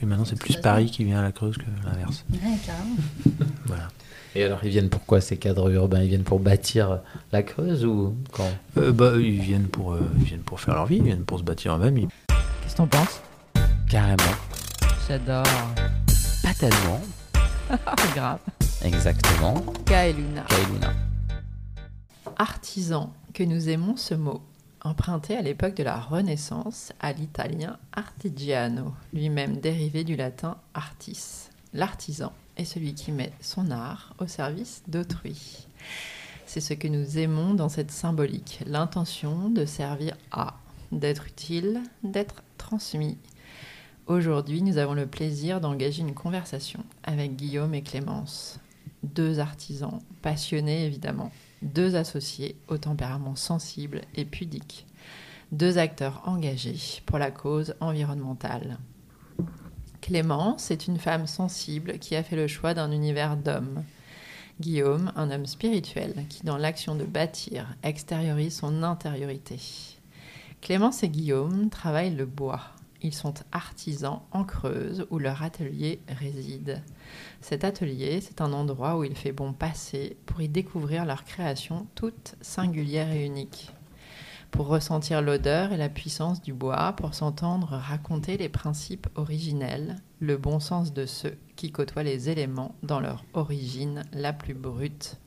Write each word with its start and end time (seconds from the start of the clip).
Oui, 0.00 0.06
maintenant 0.06 0.24
c'est 0.24 0.38
plus 0.38 0.56
Paris 0.56 0.90
qui 0.90 1.04
vient 1.04 1.18
à 1.18 1.22
la 1.22 1.32
Creuse 1.32 1.56
que 1.56 1.64
l'inverse. 1.84 2.24
Ouais, 2.32 2.38
carrément. 2.64 2.96
Voilà. 3.66 3.88
Et 4.34 4.44
alors, 4.44 4.60
ils 4.62 4.70
viennent 4.70 4.90
pour 4.90 5.04
quoi 5.06 5.20
ces 5.20 5.36
cadres 5.38 5.70
urbains? 5.70 6.02
Ils 6.02 6.08
viennent 6.10 6.22
pour 6.22 6.38
bâtir 6.38 7.00
la 7.32 7.42
Creuse 7.42 7.84
ou 7.84 8.14
quand? 8.32 8.48
Euh, 8.76 8.92
bah, 8.92 9.12
ils 9.16 9.40
viennent 9.40 9.66
pour, 9.68 9.94
euh, 9.94 10.00
ils 10.18 10.24
viennent 10.24 10.42
pour 10.42 10.60
faire 10.60 10.74
leur 10.74 10.86
vie, 10.86 10.96
ils 10.98 11.02
viennent 11.04 11.24
pour 11.24 11.38
se 11.38 11.44
bâtir 11.44 11.74
eux-mêmes. 11.76 11.96
Ils- 11.98 12.08
Qu'est-ce 12.62 12.72
que 12.72 12.76
t'en 12.78 12.86
penses? 12.86 13.20
Carrément. 13.88 14.16
J'adore. 15.08 15.44
Pas 16.42 16.54
tellement. 16.54 17.00
Grave. 18.14 18.38
Exactement. 18.84 19.54
Kaeluna. 19.86 20.42
Kailuna. 20.42 20.92
Artisan, 22.36 23.12
que 23.34 23.42
nous 23.42 23.68
aimons 23.68 23.96
ce 23.96 24.14
mot, 24.14 24.42
emprunté 24.88 25.36
à 25.36 25.42
l'époque 25.42 25.74
de 25.74 25.82
la 25.82 26.00
Renaissance 26.00 26.92
à 26.98 27.12
l'italien 27.12 27.76
artigiano, 27.92 28.94
lui-même 29.12 29.58
dérivé 29.58 30.02
du 30.02 30.16
latin 30.16 30.56
artis. 30.72 31.50
L'artisan 31.74 32.32
est 32.56 32.64
celui 32.64 32.94
qui 32.94 33.12
met 33.12 33.32
son 33.40 33.70
art 33.70 34.14
au 34.18 34.26
service 34.26 34.82
d'autrui. 34.88 35.66
C'est 36.46 36.62
ce 36.62 36.72
que 36.72 36.88
nous 36.88 37.18
aimons 37.18 37.52
dans 37.52 37.68
cette 37.68 37.90
symbolique, 37.90 38.60
l'intention 38.66 39.50
de 39.50 39.66
servir 39.66 40.16
à, 40.32 40.54
d'être 40.90 41.26
utile, 41.26 41.82
d'être 42.02 42.42
transmis. 42.56 43.18
Aujourd'hui, 44.06 44.62
nous 44.62 44.78
avons 44.78 44.94
le 44.94 45.06
plaisir 45.06 45.60
d'engager 45.60 46.00
une 46.00 46.14
conversation 46.14 46.82
avec 47.04 47.36
Guillaume 47.36 47.74
et 47.74 47.82
Clémence, 47.82 48.58
deux 49.02 49.38
artisans 49.38 50.00
passionnés 50.22 50.86
évidemment, 50.86 51.30
deux 51.62 51.96
associés 51.96 52.56
au 52.68 52.78
tempérament 52.78 53.36
sensible 53.36 54.02
et 54.14 54.24
pudique, 54.24 54.86
deux 55.52 55.78
acteurs 55.78 56.22
engagés 56.26 57.02
pour 57.06 57.18
la 57.18 57.30
cause 57.30 57.74
environnementale. 57.80 58.78
Clémence 60.00 60.70
est 60.70 60.86
une 60.86 60.98
femme 60.98 61.26
sensible 61.26 61.98
qui 61.98 62.16
a 62.16 62.22
fait 62.22 62.36
le 62.36 62.46
choix 62.46 62.74
d'un 62.74 62.92
univers 62.92 63.36
d'hommes. 63.36 63.84
Guillaume, 64.60 65.12
un 65.16 65.30
homme 65.30 65.46
spirituel 65.46 66.24
qui, 66.28 66.44
dans 66.44 66.56
l'action 66.56 66.94
de 66.94 67.04
bâtir, 67.04 67.66
extériorise 67.82 68.56
son 68.56 68.82
intériorité. 68.82 69.58
Clémence 70.60 71.02
et 71.02 71.08
Guillaume 71.08 71.70
travaillent 71.70 72.14
le 72.14 72.26
bois. 72.26 72.60
Ils 73.00 73.14
sont 73.14 73.34
artisans 73.52 74.20
en 74.32 74.44
Creuse 74.44 75.06
où 75.10 75.18
leur 75.18 75.42
atelier 75.42 76.00
réside. 76.08 76.82
Cet 77.40 77.62
atelier, 77.62 78.20
c'est 78.20 78.40
un 78.40 78.52
endroit 78.52 78.98
où 78.98 79.04
il 79.04 79.14
fait 79.14 79.32
bon 79.32 79.52
passer 79.52 80.16
pour 80.26 80.40
y 80.40 80.48
découvrir 80.48 81.04
leur 81.04 81.24
création 81.24 81.86
toute 81.94 82.34
singulière 82.40 83.12
et 83.12 83.24
unique. 83.24 83.72
Pour 84.50 84.66
ressentir 84.66 85.22
l'odeur 85.22 85.72
et 85.72 85.76
la 85.76 85.90
puissance 85.90 86.42
du 86.42 86.52
bois, 86.52 86.94
pour 86.94 87.14
s'entendre 87.14 87.68
raconter 87.68 88.36
les 88.36 88.48
principes 88.48 89.06
originels, 89.14 89.96
le 90.20 90.36
bon 90.36 90.58
sens 90.58 90.92
de 90.92 91.06
ceux 91.06 91.36
qui 91.54 91.70
côtoient 91.70 92.02
les 92.02 92.30
éléments 92.30 92.74
dans 92.82 92.98
leur 92.98 93.24
origine 93.34 94.04
la 94.12 94.32
plus 94.32 94.54
brute. 94.54 95.18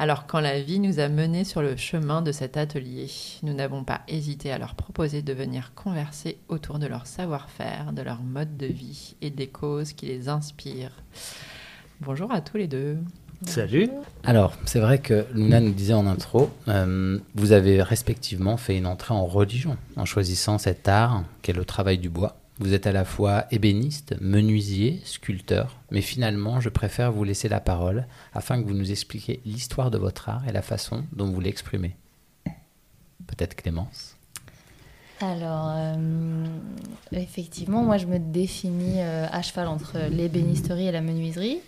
Alors 0.00 0.26
quand 0.26 0.40
la 0.40 0.58
vie 0.62 0.78
nous 0.78 0.98
a 0.98 1.10
menés 1.10 1.44
sur 1.44 1.60
le 1.60 1.76
chemin 1.76 2.22
de 2.22 2.32
cet 2.32 2.56
atelier, 2.56 3.10
nous 3.42 3.52
n'avons 3.52 3.84
pas 3.84 4.00
hésité 4.08 4.50
à 4.50 4.56
leur 4.56 4.74
proposer 4.74 5.20
de 5.20 5.34
venir 5.34 5.72
converser 5.74 6.38
autour 6.48 6.78
de 6.78 6.86
leur 6.86 7.06
savoir-faire, 7.06 7.92
de 7.92 8.00
leur 8.00 8.22
mode 8.22 8.56
de 8.56 8.64
vie 8.64 9.14
et 9.20 9.28
des 9.28 9.48
causes 9.48 9.92
qui 9.92 10.06
les 10.06 10.30
inspirent. 10.30 11.02
Bonjour 12.00 12.32
à 12.32 12.40
tous 12.40 12.56
les 12.56 12.66
deux. 12.66 12.96
Salut. 13.44 13.90
Alors, 14.24 14.54
c'est 14.64 14.80
vrai 14.80 15.00
que 15.00 15.26
Luna 15.34 15.60
nous 15.60 15.72
disait 15.72 15.92
en 15.92 16.06
intro, 16.06 16.48
euh, 16.68 17.18
vous 17.34 17.52
avez 17.52 17.82
respectivement 17.82 18.56
fait 18.56 18.78
une 18.78 18.86
entrée 18.86 19.12
en 19.12 19.26
religion 19.26 19.76
en 19.96 20.06
choisissant 20.06 20.56
cet 20.56 20.88
art 20.88 21.24
qu'est 21.42 21.52
le 21.52 21.66
travail 21.66 21.98
du 21.98 22.08
bois. 22.08 22.39
Vous 22.60 22.74
êtes 22.74 22.86
à 22.86 22.92
la 22.92 23.06
fois 23.06 23.46
ébéniste, 23.50 24.16
menuisier, 24.20 25.00
sculpteur, 25.04 25.78
mais 25.90 26.02
finalement, 26.02 26.60
je 26.60 26.68
préfère 26.68 27.10
vous 27.10 27.24
laisser 27.24 27.48
la 27.48 27.58
parole 27.58 28.06
afin 28.34 28.62
que 28.62 28.68
vous 28.68 28.74
nous 28.74 28.90
expliquiez 28.90 29.40
l'histoire 29.46 29.90
de 29.90 29.96
votre 29.96 30.28
art 30.28 30.46
et 30.46 30.52
la 30.52 30.60
façon 30.60 31.04
dont 31.14 31.30
vous 31.30 31.40
l'exprimez. 31.40 31.96
Peut-être 33.26 33.54
Clémence 33.54 34.14
Alors, 35.22 35.72
euh, 35.74 36.44
effectivement, 37.12 37.82
moi 37.82 37.96
je 37.96 38.04
me 38.04 38.18
définis 38.18 39.00
euh, 39.00 39.26
à 39.32 39.40
cheval 39.40 39.66
entre 39.66 39.96
l'ébénisterie 40.10 40.86
et 40.86 40.92
la 40.92 41.00
menuiserie, 41.00 41.60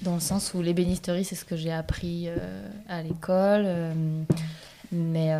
dans 0.00 0.14
le 0.14 0.20
sens 0.20 0.54
où 0.54 0.62
l'ébénisterie 0.62 1.26
c'est 1.26 1.34
ce 1.34 1.44
que 1.44 1.56
j'ai 1.56 1.72
appris 1.72 2.28
euh, 2.28 2.66
à 2.88 3.02
l'école, 3.02 3.68
mais 4.92 5.34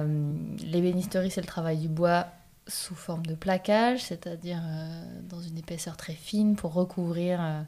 l'ébénisterie 0.63 1.31
c'est 1.31 1.41
le 1.41 1.47
travail 1.47 1.79
du 1.79 1.89
bois 1.89 2.27
sous 2.67 2.95
forme 2.95 3.25
de 3.25 3.35
plaquage, 3.35 4.03
c'est-à-dire 4.03 4.61
euh, 4.65 5.05
dans 5.29 5.41
une 5.41 5.59
épaisseur 5.59 5.97
très 5.97 6.15
fine 6.15 6.57
pour 6.57 6.73
recouvrir 6.73 7.39
euh, 7.41 7.63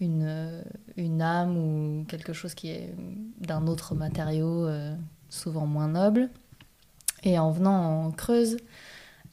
une, 0.00 0.24
euh, 0.26 0.62
une 0.96 1.22
âme 1.22 1.56
ou 1.56 2.04
quelque 2.04 2.32
chose 2.32 2.54
qui 2.54 2.70
est 2.70 2.94
d'un 3.40 3.66
autre 3.66 3.94
matériau, 3.94 4.68
souvent 5.28 5.66
moins 5.66 5.88
noble. 5.88 6.28
Et 7.22 7.38
en 7.38 7.50
venant 7.50 8.06
en 8.06 8.10
Creuse, 8.10 8.58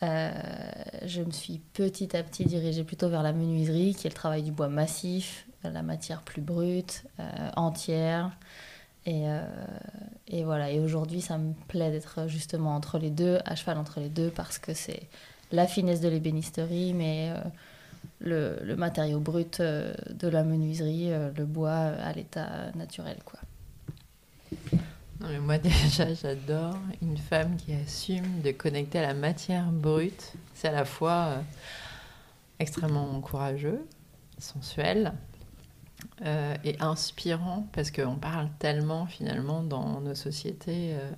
je 0.02 1.22
me 1.22 1.32
suis 1.32 1.60
petit 1.74 2.16
à 2.16 2.24
petit 2.24 2.46
dirigée 2.46 2.84
plutôt 2.84 3.10
vers 3.10 3.24
la 3.24 3.34
menuiserie, 3.34 3.94
qui 3.96 4.08
est 4.08 4.10
le 4.10 4.16
travail 4.16 4.44
du 4.44 4.52
bois 4.52 4.70
massif, 4.70 5.46
la 5.64 5.84
matière 5.84 6.22
plus 6.22 6.42
brute, 6.42 7.04
entière. 7.58 8.32
Et, 9.06 9.24
euh, 9.28 9.44
et 10.28 10.44
voilà. 10.44 10.72
Et 10.72 10.80
aujourd'hui, 10.80 11.22
ça 11.22 11.38
me 11.38 11.54
plaît 11.68 11.92
d'être 11.92 12.28
justement 12.28 12.76
entre 12.76 13.00
les 13.00 13.10
deux, 13.10 13.40
à 13.46 13.56
cheval 13.56 13.78
entre 13.78 14.00
les 14.00 14.10
deux, 14.10 14.30
parce 14.30 14.60
que 14.60 14.74
c'est 14.74 15.04
la 15.52 15.68
finesse 15.68 16.02
de 16.02 16.08
l'ébénisterie, 16.08 16.94
mais 16.94 17.34
euh, 18.22 18.58
le, 18.64 18.76
matériau 18.76 19.20
brut 19.20 19.60
euh, 19.60 19.94
de 20.12 20.28
la 20.28 20.44
menuiserie, 20.44 21.10
le 21.36 21.46
bois 21.46 21.72
à 21.72 22.14
l'état 22.14 22.72
naturel, 22.76 23.18
quoi. 23.26 23.40
Mais 25.22 25.40
moi 25.40 25.58
déjà, 25.60 26.14
j'adore 26.14 26.78
une 27.02 27.18
femme 27.18 27.56
qui 27.56 27.74
assume 27.74 28.42
de 28.42 28.52
connecter 28.52 29.00
à 29.00 29.04
la 29.04 29.14
matière 29.14 29.72
brute. 29.72 30.34
C'est 30.54 30.68
à 30.68 30.72
la 30.72 30.86
fois 30.86 31.44
extrêmement 32.60 33.20
courageux, 33.22 33.86
sensuel 34.38 35.14
euh, 36.26 36.56
et 36.64 36.80
inspirant 36.82 37.68
parce 37.72 37.92
qu'on 37.92 38.16
parle 38.16 38.50
tellement 38.60 39.06
finalement 39.06 39.64
dans 39.64 40.02
nos 40.02 40.16
sociétés, 40.16 40.94
euh, 40.94 41.12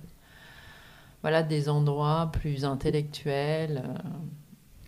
voilà, 1.22 1.42
des 1.42 1.68
endroits 1.68 2.30
plus 2.32 2.64
intellectuels. 2.64 3.82
euh, 3.84 3.98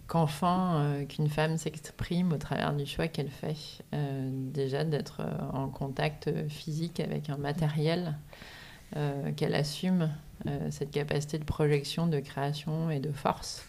Qu'enfin, 0.06 1.04
qu'une 1.08 1.28
femme 1.28 1.56
s'exprime 1.56 2.32
au 2.32 2.36
travers 2.36 2.72
du 2.72 2.86
choix 2.86 3.08
qu'elle 3.08 3.28
fait. 3.28 3.56
Déjà 3.92 4.84
d'être 4.84 5.20
en 5.52 5.68
contact 5.68 6.30
physique 6.48 7.00
avec 7.00 7.28
un 7.28 7.36
matériel 7.36 8.16
qu'elle 9.34 9.56
assume 9.56 10.08
cette 10.70 10.92
capacité 10.92 11.40
de 11.40 11.44
projection, 11.44 12.06
de 12.06 12.20
création 12.20 12.88
et 12.88 13.00
de 13.00 13.10
force. 13.10 13.64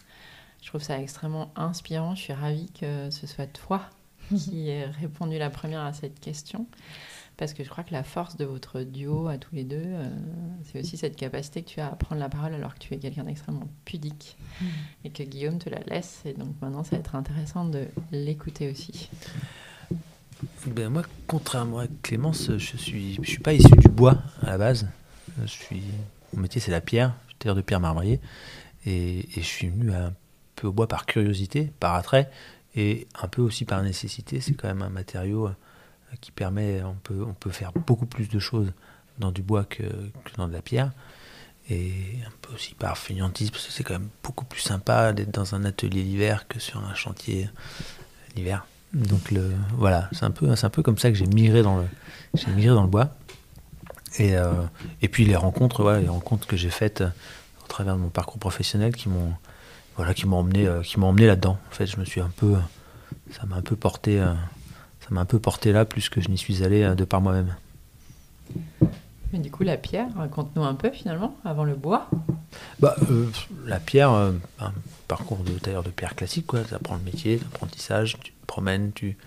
Je 0.62 0.68
trouve 0.68 0.80
ça 0.80 1.00
extrêmement 1.00 1.50
inspirant. 1.56 2.14
Je 2.14 2.20
suis 2.20 2.32
ravie 2.32 2.70
que 2.70 3.10
ce 3.10 3.26
soit 3.26 3.48
toi 3.48 3.80
qui 4.36 4.68
ait 4.68 4.86
répondu 4.86 5.38
la 5.38 5.50
première 5.50 5.80
à 5.80 5.92
cette 5.92 6.20
question. 6.20 6.66
Parce 7.36 7.54
que 7.54 7.62
je 7.62 7.68
crois 7.68 7.84
que 7.84 7.92
la 7.92 8.02
force 8.02 8.36
de 8.36 8.44
votre 8.44 8.82
duo 8.82 9.28
à 9.28 9.38
tous 9.38 9.54
les 9.54 9.62
deux, 9.62 9.80
euh, 9.80 10.08
c'est 10.64 10.80
aussi 10.80 10.96
cette 10.96 11.14
capacité 11.14 11.62
que 11.62 11.68
tu 11.68 11.80
as 11.80 11.86
à 11.86 11.94
prendre 11.94 12.20
la 12.20 12.28
parole 12.28 12.52
alors 12.52 12.74
que 12.74 12.80
tu 12.80 12.94
es 12.94 12.98
quelqu'un 12.98 13.22
d'extrêmement 13.22 13.68
pudique 13.84 14.36
et 15.04 15.10
que 15.10 15.22
Guillaume 15.22 15.58
te 15.58 15.70
la 15.70 15.78
laisse. 15.86 16.20
Et 16.24 16.32
donc 16.32 16.48
maintenant, 16.60 16.82
ça 16.82 16.96
va 16.96 16.98
être 16.98 17.14
intéressant 17.14 17.64
de 17.64 17.86
l'écouter 18.10 18.68
aussi. 18.68 19.08
Ben, 20.66 20.88
moi, 20.88 21.02
contrairement 21.28 21.78
à 21.78 21.86
Clémence, 22.02 22.50
je 22.58 22.76
suis, 22.76 23.14
je 23.22 23.30
suis 23.30 23.38
pas 23.38 23.52
issu 23.52 23.70
du 23.76 23.88
bois 23.88 24.18
à 24.42 24.46
la 24.50 24.58
base. 24.58 24.88
Je 25.40 25.46
suis, 25.46 25.82
mon 26.34 26.42
métier, 26.42 26.60
c'est 26.60 26.72
la 26.72 26.80
pierre. 26.80 27.14
Je 27.26 27.30
suis 27.30 27.38
tailleur 27.38 27.56
de 27.56 27.62
pierre 27.62 27.80
marbrier. 27.80 28.20
Et, 28.84 29.20
et 29.20 29.42
je 29.42 29.46
suis 29.46 29.68
venu 29.68 29.92
un 29.92 30.12
peu 30.56 30.66
au 30.66 30.72
bois 30.72 30.88
par 30.88 31.06
curiosité, 31.06 31.70
par 31.78 31.94
attrait, 31.94 32.30
et 32.78 33.08
un 33.20 33.26
peu 33.26 33.42
aussi 33.42 33.64
par 33.64 33.82
nécessité. 33.82 34.40
C'est 34.40 34.54
quand 34.54 34.68
même 34.68 34.82
un 34.82 34.88
matériau 34.88 35.48
euh, 35.48 35.52
qui 36.20 36.30
permet, 36.30 36.80
on 36.84 36.94
peut, 36.94 37.24
on 37.26 37.34
peut 37.34 37.50
faire 37.50 37.72
beaucoup 37.72 38.06
plus 38.06 38.28
de 38.28 38.38
choses 38.38 38.72
dans 39.18 39.32
du 39.32 39.42
bois 39.42 39.64
que, 39.64 39.82
dans 40.36 40.46
de 40.46 40.52
la 40.52 40.62
pierre. 40.62 40.92
Et 41.70 41.92
un 42.26 42.30
peu 42.40 42.54
aussi 42.54 42.74
par 42.74 42.96
fainéantise, 42.96 43.50
parce 43.50 43.66
que 43.66 43.72
c'est 43.72 43.82
quand 43.82 43.94
même 43.94 44.08
beaucoup 44.22 44.44
plus 44.44 44.60
sympa 44.60 45.12
d'être 45.12 45.32
dans 45.34 45.54
un 45.54 45.64
atelier 45.64 46.02
l'hiver 46.02 46.46
que 46.48 46.60
sur 46.60 46.82
un 46.82 46.94
chantier 46.94 47.50
l'hiver. 48.36 48.64
Donc 48.94 49.32
le, 49.32 49.52
voilà, 49.76 50.08
c'est 50.12 50.24
un, 50.24 50.30
peu, 50.30 50.48
un 50.50 50.70
peu 50.70 50.82
comme 50.82 50.96
ça 50.96 51.10
que 51.10 51.16
j'ai 51.16 51.26
migré 51.26 51.62
dans 51.62 51.76
le, 51.76 51.84
migré 52.54 52.68
dans 52.68 52.82
le 52.82 52.88
bois. 52.88 53.10
Et, 54.18 54.36
euh, 54.36 54.52
et 55.02 55.08
puis 55.08 55.26
les 55.26 55.36
rencontres, 55.36 55.82
voilà, 55.82 56.00
les 56.00 56.08
rencontres 56.08 56.46
que 56.46 56.56
j'ai 56.56 56.70
faites 56.70 57.02
euh, 57.02 57.10
au 57.62 57.66
travers 57.66 57.96
de 57.96 58.00
mon 58.00 58.08
parcours 58.08 58.38
professionnel 58.38 58.94
qui 58.94 59.10
m'ont 59.10 59.34
voilà, 59.98 60.14
qui 60.14 60.26
m'ont 60.26 60.38
emmené, 60.38 60.66
euh, 60.66 60.82
emmené 61.02 61.26
là-dedans. 61.26 61.58
En 61.70 61.74
fait, 61.74 61.86
je 61.86 61.98
me 61.98 62.04
suis 62.04 62.20
un 62.20 62.30
peu, 62.36 62.54
ça 63.30 63.46
m'a 63.46 63.56
un 63.56 63.62
peu 63.62 63.76
porté, 63.76 64.20
euh, 64.20 64.32
ça 65.00 65.08
m'a 65.10 65.20
un 65.20 65.26
peu 65.26 65.38
porté 65.38 65.72
là 65.72 65.84
plus 65.84 66.08
que 66.08 66.20
je 66.20 66.28
n'y 66.28 66.38
suis 66.38 66.62
allé 66.64 66.82
euh, 66.82 66.94
de 66.94 67.04
par 67.04 67.20
moi-même. 67.20 67.54
Mais 69.32 69.38
du 69.38 69.50
coup, 69.50 69.62
la 69.62 69.76
pierre, 69.76 70.08
raconte-nous 70.16 70.64
un 70.64 70.74
peu 70.74 70.90
finalement, 70.90 71.36
avant 71.44 71.64
le 71.64 71.74
bois. 71.74 72.08
Bah, 72.80 72.96
euh, 73.10 73.26
la 73.66 73.78
pierre, 73.78 74.12
euh, 74.12 74.32
un 74.58 74.72
parcours 75.06 75.38
de 75.38 75.52
tailleur 75.52 75.82
de 75.82 75.90
pierre 75.90 76.14
classique, 76.14 76.46
quoi. 76.46 76.60
Tu 76.62 76.74
apprends 76.74 76.96
le 76.96 77.02
métier, 77.02 77.38
l'apprentissage, 77.38 78.16
tu 78.22 78.32
promènes, 78.46 78.92
tu, 78.92 79.18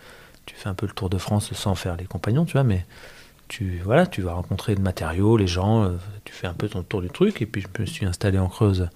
tu 0.46 0.56
fais 0.56 0.70
un 0.70 0.74
peu 0.74 0.88
le 0.88 0.94
tour 0.94 1.10
de 1.10 1.20
France 1.20 1.54
sans 1.54 1.76
faire 1.76 1.98
les 1.98 2.06
compagnons, 2.06 2.46
tu 2.46 2.54
vois, 2.54 2.64
mais 2.64 2.86
tu, 3.48 3.80
voilà, 3.84 4.08
tu 4.08 4.24
vas 4.24 4.34
rencontrer 4.34 4.74
le 4.74 4.82
matériau, 4.82 5.38
les 5.38 5.48
gens, 5.48 5.84
euh, 5.84 5.98
tu 6.24 6.34
fais 6.34 6.48
un 6.48 6.54
peu 6.54 6.68
ton 6.68 6.82
tour 6.82 7.02
du 7.02 7.10
truc, 7.10 7.42
et 7.42 7.46
puis 7.46 7.62
je 7.62 7.82
me 7.82 7.86
suis 7.86 8.06
installé 8.06 8.40
en 8.40 8.48
Creuse 8.48 8.90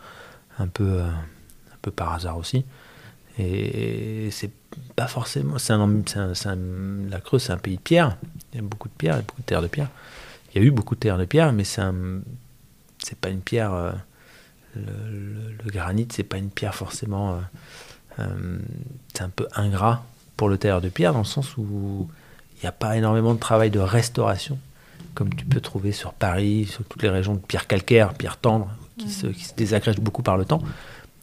un 0.57 0.67
peu, 0.67 1.01
un 1.01 1.77
peu 1.83 1.91
par 1.91 2.13
hasard 2.13 2.37
aussi. 2.37 2.65
Et 3.37 4.29
c'est 4.31 4.49
pas 4.95 5.07
forcément. 5.07 5.57
c'est 5.57 5.73
un, 5.73 6.01
c'est 6.05 6.17
un- 6.19 6.33
c'est 6.33 6.49
un- 6.49 7.09
la 7.09 7.19
Creuse, 7.19 7.43
c'est 7.43 7.53
un 7.53 7.57
pays 7.57 7.75
de 7.77 7.81
pierre. 7.81 8.17
Il 8.53 8.57
y 8.57 8.59
a 8.59 8.61
beaucoup 8.63 8.87
de 8.87 8.93
pierres, 8.93 9.15
il 9.15 9.17
y 9.17 9.21
a 9.21 9.25
beaucoup 9.25 9.41
de 9.41 9.45
terres 9.45 9.61
de 9.61 9.67
pierre. 9.67 9.89
Il 10.53 10.61
y 10.61 10.63
a 10.63 10.67
eu 10.67 10.71
beaucoup 10.71 10.95
de 10.95 10.99
terres 10.99 11.17
de 11.17 11.25
pierre, 11.25 11.51
mais 11.53 11.63
c'est 11.65 11.81
pas 13.19 13.29
une 13.29 13.41
pierre. 13.41 13.73
euh, 13.73 13.91
le, 14.75 14.81
le- 14.81 15.55
le 15.63 15.71
granit, 15.71 16.07
c'est 16.11 16.23
pas 16.23 16.37
une 16.37 16.49
pierre 16.49 16.75
forcément. 16.75 17.33
euh, 17.33 17.37
euh, 18.19 18.59
c'est 19.13 19.23
un 19.23 19.29
peu 19.29 19.47
ingrat 19.55 20.03
pour 20.37 20.49
le 20.49 20.57
tailleur 20.57 20.81
de 20.81 20.89
pierre 20.89 21.13
dans 21.13 21.19
le 21.19 21.25
sens 21.25 21.55
où 21.57 22.09
il 22.57 22.61
n'y 22.61 22.67
a 22.67 22.71
pas 22.71 22.95
énormément 22.97 23.33
de 23.33 23.39
travail 23.39 23.69
de 23.71 23.79
restauration 23.79 24.57
comme 25.13 25.33
tu 25.33 25.45
peux 25.45 25.61
trouver 25.61 25.93
sur 25.93 26.11
Paris, 26.13 26.65
sur 26.65 26.83
toutes 26.83 27.01
les 27.03 27.09
régions 27.09 27.35
de 27.35 27.39
pierre 27.39 27.67
calcaire, 27.67 28.13
pierre 28.13 28.35
tendre, 28.37 28.69
qui, 28.97 29.09
se, 29.09 29.27
qui 29.27 29.45
se 29.45 29.53
désagrègent 29.55 29.99
beaucoup 30.01 30.23
par 30.23 30.35
le 30.35 30.43
temps. 30.43 30.61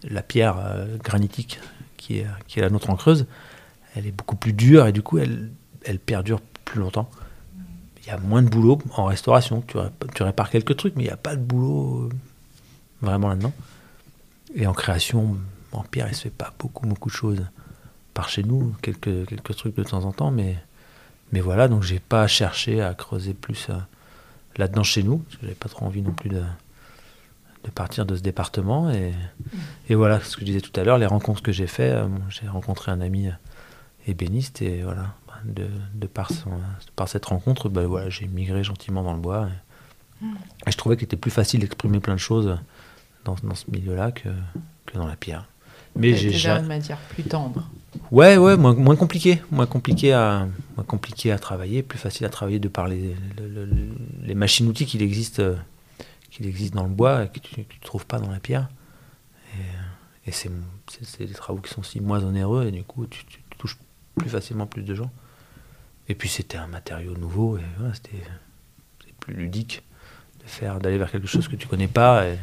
La 0.09 0.23
pierre 0.23 0.57
euh, 0.59 0.97
granitique, 0.99 1.61
qui 2.03 2.19
est, 2.19 2.61
la 2.61 2.71
nôtre 2.71 2.91
en 2.91 2.97
Creuse, 2.97 3.27
elle 3.95 4.07
est 4.07 4.13
beaucoup 4.13 4.37
plus 4.37 4.53
dure 4.53 4.87
et 4.87 4.93
du 4.93 5.03
coup, 5.03 5.19
elle, 5.19 5.51
perdure 6.05 6.41
plus 6.65 6.81
longtemps. 6.81 7.09
Il 8.01 8.09
y 8.09 8.11
a 8.11 8.19
moins 8.19 8.43
de 8.43 8.49
boulot 8.49 8.79
en 8.97 9.05
restauration. 9.05 9.63
Tu, 9.67 9.77
rép- 9.77 10.13
tu 10.15 10.23
répares 10.25 10.51
quelques 10.51 10.77
trucs, 10.77 10.97
mais 10.97 11.05
il 11.05 11.07
n'y 11.07 11.13
a 11.13 11.17
pas 11.17 11.37
de 11.37 11.41
boulot 11.41 12.05
euh, 12.05 12.09
vraiment 13.01 13.29
là-dedans. 13.29 13.53
Et 14.55 14.67
en 14.67 14.73
création, 14.73 15.37
en 15.71 15.83
pierre, 15.83 16.09
il 16.09 16.15
se 16.15 16.23
fait 16.23 16.31
pas 16.31 16.53
beaucoup, 16.59 16.87
beaucoup 16.87 17.09
de 17.09 17.15
choses 17.15 17.47
par 18.13 18.29
chez 18.29 18.43
nous, 18.43 18.75
quelques, 18.83 19.57
trucs 19.57 19.77
de 19.77 19.85
temps 19.85 20.05
en 20.05 20.13
temps, 20.13 20.31
mais, 20.31 20.57
mais 21.31 21.41
voilà, 21.41 21.69
donc 21.69 21.83
j'ai 21.83 22.01
pas 22.01 22.27
cherché 22.27 22.83
à 22.83 22.93
creuser 22.95 23.33
plus 23.33 23.69
euh, 23.71 23.75
là-dedans 24.57 24.83
chez 24.83 25.03
nous, 25.03 25.19
parce 25.19 25.37
que 25.37 25.43
j'avais 25.43 25.55
pas 25.55 25.69
trop 25.69 25.87
envie 25.87 26.03
non 26.03 26.13
plus 26.13 26.29
de, 26.29 26.43
de 27.65 27.71
partir 27.71 28.05
de 28.07 28.17
ce 28.17 28.23
département. 28.23 28.91
Et, 28.91 29.13
et 29.89 29.95
voilà, 29.95 30.21
ce 30.21 30.35
que 30.37 30.41
je 30.41 30.47
disais 30.47 30.61
tout 30.61 30.79
à 30.81 30.85
l'heure, 30.85 30.99
les 30.99 31.07
rencontres 31.07 31.43
que 31.43 31.53
j'ai 31.53 31.67
fait, 31.67 31.91
euh, 31.91 32.07
j'ai 32.31 32.49
rencontré 32.49 32.91
un 32.93 33.01
ami 33.01 33.29
euh, 33.29 33.33
ébéniste, 34.07 34.63
et 34.63 34.83
voilà, 34.83 35.15
bah, 35.27 35.35
de, 35.45 35.67
de, 35.95 36.07
par, 36.07 36.31
son- 36.31 36.51
par 36.97 37.09
cette 37.09 37.25
rencontre, 37.27 37.69
bah, 37.69 37.87
voilà, 37.87 38.11
j'ai 38.11 38.27
migré 38.27 38.65
gentiment 38.65 39.03
dans 39.03 39.13
le 39.15 39.21
bois. 39.21 39.49
Et, 40.23 40.27
et 40.69 40.71
je 40.73 40.77
trouvais 40.77 40.97
qu'il 40.97 41.05
était 41.05 41.17
plus 41.17 41.31
facile 41.31 41.61
d'exprimer 41.61 42.01
plein 42.01 42.15
de 42.15 42.21
choses 42.21 42.57
dans, 43.25 43.37
dans 43.43 43.55
ce 43.55 43.71
milieu-là 43.71 44.11
que, 44.13 44.29
que 44.87 44.95
dans 44.99 45.07
la 45.07 45.17
pierre. 45.17 45.47
Mais 45.95 46.15
j'ai 46.17 46.31
vers 46.31 46.57
une 46.61 46.67
matière 46.69 46.97
plus 47.11 47.23
tendre. 47.25 47.69
Ouais, 48.11 48.39
ouais, 48.39 48.57
moins, 48.57 48.73
moins 48.75 48.97
compliqué, 48.97 49.43
moins 49.51 49.67
compliqué 49.67 50.15
à, 50.15 50.49
moins 50.77 50.85
compliqué 50.85 51.31
à 51.31 51.39
travailler, 51.39 51.83
plus 51.83 51.99
facile 51.99 52.25
à 52.25 52.31
travailler 52.31 52.59
de 52.59 52.69
par 52.69 52.89
les, 52.89 53.15
le- 53.39 53.67
le- 53.67 53.69
les 54.25 54.35
machines-outils 54.35 54.87
qu'il 54.87 55.03
existe, 55.03 55.41
euh, 55.41 55.55
qu'il 56.33 56.47
existe 56.47 56.73
dans 56.75 56.85
le 56.85 56.89
bois 56.89 57.25
et 57.25 57.29
que 57.29 57.39
tu 57.39 57.61
ne 57.61 57.65
trouves 57.83 58.07
pas 58.07 58.19
dans 58.19 58.31
la 58.31 58.41
pierre. 58.41 58.69
Et, 59.55 60.31
et 60.31 60.33
c'est, 60.33 60.51
des 61.19 61.29
travaux 61.35 61.61
qui 61.61 61.73
sont 61.73 61.81
aussi 61.81 62.01
moins 62.01 62.25
onéreux 62.25 62.67
et 62.67 62.71
du 62.71 62.83
coup 62.83 63.07
tu, 63.07 63.25
tu 63.27 63.41
touches 63.59 63.79
plus 64.17 64.31
facilement 64.31 64.67
plus 64.67 64.83
de 64.83 64.95
gens. 64.95 65.11
Et 66.09 66.15
puis 66.15 66.29
c'était 66.29 66.57
un 66.57 66.67
matériau 66.67 67.17
nouveau 67.17 67.59
et 67.59 67.63
voilà, 67.79 67.95
c'était 67.95 68.23
c'est 69.05 69.15
plus 69.17 69.35
ludique 69.35 69.83
de 70.43 70.49
faire, 70.49 70.81
d'aller 70.81 70.97
vers 70.99 71.11
quelque 71.11 71.27
chose 71.29 71.49
que 71.49 71.57
tu 71.57 71.69
connais 71.69 71.87
pas 71.87 72.27
et 72.27 72.39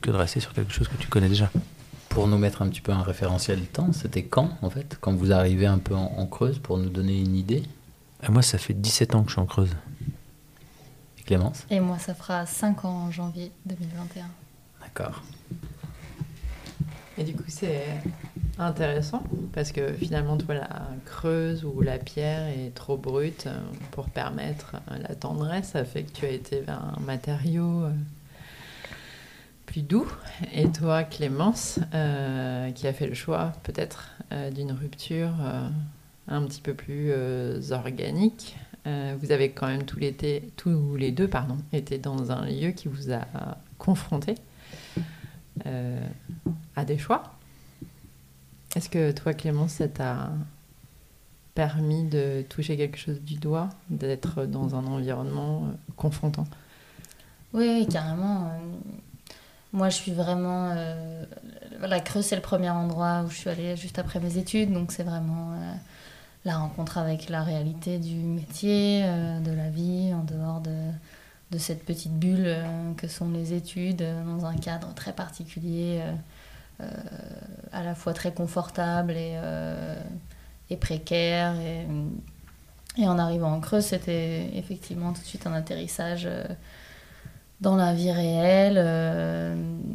que 0.00 0.10
de 0.10 0.16
rester 0.16 0.40
sur 0.40 0.54
quelque 0.54 0.72
chose 0.72 0.88
que 0.88 0.96
tu 0.96 1.08
connais 1.08 1.28
déjà. 1.28 1.50
Pour 2.08 2.26
nous 2.28 2.38
mettre 2.38 2.62
un 2.62 2.68
petit 2.68 2.80
peu 2.80 2.92
un 2.92 3.02
référentiel 3.02 3.60
de 3.60 3.66
temps, 3.66 3.92
c'était 3.92 4.24
quand 4.24 4.56
en 4.62 4.70
fait? 4.70 4.96
Quand 5.00 5.12
vous 5.12 5.32
arrivez 5.32 5.66
un 5.66 5.78
peu 5.78 5.94
en, 5.94 6.14
en 6.16 6.26
Creuse 6.26 6.58
pour 6.58 6.78
nous 6.78 6.88
donner 6.88 7.20
une 7.20 7.36
idée? 7.36 7.62
Et 8.26 8.30
moi, 8.30 8.42
ça 8.42 8.58
fait 8.58 8.74
17 8.74 9.14
ans 9.14 9.22
que 9.22 9.28
je 9.28 9.34
suis 9.34 9.40
en 9.40 9.46
Creuse. 9.46 9.76
Clémence 11.28 11.66
Et 11.68 11.78
moi, 11.80 11.98
ça 11.98 12.14
fera 12.14 12.46
5 12.46 12.86
ans 12.86 13.04
en 13.04 13.10
janvier 13.10 13.52
2021. 13.66 14.24
D'accord. 14.80 15.22
Et 17.18 17.22
du 17.22 17.34
coup, 17.34 17.42
c'est 17.48 17.84
intéressant 18.58 19.22
parce 19.52 19.72
que 19.72 19.92
finalement, 19.92 20.38
toi, 20.38 20.54
la 20.54 20.88
creuse 21.04 21.66
ou 21.66 21.82
la 21.82 21.98
pierre 21.98 22.46
est 22.46 22.74
trop 22.74 22.96
brute 22.96 23.46
euh, 23.46 23.60
pour 23.90 24.08
permettre 24.08 24.76
euh, 24.90 24.98
la 25.06 25.14
tendresse. 25.14 25.68
Ça 25.72 25.84
fait 25.84 26.04
que 26.04 26.12
tu 26.12 26.24
as 26.24 26.30
été 26.30 26.62
vers 26.62 26.82
un 26.82 27.00
matériau 27.00 27.82
euh, 27.82 27.90
plus 29.66 29.82
doux. 29.82 30.10
Et 30.54 30.66
toi, 30.68 31.04
Clémence, 31.04 31.78
euh, 31.92 32.70
qui 32.70 32.86
a 32.86 32.94
fait 32.94 33.06
le 33.06 33.14
choix 33.14 33.52
peut-être 33.64 34.12
euh, 34.32 34.50
d'une 34.50 34.72
rupture 34.72 35.34
euh, 35.42 35.68
un 36.26 36.42
petit 36.44 36.62
peu 36.62 36.72
plus 36.72 37.10
euh, 37.10 37.60
organique. 37.72 38.56
Euh, 38.88 39.14
vous 39.20 39.32
avez 39.32 39.50
quand 39.50 39.66
même 39.66 39.84
tous, 39.84 39.98
l'été, 39.98 40.50
tous 40.56 40.96
les 40.96 41.12
deux 41.12 41.28
pardon, 41.28 41.58
été 41.72 41.98
dans 41.98 42.32
un 42.32 42.46
lieu 42.46 42.70
qui 42.70 42.88
vous 42.88 43.12
a 43.12 43.20
confronté 43.76 44.34
euh, 45.66 46.00
à 46.74 46.84
des 46.86 46.96
choix. 46.96 47.34
Est-ce 48.74 48.88
que 48.88 49.12
toi, 49.12 49.34
Clémence, 49.34 49.72
ça 49.72 49.88
t'a 49.88 50.30
permis 51.54 52.04
de 52.04 52.44
toucher 52.48 52.76
quelque 52.76 52.96
chose 52.96 53.20
du 53.20 53.34
doigt, 53.34 53.68
d'être 53.90 54.46
dans 54.46 54.74
un 54.74 54.86
environnement 54.86 55.64
euh, 55.64 55.72
confrontant? 55.96 56.46
Oui, 57.52 57.86
carrément. 57.90 58.46
euh, 58.46 58.58
Moi, 59.72 59.88
je 59.90 59.96
suis 59.96 60.12
vraiment. 60.12 60.70
euh, 60.76 61.24
la 61.80 62.00
Creuse, 62.00 62.24
c'est 62.26 62.36
le 62.36 62.42
premier 62.42 62.70
endroit 62.70 63.22
où 63.26 63.30
je 63.30 63.36
suis 63.36 63.50
allée 63.50 63.76
juste 63.76 63.98
après 63.98 64.20
mes 64.20 64.38
études, 64.38 64.72
donc 64.72 64.92
c'est 64.92 65.02
vraiment 65.02 65.52
euh, 65.52 65.74
la 66.44 66.56
rencontre 66.56 66.98
avec 66.98 67.28
la 67.28 67.42
réalité 67.42 67.98
du 67.98 68.14
métier, 68.14 69.02
euh, 69.04 69.40
de 69.40 69.52
la 69.52 69.68
vie, 69.68 70.12
en 70.14 70.24
dehors 70.24 70.60
de, 70.60 71.58
cette 71.58 71.84
petite 71.84 72.12
bulle 72.12 72.44
euh, 72.46 72.92
que 72.96 73.08
sont 73.08 73.30
les 73.30 73.54
études, 73.54 74.02
euh, 74.02 74.24
dans 74.24 74.46
un 74.46 74.56
cadre 74.56 74.94
très 74.94 75.12
particulier, 75.12 76.02
à 77.72 77.82
la 77.82 77.96
fois 77.96 78.14
très 78.14 78.32
confortable 78.32 79.14
et, 79.16 80.76
précaire. 80.76 81.54
Et, 82.96 83.08
en 83.08 83.18
arrivant 83.18 83.52
en 83.52 83.60
Creuse, 83.60 83.86
c'était 83.86 84.48
effectivement 84.54 85.12
tout 85.12 85.20
de 85.20 85.26
suite 85.26 85.46
un 85.48 85.54
atterrissage. 85.54 86.28
dans 87.60 87.74
la 87.74 87.94
vie 87.94 88.12
réelle, 88.12 88.78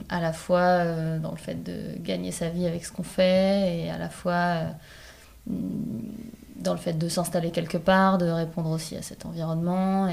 à 0.10 0.19
la 0.19 0.34
fois 0.34 0.84
dans 1.19 1.31
le 1.31 1.38
fait 1.38 1.63
de 1.63 1.98
gagner 2.00 2.34
sa 2.34 2.50
vie 2.50 2.68
avec 2.68 2.84
ce 2.84 2.92
qu'on 2.92 3.04
fait 3.04 3.86
et 3.86 3.90
à 3.90 3.98
la 3.98 4.10
fois 4.10 4.66
dans 6.63 6.74
le 6.74 6.80
fait 6.80 6.94
de 6.94 7.10
s'installer 7.10 7.51
quelque 7.51 7.77
part, 7.77 8.18
de 8.18 8.26
répondre 8.26 8.69
aussi 8.69 8.95
à 8.95 9.02
cet 9.02 9.26
environnement. 9.26 10.07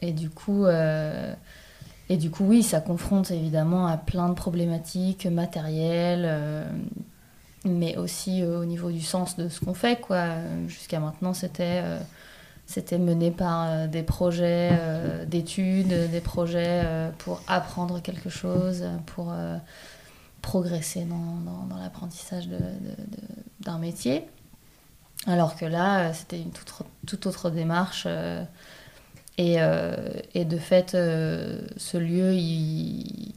Et, 0.00 0.12
du, 0.12 0.30
coup, 0.30 0.64
euh, 0.66 1.32
et 2.08 2.16
du 2.16 2.30
coup, 2.30 2.44
oui, 2.44 2.62
ça 2.62 2.80
confronte 2.80 3.30
évidemment 3.30 3.86
à 3.86 3.96
plein 3.96 4.28
de 4.28 4.34
problématiques 4.34 5.26
matérielles, 5.26 6.24
euh, 6.26 6.64
mais 7.64 7.96
aussi 7.96 8.42
euh, 8.42 8.60
au 8.60 8.64
niveau 8.64 8.90
du 8.90 9.00
sens 9.00 9.36
de 9.36 9.48
ce 9.48 9.60
qu'on 9.60 9.74
fait. 9.74 10.00
quoi. 10.00 10.26
Jusqu'à 10.66 11.00
maintenant, 11.00 11.34
c'était... 11.34 11.82
c'était 12.66 12.98
mené 12.98 13.30
par 13.30 13.88
des 13.88 14.02
projets 14.02 14.70
d'études, 15.26 16.10
des 16.10 16.20
projets 16.20 16.82
pour 17.18 17.42
apprendre 17.46 18.00
quelque 18.00 18.30
chose, 18.30 18.84
pour 19.06 19.32
progresser 20.42 21.04
dans, 21.04 21.76
l'apprentissage 21.76 22.48
de- 22.48 22.58
d'un 23.60 23.78
métier. 23.78 24.26
Alors 25.26 25.56
que 25.56 25.64
là, 25.64 26.08
euh, 26.10 26.12
c'était 26.12 26.40
une 26.40 26.50
toute, 26.50 27.26
autre- 27.26 27.50
démarche. 27.50 28.04
euh, 28.06 28.44
et, 29.38 29.56
euh, 29.58 29.96
et 30.34 30.44
de 30.44 30.58
fait, 30.58 30.92
ce 30.92 31.96
lieu, 31.96 32.34
il, 32.34 33.34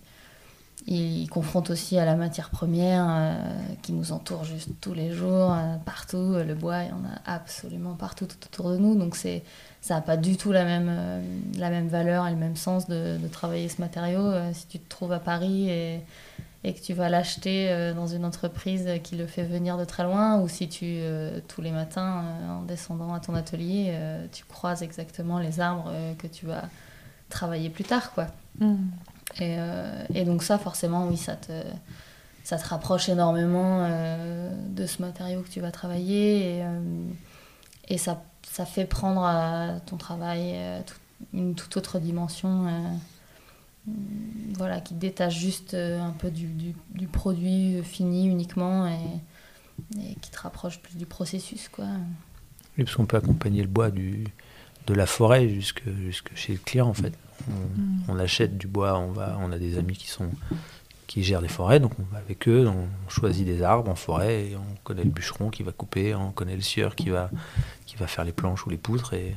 confronte 1.30 1.70
aussi 1.70 1.98
à 1.98 2.06
la 2.06 2.16
matière 2.16 2.50
première 2.50 3.36
qui 3.82 3.94
nous 3.94 4.12
entoure 4.12 4.44
juste 4.44 4.70
tous 4.80 4.94
les 4.94 5.12
jours, 5.12 5.56
partout. 5.86 6.36
Le 6.36 6.54
bois, 6.56 6.84
il 6.84 6.90
y 6.90 6.94
en 6.94 7.04
a 7.04 7.20
absolument 7.26 7.96
partout 7.96 8.26
tout 8.28 8.38
autour 8.46 8.72
de 8.72 8.78
nous. 8.78 8.96
Donc 8.96 9.16
ça 9.16 9.96
n'a 9.96 10.02
pas 10.02 10.18
du 10.18 10.38
tout 10.38 10.52
la 10.52 10.66
même, 10.66 11.88
valeur 11.88 12.28
et 12.28 12.32
le 12.32 12.38
même 12.38 12.56
sens 12.56 12.88
de, 12.88 13.18
de 13.18 13.28
travailler 13.28 13.70
ce 13.70 13.82
matériau. 13.82 14.32
Si 14.54 14.68
tu 14.68 14.80
te 14.80 14.88
trouves 14.90 15.12
à 15.12 15.20
Paris 15.20 15.70
et, 15.70 16.02
et 16.64 16.74
que 16.74 16.82
tu 16.82 16.94
vas 16.94 17.08
l'acheter 17.08 17.70
euh, 17.70 17.94
dans 17.94 18.08
une 18.08 18.26
entreprise 18.26 18.90
qui 19.04 19.16
le 19.16 19.28
fait 19.28 19.44
venir 19.44 19.78
de 19.78 19.86
très 19.86 20.04
loin, 20.04 20.40
ou 20.42 20.50
si 20.50 20.68
tu, 20.68 20.86
euh, 20.86 21.40
tous 21.48 21.62
les 21.62 21.72
matins, 21.72 22.24
euh, 22.26 22.50
en 22.50 22.62
descendant 22.64 23.14
à 23.14 23.20
ton 23.20 23.36
atelier, 23.36 23.98
tu 24.32 24.44
croises 24.46 24.82
exactement 24.84 25.40
les 25.40 25.60
arbres 25.60 25.92
que 26.18 26.28
tu 26.28 26.46
vas 26.46 26.64
travailler 27.30 27.70
plus 27.70 27.84
tard, 27.84 28.12
quoi. 28.14 28.28
Et, 29.40 29.56
euh, 29.60 30.04
et 30.16 30.26
donc 30.26 30.42
ça, 30.42 30.58
forcément, 30.58 31.08
oui, 31.08 31.18
ça 31.18 31.36
te, 31.36 31.52
ça 32.44 32.58
te 32.58 32.68
rapproche 32.68 33.08
énormément 33.10 33.88
de 34.70 34.86
ce 34.86 35.02
matériau 35.02 35.42
que 35.42 35.50
tu 35.50 35.60
vas 35.60 35.72
travailler. 35.72 36.58
Et, 36.58 36.64
et 37.90 37.98
ça, 37.98 38.24
ça 38.50 38.66
fait 38.66 38.86
prendre 38.86 39.24
à 39.24 39.80
ton 39.86 39.98
travail 39.98 40.56
une 41.34 41.56
toute 41.56 41.78
autre 41.78 42.00
dimension. 42.00 42.66
Euh, 43.88 43.92
voilà, 44.58 44.82
qui 44.82 44.94
te 44.94 45.00
détache 45.00 45.38
juste 45.38 45.74
euh, 45.74 46.00
un 46.00 46.12
peu 46.12 46.32
du, 46.32 46.48
du, 46.48 46.76
du 46.92 47.08
produit 47.08 47.82
fini 47.84 48.28
uniquement 48.28 48.88
et, 48.88 49.00
et 50.02 50.16
qui 50.16 50.32
te 50.32 50.40
rapproche 50.40 50.80
plus 50.80 50.98
du 50.98 51.06
processus, 51.06 51.70
quoi. 51.70 51.86
Oui, 52.78 52.84
parce 52.84 52.96
qu'on 52.96 53.06
peut 53.06 53.18
accompagner 53.18 53.62
le 53.62 53.68
bois 53.68 53.90
du, 53.90 54.26
de 54.86 54.94
la 54.94 55.06
forêt 55.06 55.50
jusque, 55.50 55.84
jusque 56.04 56.36
chez 56.36 56.54
le 56.54 56.60
client 56.60 56.88
en 56.88 56.94
fait. 56.94 57.14
On, 57.50 58.14
on 58.14 58.20
achète 58.20 58.58
du 58.58 58.68
bois, 58.68 58.98
on, 58.98 59.12
va, 59.12 59.38
on 59.42 59.52
a 59.52 59.60
des 59.60 59.78
amis 59.78 59.96
qui, 59.96 60.08
sont, 60.08 60.30
qui 61.06 61.24
gèrent 61.24 61.42
des 61.42 61.48
forêts, 61.48 61.80
donc 61.80 61.92
on 62.00 62.04
va 62.12 62.18
avec 62.18 62.48
eux, 62.48 62.68
on 62.68 62.88
choisit 63.10 63.46
des 63.46 63.62
arbres 63.62 63.92
en 63.92 63.96
forêt, 63.96 64.50
et 64.50 64.56
on 64.56 64.76
connaît 64.84 65.04
le 65.04 65.10
bûcheron 65.10 65.50
qui 65.50 65.62
va 65.64 65.72
couper, 65.72 66.16
on 66.16 66.32
connaît 66.32 66.56
le 66.56 66.62
sieur 66.62 66.96
qui 66.96 67.10
va, 67.10 67.30
qui 67.86 67.96
va 67.96 68.08
faire 68.08 68.24
les 68.24 68.32
planches 68.32 68.66
ou 68.66 68.70
les 68.72 68.78
poutres, 68.78 69.14
et, 69.14 69.36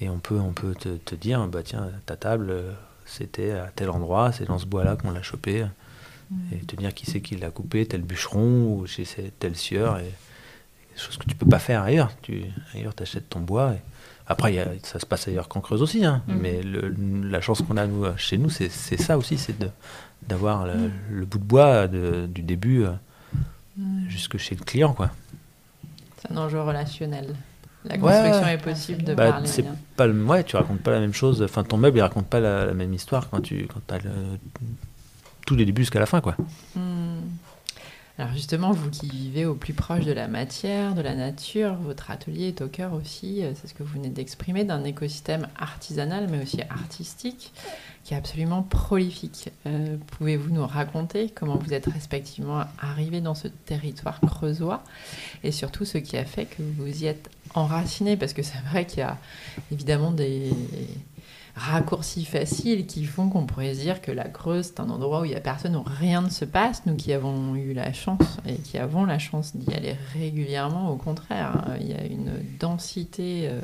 et 0.00 0.08
on 0.08 0.18
peut, 0.18 0.38
on 0.38 0.52
peut 0.52 0.74
te, 0.74 0.96
te 0.96 1.14
dire, 1.14 1.46
bah 1.46 1.62
tiens, 1.62 1.90
ta 2.06 2.16
table, 2.16 2.50
euh, 2.50 2.72
c'était 3.10 3.52
à 3.52 3.70
tel 3.74 3.90
endroit, 3.90 4.32
c'est 4.32 4.44
dans 4.46 4.58
ce 4.58 4.66
bois-là 4.66 4.96
qu'on 4.96 5.10
l'a 5.10 5.22
chopé, 5.22 5.66
et 6.52 6.56
te 6.58 6.76
dire 6.76 6.94
qui 6.94 7.06
c'est 7.06 7.20
qui 7.20 7.36
l'a 7.36 7.50
coupé, 7.50 7.86
tel 7.86 8.02
bûcheron 8.02 8.74
ou 8.78 8.86
chez 8.86 9.04
tel 9.38 9.56
sieur, 9.56 9.98
et, 9.98 10.04
des 10.04 10.98
choses 11.00 11.16
que 11.16 11.24
tu 11.24 11.34
peux 11.34 11.46
pas 11.48 11.58
faire 11.58 11.82
ailleurs. 11.82 12.10
Tu, 12.22 12.44
ailleurs, 12.74 12.94
tu 12.94 13.02
achètes 13.02 13.28
ton 13.28 13.40
bois. 13.40 13.72
Et... 13.74 13.78
Après, 14.26 14.52
il 14.52 14.56
y 14.56 14.60
a- 14.60 14.68
ça 14.84 14.98
se 15.00 15.06
passe 15.06 15.26
ailleurs 15.28 15.48
qu'en 15.48 15.60
Creuse 15.60 15.82
aussi, 15.82 16.04
hein. 16.04 16.22
Mhm. 16.28 16.38
mais 16.40 16.62
le- 16.62 16.94
la 17.28 17.40
chance 17.40 17.62
qu'on 17.62 17.76
a 17.76 17.86
nous, 17.86 18.04
chez 18.16 18.38
nous, 18.38 18.50
c'est 18.50 18.68
ça 18.70 19.18
aussi, 19.18 19.38
c'est 19.38 19.56
d'avoir 20.28 20.66
le, 20.66 20.90
le 21.10 21.26
bout 21.26 21.38
de 21.38 21.44
bois 21.44 21.88
de- 21.88 22.26
du 22.26 22.42
début 22.42 22.84
euh, 22.84 22.92
jusque 24.08 24.36
chez 24.36 24.54
le 24.54 24.64
client. 24.64 24.92
Quoi. 24.92 25.10
C'est 26.18 26.30
un 26.30 26.36
enjeu 26.36 26.60
relationnel. 26.60 27.34
La 27.84 27.96
construction 27.98 28.42
ouais. 28.42 28.54
est 28.54 28.58
possible 28.62 29.02
de 29.04 29.14
Bah, 29.14 29.30
par 29.32 29.40
les 29.40 29.46
c'est 29.46 29.62
liens. 29.62 29.74
pas 29.96 30.06
le, 30.06 30.24
ouais, 30.24 30.44
tu 30.44 30.56
racontes 30.56 30.80
pas 30.80 30.90
la 30.90 31.00
même 31.00 31.14
chose. 31.14 31.42
Enfin, 31.42 31.64
ton 31.64 31.76
meuble, 31.78 31.98
il 31.98 32.02
raconte 32.02 32.26
pas 32.26 32.40
la, 32.40 32.66
la 32.66 32.74
même 32.74 32.92
histoire 32.92 33.30
quand 33.30 33.40
tu 33.40 33.66
quand 33.72 33.94
as 33.94 33.98
le, 33.98 34.10
tout 35.46 35.56
les 35.56 35.64
débuts 35.64 35.82
jusqu'à 35.82 35.98
la 36.00 36.06
fin. 36.06 36.20
Quoi. 36.20 36.36
Hmm. 36.76 37.20
Alors 38.20 38.34
justement, 38.34 38.72
vous 38.72 38.90
qui 38.90 39.08
vivez 39.08 39.46
au 39.46 39.54
plus 39.54 39.72
proche 39.72 40.04
de 40.04 40.12
la 40.12 40.28
matière, 40.28 40.94
de 40.94 41.00
la 41.00 41.14
nature, 41.14 41.76
votre 41.76 42.10
atelier 42.10 42.48
est 42.48 42.60
au 42.60 42.68
cœur 42.68 42.92
aussi, 42.92 43.42
euh, 43.42 43.52
c'est 43.54 43.66
ce 43.66 43.72
que 43.72 43.82
vous 43.82 43.94
venez 43.94 44.10
d'exprimer, 44.10 44.64
d'un 44.64 44.84
écosystème 44.84 45.48
artisanal 45.58 46.28
mais 46.28 46.42
aussi 46.42 46.60
artistique 46.68 47.50
qui 48.04 48.12
est 48.12 48.18
absolument 48.18 48.62
prolifique. 48.62 49.48
Euh, 49.64 49.96
Pouvez-vous 50.18 50.50
nous 50.50 50.66
raconter 50.66 51.30
comment 51.34 51.56
vous 51.56 51.72
êtes 51.72 51.86
respectivement 51.86 52.64
arrivés 52.78 53.22
dans 53.22 53.34
ce 53.34 53.48
territoire 53.48 54.20
creusois 54.20 54.84
et 55.42 55.50
surtout 55.50 55.86
ce 55.86 55.96
qui 55.96 56.18
a 56.18 56.26
fait 56.26 56.44
que 56.44 56.62
vous 56.76 57.02
y 57.02 57.06
êtes 57.06 57.30
enracinés 57.54 58.18
Parce 58.18 58.34
que 58.34 58.42
c'est 58.42 58.60
vrai 58.70 58.84
qu'il 58.84 58.98
y 58.98 59.02
a 59.02 59.16
évidemment 59.72 60.10
des 60.10 60.50
raccourcis 61.56 62.24
faciles 62.24 62.86
qui 62.86 63.04
font 63.04 63.28
qu'on 63.28 63.46
pourrait 63.46 63.74
dire 63.74 64.00
que 64.00 64.10
la 64.10 64.24
Creuse, 64.28 64.66
c'est 64.66 64.80
un 64.80 64.90
endroit 64.90 65.22
où 65.22 65.24
il 65.24 65.30
n'y 65.30 65.36
a 65.36 65.40
personne, 65.40 65.76
où 65.76 65.82
rien 65.84 66.22
ne 66.22 66.30
se 66.30 66.44
passe. 66.44 66.86
Nous 66.86 66.96
qui 66.96 67.12
avons 67.12 67.54
eu 67.54 67.72
la 67.72 67.92
chance 67.92 68.38
et 68.46 68.56
qui 68.56 68.78
avons 68.78 69.04
la 69.04 69.18
chance 69.18 69.56
d'y 69.56 69.74
aller 69.74 69.96
régulièrement, 70.14 70.90
au 70.90 70.96
contraire, 70.96 71.52
hein, 71.56 71.76
il 71.80 71.88
y 71.88 71.94
a 71.94 72.04
une 72.04 72.32
densité 72.58 73.48
euh, 73.48 73.60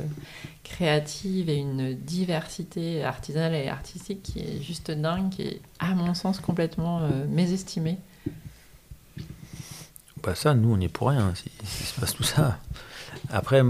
créative 0.64 1.49
et 1.49 1.57
une 1.57 1.95
diversité 1.95 3.05
artisanale 3.05 3.55
et 3.55 3.69
artistique 3.69 4.23
qui 4.23 4.40
est 4.40 4.62
juste 4.62 4.90
dingue, 4.90 5.31
qui 5.31 5.43
est, 5.43 5.61
à 5.78 5.95
mon 5.95 6.14
sens, 6.14 6.40
complètement 6.40 7.00
euh, 7.00 7.26
mésestimée. 7.28 7.99
Bah 10.23 10.35
ça, 10.35 10.55
nous, 10.55 10.75
on 10.75 10.81
est 10.81 10.88
pour 10.88 11.09
rien, 11.09 11.35
si, 11.35 11.50
si 11.64 11.85
se 11.85 12.00
passe 12.00 12.14
tout 12.14 12.25
ça. 12.25 12.59
Après, 13.31 13.62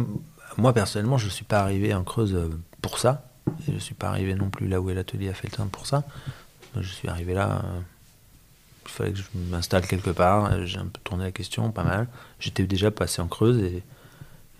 moi, 0.56 0.72
personnellement, 0.72 1.18
je 1.18 1.26
ne 1.26 1.30
suis 1.30 1.44
pas 1.44 1.60
arrivé 1.60 1.92
en 1.94 2.02
Creuse 2.02 2.34
euh, 2.34 2.48
pour 2.80 2.98
ça. 2.98 3.24
Je 3.66 3.72
ne 3.72 3.78
suis 3.78 3.94
pas 3.94 4.08
arrivé 4.08 4.34
non 4.34 4.50
plus 4.50 4.68
là 4.68 4.80
où 4.80 4.90
est 4.90 4.94
l'atelier 4.94 5.28
à 5.28 5.34
Feltin 5.34 5.66
pour 5.66 5.86
ça. 5.86 6.04
Je 6.78 6.92
suis 6.92 7.08
arrivé 7.08 7.34
là, 7.34 7.62
euh, 7.64 7.80
il 8.84 8.90
fallait 8.90 9.12
que 9.12 9.18
je 9.18 9.24
m'installe 9.50 9.86
quelque 9.86 10.10
part. 10.10 10.66
J'ai 10.66 10.78
un 10.78 10.86
peu 10.86 11.00
tourné 11.02 11.24
la 11.24 11.32
question, 11.32 11.70
pas 11.70 11.84
mal. 11.84 12.08
J'étais 12.38 12.66
déjà 12.66 12.90
passé 12.90 13.22
en 13.22 13.28
Creuse 13.28 13.58
et, 13.58 13.82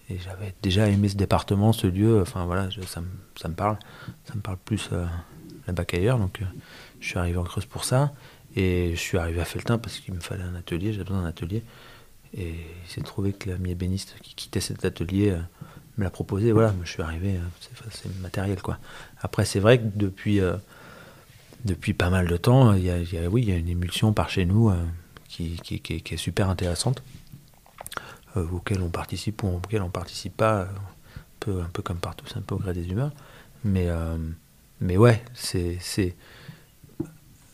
j'avais 0.09 0.55
déjà 0.62 0.88
aimé 0.88 1.09
ce 1.09 1.16
département, 1.16 1.73
ce 1.73 1.88
lieu. 1.88 2.21
Enfin 2.23 2.45
voilà, 2.45 2.69
ça, 2.87 3.00
me, 3.00 3.09
ça 3.35 3.49
me 3.49 3.55
parle. 3.55 3.76
Ça 4.25 4.35
me 4.35 4.40
parle 4.40 4.57
plus 4.64 4.88
euh, 4.93 5.05
là-bas 5.66 5.85
qu'ailleurs. 5.85 6.19
Donc 6.19 6.40
euh, 6.40 6.45
je 7.00 7.09
suis 7.09 7.19
arrivé 7.19 7.38
en 7.38 7.45
Creuse 7.45 7.66
pour 7.66 7.85
ça. 7.85 8.12
Et 8.55 8.93
je 8.93 9.00
suis 9.00 9.19
arrivé 9.19 9.40
à 9.40 9.45
Feltin 9.45 9.78
parce 9.78 9.99
qu'il 9.99 10.14
me 10.14 10.21
fallait 10.21 10.45
un 10.45 10.55
atelier, 10.55 10.93
j'avais 10.93 11.05
besoin 11.05 11.23
d'un 11.23 11.28
atelier. 11.28 11.62
Et 12.35 12.55
il 12.85 12.90
s'est 12.90 13.02
trouvé 13.02 13.33
que 13.33 13.50
l'ami 13.50 13.73
ébéniste 13.73 14.14
qui 14.23 14.35
quittait 14.35 14.61
cet 14.61 14.85
atelier 14.85 15.37
me 15.99 16.05
l'a 16.05 16.11
proposé. 16.11 16.53
Voilà, 16.53 16.75
je 16.85 16.91
suis 16.91 17.03
arrivé, 17.03 17.37
euh, 17.37 17.69
c'est 17.91 18.15
matériel 18.21 18.61
quoi. 18.62 18.79
Après, 19.21 19.45
c'est 19.45 19.61
vrai 19.61 19.79
que 19.79 19.85
depuis, 19.95 20.41
euh, 20.41 20.57
depuis 21.65 21.95
pas 21.95 22.11
mal 22.11 22.26
de 22.29 22.37
temps, 22.37 22.73
il 22.75 22.85
y 22.85 22.91
a, 22.91 23.29
oui, 23.31 23.45
y 23.45 23.53
a 23.53 23.57
une 23.57 23.69
émulsion 23.69 24.12
par 24.12 24.29
chez 24.31 24.45
nous 24.45 24.71
euh, 24.71 24.76
qui, 25.29 25.57
qui- 25.62 25.75
est- 25.95 26.17
super 26.17 26.49
intéressante, 26.50 27.03
euh, 28.37 28.47
auquel 28.53 28.81
on 28.83 28.88
participe 28.88 29.43
ou 29.43 29.49
auquel 29.49 29.83
on 29.83 29.91
participe 29.91 30.37
pas, 30.37 30.62
un 30.62 30.69
peu, 31.41 31.61
un 31.61 31.69
peu 31.73 31.83
comme 31.83 31.99
partout, 31.99 32.25
c'est 32.29 32.37
un 32.38 32.43
peu 32.43 32.55
au 32.55 32.59
gré 32.59 32.73
des 32.73 32.87
humeurs. 32.88 33.12
Mais, 33.65 33.88
mais 34.81 34.97
ouais, 34.97 35.25
c'est 35.35 35.79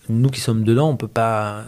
nous 0.09 0.29
qui 0.31 0.41
sommes 0.41 0.65
dedans, 0.65 0.91
on 0.91 0.97
peut 0.97 1.09
pas. 1.09 1.65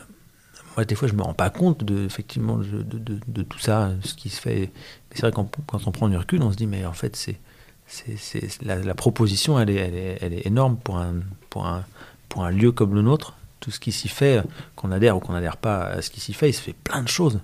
Moi, 0.77 0.85
des 0.85 0.95
fois, 0.97 1.07
je 1.09 1.13
me 1.15 1.23
rends 1.23 1.35
pas 1.35 1.51
compte 1.51 1.85
de 1.85 2.05
effectivement 2.05 2.57
de, 2.59 2.83
de- 2.83 3.43
tout 3.43 3.59
ça, 3.61 3.91
ce 4.03 4.15
qui 4.15 4.29
se 4.29 4.41
fait. 4.41 4.71
Mais 5.11 5.15
c'est 5.17 5.21
vrai 5.23 5.33
quand, 5.33 5.49
quand 5.67 5.87
on 5.87 5.93
prend 5.93 6.09
du 6.09 6.17
recul, 6.17 6.43
on 6.43 6.51
se 6.51 6.57
dit 6.57 6.67
mais 6.67 6.85
en 6.85 6.93
fait 6.93 7.15
c'est 7.17 7.39
c'est, 7.87 8.17
c'est- 8.17 8.63
la, 8.63 8.77
la 8.77 8.95
proposition, 8.95 9.59
elle 9.61 9.71
est, 9.71 9.75
elle 9.77 9.95
est, 9.95 10.19
elle 10.21 10.33
est 10.33 10.47
énorme 10.47 10.77
pour 10.77 10.97
un, 10.99 11.15
pour 11.51 11.67
un 11.67 11.85
pour 12.29 12.45
un 12.45 12.51
lieu 12.51 12.73
comme 12.73 12.95
le 12.95 13.03
nôtre. 13.03 13.35
Tout 13.61 13.71
ce 13.71 13.79
qui 13.81 13.93
s'y 13.93 14.09
fait, 14.09 14.43
qu'on 14.77 14.91
adhère 14.93 15.17
ou 15.17 15.21
qu'on 15.21 15.33
n'adhère 15.33 15.57
pas 15.57 15.85
à 15.87 16.03
ce 16.03 16.11
qui 16.11 16.21
s'y 16.21 16.35
fait, 16.35 16.51
il 16.51 16.53
se 16.53 16.61
fait 16.61 16.75
plein 16.75 17.03
de 17.03 17.09
choses, 17.09 17.41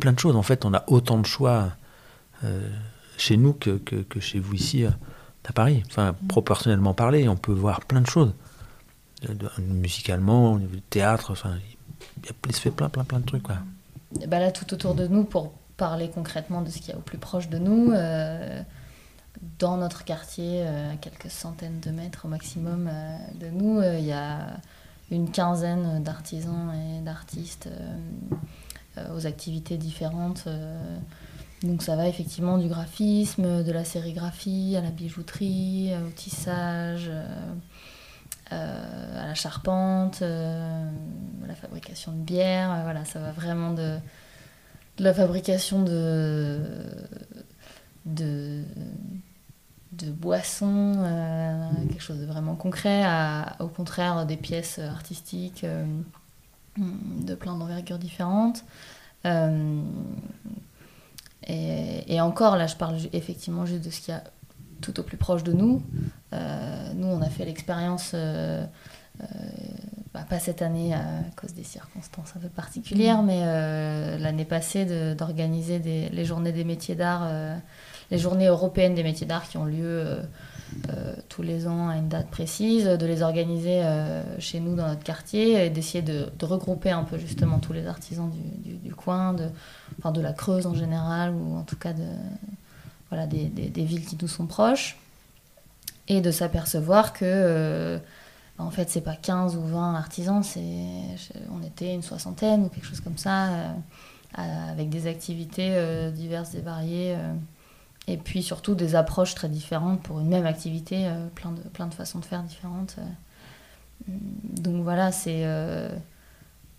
plein 0.00 0.12
de 0.12 0.18
choses. 0.18 0.36
En 0.36 0.42
fait, 0.42 0.64
on 0.66 0.74
a 0.74 0.84
autant 0.88 1.16
de 1.18 1.24
choix 1.26 1.68
euh, 2.44 2.68
chez 3.16 3.38
nous 3.38 3.54
que, 3.54 3.78
que, 3.78 3.96
que 3.96 4.20
chez 4.20 4.38
vous 4.38 4.52
ici 4.54 4.84
euh, 4.84 4.90
à 5.48 5.52
Paris. 5.52 5.82
Enfin, 5.86 6.14
proportionnellement 6.28 6.92
parlé, 6.92 7.26
on 7.28 7.36
peut 7.36 7.52
voir 7.54 7.80
plein 7.82 8.02
de 8.02 8.06
choses. 8.06 8.32
Musicalement, 9.58 10.52
au 10.52 10.58
niveau 10.58 10.74
du 10.74 10.82
théâtre, 10.82 11.30
enfin, 11.30 11.54
il, 12.46 12.54
se 12.54 12.60
fait 12.60 12.70
plein, 12.70 12.88
plein, 12.88 13.04
plein 13.04 13.20
de 13.20 13.26
trucs. 13.26 13.46
Bah 14.28 14.38
là, 14.38 14.50
tout 14.50 14.72
autour 14.72 14.94
de 14.94 15.06
nous, 15.06 15.24
pour 15.24 15.52
parler 15.76 16.08
concrètement 16.08 16.62
de 16.62 16.70
ce 16.70 16.78
qu'il 16.78 16.88
y 16.88 16.92
a 16.92 16.96
au 16.96 17.02
plus 17.02 17.18
proche 17.18 17.48
de 17.48 17.58
nous, 17.58 17.92
euh, 17.92 18.62
dans 19.58 19.76
notre 19.76 20.04
quartier, 20.04 20.62
euh, 20.62 20.92
à 20.92 20.96
quelques 20.96 21.30
centaines 21.30 21.80
de 21.80 21.90
mètres 21.90 22.22
au 22.24 22.28
maximum 22.28 22.88
euh, 22.90 23.16
de 23.40 23.48
nous, 23.48 23.82
il 23.82 24.04
y 24.04 24.12
a 24.12 24.58
une 25.10 25.30
quinzaine 25.30 26.02
d'artisans 26.02 26.72
et 26.74 27.00
d'artistes 27.00 27.68
aux 29.14 29.26
activités 29.26 29.76
différentes. 29.76 30.48
donc 31.62 31.82
ça 31.82 31.96
va 31.96 32.08
effectivement 32.08 32.58
du 32.58 32.66
graphisme, 32.66 33.62
de 33.62 33.70
la 33.70 33.84
sérigraphie, 33.84 34.74
à 34.76 34.80
la 34.80 34.90
bijouterie, 34.90 35.92
au 35.94 36.10
tissage. 36.10 37.10
Euh, 38.52 39.22
à 39.22 39.26
la 39.26 39.34
charpente, 39.34 40.22
euh, 40.22 40.88
la 41.48 41.54
fabrication 41.56 42.12
de 42.12 42.18
bière, 42.18 42.70
euh, 42.70 42.82
voilà, 42.84 43.04
ça 43.04 43.18
va 43.18 43.32
vraiment 43.32 43.72
de, 43.72 43.98
la 45.00 45.12
fabrication 45.12 45.82
de, 45.82 46.60
de, 48.04 48.62
boissons, 50.12 50.94
quelque 51.88 52.02
chose 52.02 52.20
de 52.20 52.26
vraiment 52.26 52.54
concret, 52.54 53.04
au 53.58 53.66
contraire 53.66 54.26
des 54.26 54.36
pièces 54.36 54.78
artistiques 54.78 55.66
de 56.78 57.34
plein 57.34 57.56
d'envergures 57.56 57.98
différentes. 57.98 58.64
Et, 61.48 62.14
et 62.14 62.20
encore, 62.20 62.56
là, 62.56 62.68
je 62.68 62.76
parle 62.76 62.96
effectivement 63.12 63.66
juste 63.66 63.84
de 63.84 63.90
ce 63.90 64.00
qu'il 64.00 64.14
y 64.14 64.16
a 64.16 64.22
tout 64.80 65.00
au 65.00 65.02
plus 65.02 65.16
proche 65.16 65.42
de 65.42 65.52
nous. 65.52 65.82
Euh, 66.32 66.92
nous, 66.94 67.06
on 67.06 67.20
a 67.22 67.28
fait 67.30 67.44
l'expérience, 67.44 68.12
euh, 68.14 68.64
euh, 69.20 69.24
bah, 70.12 70.24
pas 70.28 70.38
cette 70.38 70.60
année 70.62 70.92
à 70.94 71.02
cause 71.36 71.54
des 71.54 71.62
circonstances 71.64 72.32
un 72.36 72.40
peu 72.40 72.48
particulières, 72.48 73.22
mais 73.22 73.40
euh, 73.44 74.18
l'année 74.18 74.44
passée 74.44 75.14
d'organiser 75.14 75.78
les 75.78 76.24
journées 76.24 76.52
des 76.52 76.64
métiers 76.64 76.94
d'art, 76.96 77.28
les 78.10 78.18
journées 78.18 78.46
européennes 78.46 78.94
des 78.94 79.02
métiers 79.04 79.26
d'art 79.26 79.48
qui 79.48 79.56
ont 79.56 79.64
lieu 79.64 80.18
euh, 80.90 81.14
tous 81.28 81.42
les 81.42 81.68
ans 81.68 81.88
à 81.88 81.96
une 81.96 82.08
date 82.08 82.28
précise, 82.28 82.86
de 82.86 83.06
les 83.06 83.22
organiser 83.22 83.82
euh, 83.84 84.22
chez 84.40 84.58
nous 84.58 84.74
dans 84.74 84.88
notre 84.88 85.04
quartier 85.04 85.64
et 85.66 85.70
d'essayer 85.70 86.02
de, 86.02 86.28
de 86.36 86.44
regrouper 86.44 86.90
un 86.90 87.04
peu 87.04 87.18
justement 87.18 87.58
tous 87.60 87.72
les 87.72 87.86
artisans 87.86 88.28
du, 88.30 88.70
du- 88.70 88.76
du 88.78 88.94
coin, 88.94 89.32
de, 89.32 89.48
enfin 90.00 90.10
de 90.12 90.20
la 90.20 90.32
Creuse 90.32 90.66
en 90.66 90.74
général, 90.74 91.32
ou 91.34 91.56
en 91.56 91.62
tout 91.62 91.76
cas 91.76 91.92
de, 91.92 92.02
voilà, 93.10 93.26
des, 93.28 93.44
des- 93.44 93.68
des 93.68 93.84
villes 93.84 94.04
qui 94.04 94.18
nous 94.20 94.28
sont 94.28 94.46
proches, 94.46 94.98
et 96.08 96.20
de 96.20 96.30
s'apercevoir 96.30 97.12
que, 97.12 97.24
euh, 97.24 97.98
en 98.58 98.70
fait, 98.70 98.88
c'est 98.90 99.00
pas 99.00 99.16
15 99.16 99.56
ou 99.56 99.62
20 99.62 99.94
artisans, 99.94 100.42
c'est, 100.42 100.60
on 101.50 101.62
était 101.62 101.92
une 101.92 102.02
soixantaine 102.02 102.64
ou 102.64 102.68
quelque 102.68 102.86
chose 102.86 103.00
comme 103.00 103.18
ça, 103.18 103.48
euh, 104.38 104.70
avec 104.70 104.90
des 104.90 105.06
activités 105.06 105.70
euh, 105.76 106.10
diverses 106.10 106.54
et 106.54 106.60
variées, 106.60 107.14
euh, 107.16 107.32
et 108.06 108.18
puis 108.18 108.42
surtout 108.42 108.74
des 108.74 108.94
approches 108.94 109.34
très 109.34 109.48
différentes 109.48 110.02
pour 110.02 110.20
une 110.20 110.28
même 110.28 110.46
activité, 110.46 111.10
plein, 111.34 111.52
de, 111.52 111.60
plein 111.60 111.86
de 111.86 111.94
façons 111.94 112.18
de 112.18 112.24
faire 112.24 112.42
différentes. 112.42 112.96
Donc 114.06 114.82
voilà, 114.84 115.10
c'est. 115.10 115.44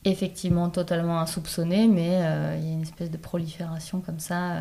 effectivement 0.05 0.69
totalement 0.69 1.19
insoupçonné, 1.19 1.88
mais 1.88 2.19
il 2.60 2.65
y 2.65 2.69
a 2.69 2.74
une 2.74 2.84
espèce 2.84 3.12
de 3.12 3.17
prolifération 3.17 4.00
comme 4.00 4.19
ça 4.19 4.53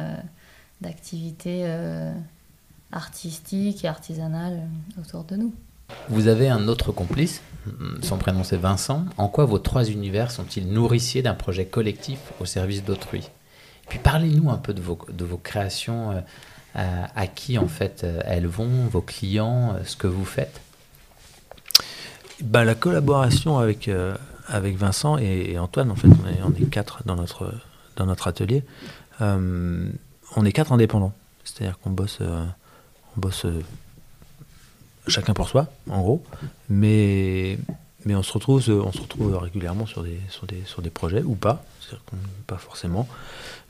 d'activités 0.81 1.65
artistiques 2.97 3.85
et 3.85 3.89
artisanales 3.89 4.63
autour 4.99 5.25
de 5.25 5.37
nous. 5.37 5.55
Vous 6.09 6.27
avez 6.27 6.49
un 6.49 6.67
autre 6.67 6.91
complice, 6.91 7.43
son 8.03 8.17
prénom 8.17 8.43
c'est 8.43 8.57
Vincent. 8.57 9.05
En 9.19 9.29
quoi 9.29 9.45
vos 9.45 9.59
trois 9.59 9.85
univers 9.85 10.31
sont-ils 10.31 10.67
nourriciers 10.67 11.23
d'un 11.23 11.35
projet 11.35 11.67
collectif 11.67 12.19
au 12.41 12.45
service 12.45 12.83
d'autrui? 12.83 13.21
Et 13.21 13.89
puis 13.89 14.01
parlez-nous 14.01 14.51
un 14.51 14.57
peu 14.57 14.75
de 14.75 14.81
vos, 14.81 14.99
de 15.13 15.25
vos 15.25 15.37
créations, 15.37 16.11
euh, 16.11 17.05
à, 17.15 17.27
qui 17.27 17.57
en 17.57 17.69
fait 17.69 18.03
euh, 18.03 18.21
elles 18.25 18.49
vont, 18.49 18.89
vos 18.91 19.01
clients, 19.01 19.75
euh, 19.75 19.85
ce 19.85 19.97
que 19.97 20.09
vous 20.09 20.25
faites? 20.25 20.61
Ben, 22.43 22.65
la 22.65 22.75
collaboration 22.75 23.59
avec, 23.59 23.89
euh, 23.89 24.17
avec 24.49 24.77
Vincent 24.77 25.17
et, 25.19 25.53
et 25.53 25.59
Antoine, 25.59 25.91
en 25.91 25.97
fait, 25.97 26.09
on 26.09 26.29
est, 26.29 26.43
on 26.43 26.53
est 26.61 26.69
quatre 26.69 27.03
dans 27.07 27.17
notre, 27.17 27.55
dans 27.97 28.07
notre 28.07 28.27
atelier. 28.27 28.63
Euh, 29.21 29.89
on 30.35 30.45
est 30.45 30.53
quatre 30.53 30.73
indépendants. 30.73 31.15
C'est-à-dire 31.45 31.79
qu'on 31.79 31.91
bosse, 31.91 32.19
euh, 32.21 32.45
on 33.17 33.21
bosse 33.21 33.45
euh, 33.45 33.63
chacun 35.09 35.35
pour 35.35 35.49
soi, 35.49 35.67
en 35.89 36.01
gros. 36.01 36.25
Mais, 36.69 37.59
mais 38.05 38.15
on, 38.15 38.23
se 38.23 38.33
retrouve, 38.33 38.63
euh, 38.69 38.83
on 38.85 38.93
se 38.93 39.01
retrouve 39.01 39.37
régulièrement 39.37 39.87
sur 39.87 40.03
des, 40.03 40.21
sur 40.29 40.47
des, 40.47 40.63
sur 40.65 40.83
des 40.83 40.91
projets, 40.91 41.23
ou 41.23 41.35
pas. 41.35 41.65
Pas 42.47 42.59
forcément. 42.59 43.09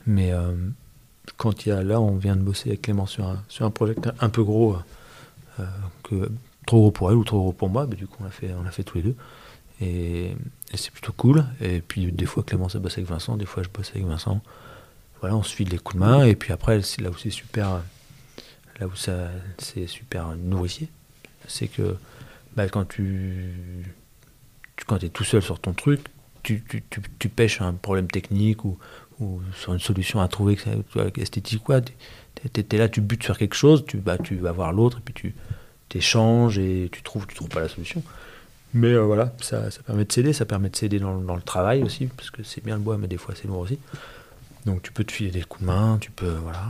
Mais 0.05 0.31
euh, 0.31 0.55
quand 1.37 1.65
il 1.65 1.69
y 1.69 1.71
a 1.71 1.83
là, 1.83 1.99
on 1.99 2.15
vient 2.15 2.35
de 2.35 2.41
bosser 2.41 2.69
avec 2.69 2.83
Clément 2.83 3.05
sur 3.05 3.25
un, 3.25 3.43
sur 3.49 3.65
un 3.65 3.71
projet 3.71 3.95
un 4.19 4.29
peu 4.29 4.43
gros, 4.43 4.77
euh, 5.59 5.65
que, 6.03 6.31
trop 6.65 6.79
gros 6.79 6.91
pour 6.91 7.11
elle 7.11 7.17
ou 7.17 7.23
trop 7.23 7.39
gros 7.39 7.53
pour 7.53 7.69
moi, 7.69 7.85
du 7.85 8.07
coup 8.07 8.17
on 8.21 8.23
l'a 8.23 8.31
fait, 8.31 8.53
fait 8.71 8.83
tous 8.83 8.97
les 8.97 9.03
deux. 9.03 9.15
Et, 9.81 10.35
c'est 10.73 10.91
plutôt 10.91 11.13
cool. 11.13 11.45
Et 11.61 11.81
puis 11.81 12.11
des 12.11 12.25
fois 12.25 12.43
Clément 12.43 12.69
ça 12.69 12.79
bosse 12.79 12.97
avec 12.97 13.09
Vincent, 13.09 13.37
des 13.37 13.45
fois 13.45 13.63
je 13.63 13.69
bosse 13.69 13.91
avec 13.91 14.05
Vincent. 14.05 14.41
Voilà, 15.19 15.35
on 15.35 15.43
se 15.43 15.53
file 15.53 15.69
les 15.69 15.77
coups 15.77 15.95
de 15.95 15.99
main. 15.99 16.25
Et 16.25 16.35
puis 16.35 16.53
après, 16.53 16.77
là 16.77 17.09
c'est 17.17 17.29
super, 17.29 17.81
là 18.79 18.87
où 18.87 18.95
ça, 18.95 19.29
c'est 19.57 19.87
super 19.87 20.35
nourricier, 20.35 20.87
c'est 21.47 21.67
que 21.67 21.95
bah, 22.55 22.67
quand 22.69 22.85
tu, 22.87 23.85
quand 24.85 25.03
es 25.03 25.09
tout 25.09 25.23
seul 25.23 25.41
sur 25.41 25.59
ton 25.59 25.73
truc, 25.73 26.01
tu, 26.43 26.63
tu, 26.67 26.83
tu, 26.89 27.01
tu 27.19 27.29
pêches 27.29 27.61
un 27.61 27.73
problème 27.73 28.07
technique 28.07 28.63
ou, 28.65 28.77
sur 29.55 29.73
une 29.73 29.79
solution 29.79 30.21
à 30.21 30.27
trouver, 30.27 30.57
esthétique 31.17 31.63
quoi. 31.63 31.81
Tu 31.81 31.93
es, 32.55 32.77
là, 32.77 32.87
tu 32.87 33.01
butes 33.01 33.23
sur 33.23 33.37
quelque 33.37 33.55
chose, 33.55 33.83
tu, 33.87 33.97
bah, 33.97 34.17
tu 34.19 34.35
vas 34.35 34.51
voir 34.51 34.71
l'autre 34.71 34.99
et 34.99 35.01
puis 35.03 35.13
tu 35.13 35.35
t'échanges 35.89 36.59
et 36.59 36.89
tu 36.91 37.01
trouves, 37.01 37.25
tu 37.25 37.35
trouves 37.35 37.49
pas 37.49 37.61
la 37.61 37.67
solution. 37.67 38.03
Mais 38.73 38.89
euh, 38.93 39.01
voilà, 39.01 39.33
ça, 39.41 39.63
permet 39.85 40.05
de 40.05 40.11
s'aider, 40.11 40.33
ça 40.33 40.45
permet 40.45 40.69
de 40.69 40.75
s'aider 40.75 40.99
dans, 40.99 41.15
le- 41.19 41.25
dans 41.25 41.35
le 41.35 41.41
travail 41.41 41.81
aussi, 41.83 42.05
parce 42.07 42.29
que 42.29 42.43
c'est 42.43 42.63
bien 42.63 42.75
le 42.75 42.81
bois, 42.81 42.97
mais 42.97 43.07
des 43.07 43.17
fois 43.17 43.33
c'est 43.35 43.47
lourd 43.47 43.59
aussi. 43.59 43.79
Donc 44.65 44.83
tu 44.83 44.91
peux 44.91 45.03
te 45.03 45.11
filer 45.11 45.31
des 45.31 45.41
coups 45.41 45.61
de 45.61 45.67
main, 45.67 45.97
tu 45.99 46.11
peux, 46.11 46.29
voilà. 46.43 46.63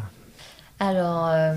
Alors, 0.79 1.27
euh, 1.27 1.55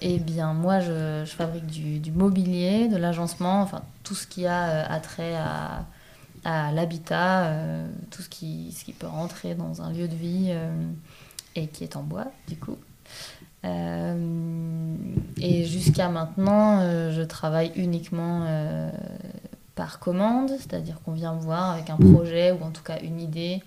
eh 0.00 0.18
bien, 0.18 0.52
moi, 0.52 0.80
je, 0.80 1.24
fabrique 1.26 1.66
du, 1.66 2.12
mobilier, 2.12 2.88
de 2.88 2.96
l'agencement, 2.96 3.62
enfin, 3.62 3.82
tout 4.04 4.14
ce 4.14 4.26
qui 4.26 4.46
a 4.46 4.68
euh, 4.68 4.84
attrait 4.88 5.34
à, 5.34 5.86
l'habitat, 6.72 7.46
euh, 7.46 7.88
tout 8.10 8.22
ce 8.22 8.28
qui, 8.28 8.94
peut 8.98 9.06
rentrer 9.06 9.54
dans 9.54 9.82
un 9.82 9.92
lieu 9.92 10.06
de 10.06 10.14
vie 10.14 10.54
et 11.56 11.66
qui 11.68 11.84
est 11.84 11.96
en 11.96 12.02
bois, 12.02 12.26
du 12.48 12.56
coup. 12.56 12.76
Et 13.64 15.64
jusqu'à 15.64 16.10
maintenant, 16.10 16.80
je 17.10 17.22
travaille 17.22 17.72
uniquement 17.76 18.46
par 19.74 20.00
commande, 20.00 20.50
c'est-à-dire 20.50 21.00
qu'on 21.02 21.12
vient 21.12 21.34
me 21.34 21.40
voir 21.40 21.70
avec 21.70 21.88
un 21.88 21.96
projet 21.96 22.52
ou 22.52 22.62
en 22.62 22.70
tout 22.70 22.82
cas 22.82 23.00
une 23.00 23.20
idée 23.20 23.62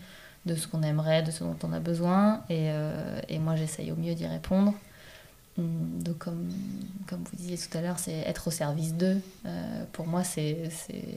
de 0.46 0.56
ce 0.56 0.68
qu'on 0.68 0.82
aimerait, 0.84 1.24
de 1.24 1.32
ce 1.32 1.44
dont 1.44 1.58
on 1.64 1.74
a 1.74 1.80
besoin, 1.80 2.42
et, 2.50 2.70
euh, 2.72 3.20
et 3.30 3.40
moi 3.40 3.56
j'essaye 3.56 3.92
au 3.92 3.96
mieux 3.96 4.16
d'y 4.16 4.26
répondre. 4.28 4.74
Hum, 5.58 6.00
Donc 6.04 6.20
comme, 6.20 6.50
comme 7.08 7.24
vous 7.24 7.36
disiez 7.36 7.58
tout 7.58 7.78
à 7.78 7.82
l'heure, 7.82 8.00
c'est 8.00 8.20
être 8.20 8.48
au 8.48 8.52
service 8.52 8.94
d'eux. 8.94 9.20
Euh, 9.46 9.84
pour 9.94 10.08
moi, 10.08 10.24
c'est 10.24 10.70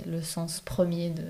le 0.06 0.22
sens 0.22 0.60
premier 0.60 1.10
de, 1.10 1.24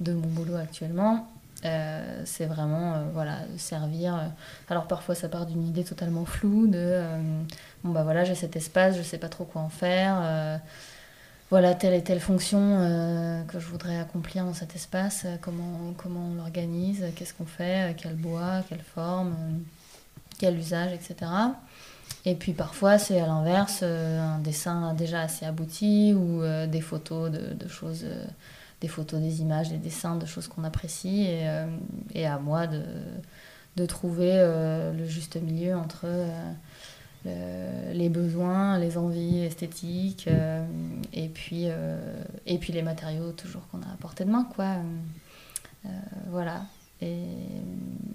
de 0.00 0.12
mon 0.12 0.28
boulot 0.28 0.56
actuellement. 0.56 1.28
Euh, 1.64 2.22
c'est 2.26 2.44
vraiment 2.46 3.02
voilà, 3.14 3.38
servir. 3.56 4.30
Alors 4.68 4.86
parfois 4.86 5.14
ça 5.14 5.28
part 5.28 5.46
d'une 5.46 5.66
idée 5.66 5.84
totalement 5.84 6.26
floue 6.26 6.66
de 6.66 7.00
bon 7.82 7.92
bah 7.92 8.02
voilà 8.02 8.24
j'ai 8.24 8.34
cet 8.34 8.56
espace, 8.56 8.96
je 8.96 9.02
sais 9.02 9.16
pas 9.16 9.30
trop 9.30 9.44
quoi 9.44 9.62
en 9.62 9.70
faire. 9.70 10.60
Voilà 11.48 11.74
telle 11.74 11.94
et 11.94 12.02
telle 12.02 12.18
fonction 12.18 12.58
euh, 12.60 13.42
que 13.44 13.60
je 13.60 13.66
voudrais 13.66 13.98
accomplir 13.98 14.44
dans 14.44 14.54
cet 14.54 14.74
espace, 14.74 15.22
euh, 15.26 15.36
comment, 15.40 15.94
comment 15.96 16.30
on 16.32 16.34
l'organise, 16.34 17.04
qu'est-ce 17.14 17.34
qu'on 17.34 17.46
fait, 17.46 17.90
euh, 17.90 17.94
quel 17.96 18.14
bois, 18.14 18.64
quelle 18.68 18.80
forme, 18.80 19.36
quel 20.38 20.58
usage, 20.58 20.92
etc. 20.92 21.30
Et 22.24 22.34
puis 22.34 22.52
parfois 22.52 22.98
c'est 22.98 23.20
à 23.20 23.26
l'inverse, 23.26 23.84
un 23.84 24.40
dessin 24.40 24.94
déjà 24.94 25.20
assez 25.20 25.46
abouti 25.46 26.14
ou 26.14 26.42
des 26.66 26.80
photos 26.80 27.30
de, 27.30 27.68
choses, 27.68 28.04
des 28.80 28.88
photos, 28.88 29.20
des 29.20 29.40
images, 29.40 29.70
des 29.70 29.78
dessins 29.78 30.16
de 30.16 30.26
choses 30.26 30.48
qu'on 30.48 30.64
apprécie 30.64 31.28
et, 32.14 32.26
à 32.26 32.38
moi 32.38 32.66
de, 32.66 32.82
de 33.76 33.86
trouver 33.86 34.34
le 34.34 35.04
juste 35.06 35.36
milieu 35.36 35.76
entre 35.76 36.06
le- 37.26 37.92
les 37.92 38.08
besoins, 38.08 38.78
les 38.78 38.96
envies 38.98 39.40
esthétiques 39.40 40.26
euh, 40.28 40.64
et, 41.12 41.28
puis, 41.28 41.64
euh, 41.66 41.98
et 42.46 42.58
puis 42.58 42.72
les 42.72 42.82
matériaux 42.82 43.32
toujours 43.32 43.66
qu'on 43.68 43.78
a 43.82 43.86
à 43.92 43.96
portée 44.00 44.24
de 44.24 44.30
main. 44.30 44.46
Quoi. 44.54 44.76
Euh, 45.84 45.88
voilà. 46.30 46.62
Et, 47.02 47.24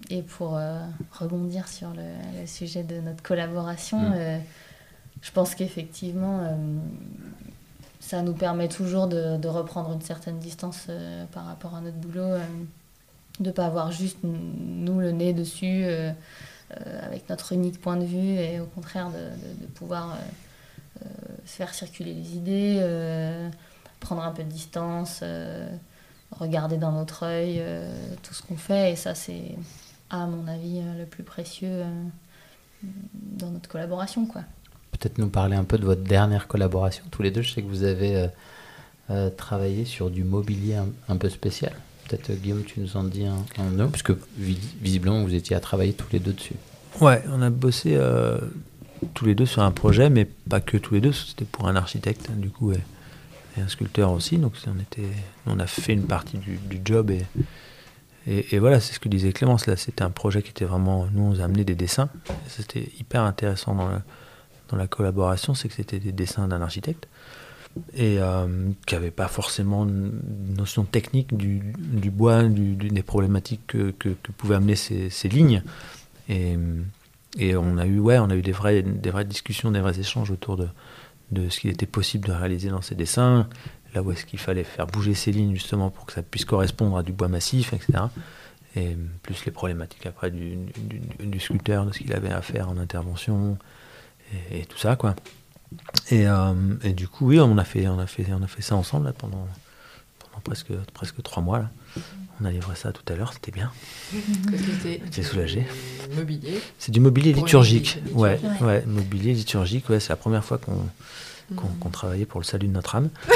et 0.09 0.21
pour 0.23 0.57
euh, 0.57 0.79
rebondir 1.11 1.67
sur 1.67 1.89
le, 1.91 2.01
le 2.39 2.47
sujet 2.47 2.83
de 2.83 2.99
notre 3.01 3.21
collaboration, 3.21 3.99
Mm. 3.99 4.13
euh, 4.15 4.37
je 5.21 5.31
pense 5.31 5.53
qu'effectivement, 5.53 6.39
euh, 6.41 6.55
ça 7.99 8.23
nous 8.23 8.33
permet 8.33 8.67
toujours 8.67 9.07
de, 9.07 9.37
de 9.37 9.47
reprendre 9.47 9.91
une 9.93 10.01
certaine 10.01 10.39
distance 10.39 10.87
euh, 10.89 11.25
par 11.31 11.45
rapport 11.45 11.75
à 11.75 11.81
notre 11.81 11.97
boulot, 11.97 12.23
euh, 12.23 12.43
de 13.39 13.47
ne 13.47 13.51
pas 13.51 13.65
avoir 13.67 13.91
juste 13.91 14.17
nous 14.23 14.99
le 14.99 15.11
nez 15.11 15.33
dessus 15.33 15.83
euh, 15.85 16.09
euh, 16.09 16.11
avec 17.01 17.29
notre 17.29 17.53
unique 17.53 17.79
point 17.81 17.97
de 17.97 18.05
vue 18.05 18.35
et 18.35 18.59
au 18.59 18.65
contraire 18.65 19.09
de, 19.09 19.67
pouvoir 19.67 20.11
euh, 20.11 20.15
euh, 21.01 21.09
faire 21.45 21.73
circuler 21.73 22.13
les 22.13 22.35
idées, 22.35 22.77
euh, 22.81 23.49
prendre 23.99 24.23
un 24.23 24.31
peu 24.31 24.43
de 24.43 24.49
distance, 24.49 25.19
euh, 25.23 25.69
regarder 26.31 26.77
d'un 26.77 26.99
autre 26.99 27.23
œil 27.25 27.57
euh, 27.59 27.93
tout 28.23 28.33
ce 28.33 28.41
qu'on 28.41 28.57
fait 28.57 28.93
et 28.93 28.95
ça 28.95 29.15
c'est 29.15 29.55
à 30.09 30.25
mon 30.25 30.47
avis 30.47 30.79
euh, 30.79 30.99
le 30.99 31.05
plus 31.05 31.23
précieux 31.23 31.67
euh, 31.69 32.03
dans 33.13 33.51
notre 33.51 33.69
collaboration 33.69 34.25
quoi. 34.25 34.41
Peut-être 34.91 35.17
nous 35.17 35.29
parler 35.29 35.55
un 35.55 35.63
peu 35.63 35.77
de 35.79 35.85
votre 35.85 36.03
dernière 36.03 36.47
collaboration. 36.47 37.03
Tous 37.09 37.23
les 37.23 37.31
deux, 37.31 37.41
je 37.41 37.53
sais 37.53 37.63
que 37.63 37.67
vous 37.67 37.83
avez 37.83 38.15
euh, 38.17 38.27
euh, 39.09 39.29
travaillé 39.31 39.83
sur 39.83 40.11
du 40.11 40.23
mobilier 40.23 40.77
un 41.09 41.17
peu 41.17 41.27
spécial. 41.29 41.73
Peut-être 42.11 42.29
euh, 42.31 42.35
Guillaume, 42.35 42.63
tu 42.63 42.81
nous 42.81 42.97
en 42.97 43.03
dis 43.03 43.25
un, 43.25 43.37
mot, 43.63 43.87
puisque 43.87 44.11
vi- 44.37 44.59
visiblement 44.81 45.23
vous 45.23 45.33
étiez 45.33 45.55
à 45.55 45.61
travailler 45.61 45.93
tous 45.93 46.07
les 46.11 46.19
deux 46.19 46.33
dessus. 46.33 46.55
Ouais, 46.99 47.23
on 47.31 47.41
a 47.41 47.49
bossé 47.49 47.95
euh, 47.95 48.37
tous 49.13 49.25
les 49.25 49.33
deux 49.33 49.45
sur 49.45 49.61
un 49.61 49.71
projet, 49.71 50.09
mais 50.09 50.25
pas 50.25 50.59
que 50.59 50.75
tous 50.77 50.93
les 50.93 51.01
deux, 51.01 51.13
c'était 51.13 51.45
pour 51.45 51.69
un 51.69 51.75
architecte, 51.77 52.27
hein, 52.29 52.35
du 52.35 52.49
coup, 52.49 52.73
et, 52.73 52.79
un 53.57 53.67
sculpteur 53.67 54.11
aussi. 54.11 54.37
Donc 54.37 54.53
on, 54.67 54.79
était, 54.79 55.09
on 55.45 55.59
a 55.59 55.67
fait 55.67 55.93
une 55.93 56.05
partie 56.05 56.37
du, 56.37 56.59
job 56.83 57.11
et, 58.27 58.59
voilà, 58.59 58.79
c'est 58.79 58.93
ce 58.93 58.99
que 58.99 59.09
disait 59.09 59.31
Clémence. 59.31 59.65
Là, 59.67 59.77
c'était 59.77 60.03
un 60.03 60.09
projet 60.11 60.41
qui 60.41 60.49
était 60.49 60.65
vraiment. 60.65 61.07
Nous, 61.13 61.23
on 61.23 61.39
a 61.39 61.45
amené 61.45 61.63
des 61.63 61.75
dessins. 61.75 62.09
C'était 62.47 62.89
hyper 62.99 63.21
intéressant 63.23 63.73
dans, 63.73 63.87
le- 63.87 64.01
dans 64.69 64.77
la 64.77 64.87
collaboration, 64.87 65.53
c'est 65.53 65.69
que 65.69 65.73
c'était 65.75 65.99
des 65.99 66.11
dessins 66.11 66.47
d'un 66.47 66.61
architecte 66.61 67.07
et 67.93 68.17
euh, 68.19 68.69
qui 68.85 68.95
n'avait 68.95 69.11
pas 69.11 69.27
forcément 69.27 69.85
une 69.85 70.19
notion 70.57 70.83
technique 70.83 71.35
du, 71.35 71.73
du 71.77 72.11
bois, 72.11 72.43
des 72.43 73.03
problématiques 73.03 73.61
que, 73.67 73.91
que, 73.91 74.09
pouvaient 74.09 74.55
amener 74.55 74.75
ces, 74.75 75.09
lignes. 75.29 75.63
Et, 76.29 76.57
et 77.37 77.55
on 77.55 77.77
a 77.77 77.85
eu, 77.85 77.99
ouais, 77.99 78.19
on 78.19 78.29
a 78.29 78.35
eu 78.35 78.41
des, 78.41 78.51
vraies, 78.51 78.81
des 78.81 79.09
vraies 79.09 79.25
discussions, 79.25 79.71
des 79.71 79.79
vrais 79.79 79.99
échanges 79.99 80.31
autour 80.31 80.57
de, 80.57 80.67
de 81.31 81.49
ce 81.49 81.59
qu'il 81.59 81.69
était 81.69 81.85
possible 81.85 82.27
de 82.27 82.33
réaliser 82.33 82.69
dans 82.69 82.81
ces 82.81 82.95
dessins, 82.95 83.47
là 83.93 84.01
où 84.01 84.11
est-ce 84.11 84.25
qu'il 84.25 84.39
fallait 84.39 84.63
faire 84.63 84.87
bouger 84.87 85.13
ces 85.13 85.31
lignes 85.31 85.53
justement 85.53 85.89
pour 85.89 86.05
que 86.05 86.13
ça 86.13 86.23
puisse 86.23 86.45
correspondre 86.45 86.97
à 86.97 87.03
du 87.03 87.13
bois 87.13 87.27
massif, 87.29 87.73
etc. 87.73 88.03
Et 88.75 88.95
plus 89.23 89.45
les 89.45 89.51
problématiques 89.51 90.05
après 90.05 90.31
du- 90.31 90.57
du 91.19 91.39
sculpteur, 91.39 91.85
de 91.85 91.91
ce 91.91 91.99
qu'il 91.99 92.13
avait 92.13 92.31
à 92.31 92.41
faire 92.41 92.69
en 92.69 92.77
intervention, 92.77 93.57
et, 94.51 94.59
et 94.61 94.65
tout 94.65 94.77
ça, 94.77 94.95
quoi. 94.95 95.15
Et, 96.09 96.27
euh, 96.27 96.53
et 96.83 96.93
du 96.93 97.07
coup, 97.07 97.27
oui, 97.27 97.39
on 97.39 97.57
a 97.57 97.63
fait, 97.63 97.87
on 97.87 97.99
a 97.99 98.07
fait, 98.07 98.27
on 98.31 98.43
a 98.43 98.47
fait 98.47 98.61
ça 98.61 98.75
ensemble 98.75 99.05
là, 99.05 99.13
pendant, 99.13 99.47
pendant 100.19 100.41
presque, 100.43 100.73
presque 100.93 101.21
trois 101.23 101.41
mois. 101.41 101.59
Là. 101.59 101.71
On 102.41 102.45
a 102.45 102.51
livré 102.51 102.75
ça 102.75 102.91
tout 102.91 103.03
à 103.11 103.15
l'heure, 103.15 103.33
c'était 103.33 103.51
bien. 103.51 103.71
T'es 105.11 105.23
soulagé 105.23 105.67
Mobilier. 106.15 106.59
C'est 106.79 106.91
du 106.91 106.99
mobilier 106.99 107.33
liturgique. 107.33 107.99
Ouais. 108.13 108.39
ouais, 108.61 108.83
mobilier 108.87 109.33
liturgique. 109.33 109.87
Ouais, 109.89 109.99
c'est 109.99 110.09
la 110.09 110.15
première 110.15 110.43
fois 110.43 110.57
qu'on 110.57 110.87
qu'on 111.55 111.67
qu'on 111.67 111.89
travaillait 111.89 112.25
pour 112.25 112.39
le 112.39 112.45
salut 112.45 112.67
de 112.67 112.73
notre 112.73 112.95
âme. 112.95 113.09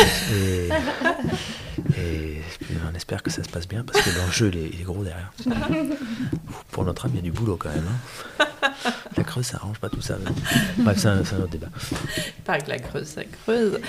Et, 1.97 2.38
et 2.38 2.41
on 2.91 2.95
espère 2.95 3.21
que 3.21 3.30
ça 3.30 3.43
se 3.43 3.49
passe 3.49 3.67
bien 3.67 3.84
parce 3.84 4.01
que 4.01 4.10
l'enjeu, 4.17 4.49
il, 4.54 4.58
est- 4.60 4.69
il 4.73 4.82
est 4.82 4.84
gros 4.84 5.04
derrière. 5.04 5.32
Pour 6.71 6.84
notre 6.84 7.06
âme, 7.06 7.12
il 7.13 7.17
y 7.17 7.19
a 7.19 7.21
du 7.23 7.32
boulot 7.32 7.58
quand 7.58 7.69
même. 7.69 7.86
hein. 7.88 8.45
La 9.17 9.23
creuse, 9.23 9.45
ça 9.45 9.58
arrange 9.58 9.80
pas 9.80 9.89
tout 9.89 10.01
ça. 10.01 10.17
mais- 10.23 10.84
Bref, 10.84 10.97
c'est 10.99 11.08
un, 11.08 11.23
c'est 11.23 11.36
un 11.36 11.39
autre 11.39 11.49
débat. 11.49 11.67
Pas 12.43 12.60
que 12.60 12.69
la 12.69 12.80
creuse, 12.80 13.08
ça 13.08 13.23
creuse. 13.23 13.80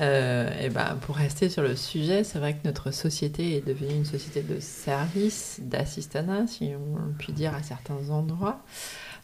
Euh, 0.00 0.50
et 0.60 0.68
ben, 0.70 0.96
pour 1.02 1.16
rester 1.16 1.48
sur 1.48 1.62
le 1.62 1.76
sujet, 1.76 2.24
c'est 2.24 2.38
vrai 2.38 2.54
que 2.54 2.66
notre 2.66 2.90
société 2.90 3.56
est 3.56 3.66
devenue 3.66 3.94
une 3.94 4.04
société 4.04 4.42
de 4.42 4.58
service, 4.60 5.58
d'assistanat, 5.62 6.46
si 6.48 6.70
on 6.74 7.24
peut 7.24 7.32
dire 7.32 7.54
à 7.54 7.62
certains 7.62 8.08
endroits. 8.10 8.60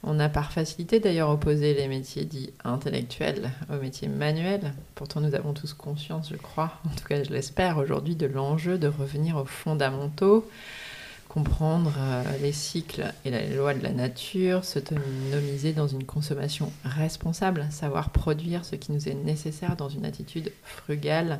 On 0.02 0.20
a 0.20 0.28
par 0.28 0.52
facilité 0.52 1.00
d'ailleurs 1.00 1.30
opposé 1.30 1.74
les 1.74 1.88
métiers 1.88 2.24
dits 2.24 2.50
intellectuels 2.64 3.50
aux 3.72 3.80
métiers 3.80 4.08
manuels. 4.08 4.72
Pourtant, 4.94 5.20
nous 5.20 5.34
avons 5.34 5.52
tous 5.52 5.72
conscience, 5.72 6.28
je 6.30 6.36
crois, 6.36 6.72
en 6.84 6.94
tout 6.94 7.04
cas 7.04 7.22
je 7.22 7.30
l'espère 7.30 7.78
aujourd'hui, 7.78 8.14
de 8.14 8.26
l'enjeu 8.26 8.78
de 8.78 8.88
revenir 8.88 9.36
aux 9.36 9.44
fondamentaux, 9.44 10.48
comprendre 11.28 11.92
euh, 11.98 12.22
les 12.40 12.52
cycles 12.52 13.12
et 13.24 13.30
les 13.30 13.54
lois 13.54 13.74
de 13.74 13.82
la 13.82 13.90
nature, 13.90 14.64
s'autonomiser 14.64 15.72
dans 15.72 15.88
une 15.88 16.04
consommation 16.04 16.72
responsable, 16.84 17.66
savoir 17.70 18.10
produire 18.10 18.64
ce 18.64 18.76
qui 18.76 18.92
nous 18.92 19.08
est 19.08 19.14
nécessaire 19.14 19.76
dans 19.76 19.88
une 19.88 20.04
attitude 20.04 20.52
frugale. 20.62 21.38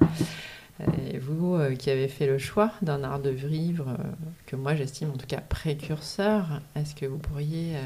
Vous 1.23 1.55
euh, 1.55 1.75
qui 1.75 1.89
avez 1.89 2.09
fait 2.09 2.27
le 2.27 2.37
choix 2.37 2.73
d'un 2.83 3.03
art 3.03 3.21
de 3.21 3.31
vivre 3.31 3.89
euh, 3.89 4.05
que 4.45 4.57
moi 4.57 4.75
j'estime 4.75 5.11
en 5.11 5.17
tout 5.17 5.27
cas 5.27 5.41
précurseur, 5.41 6.61
est-ce 6.75 6.95
que 6.95 7.07
vous 7.07 7.17
pourriez 7.17 7.77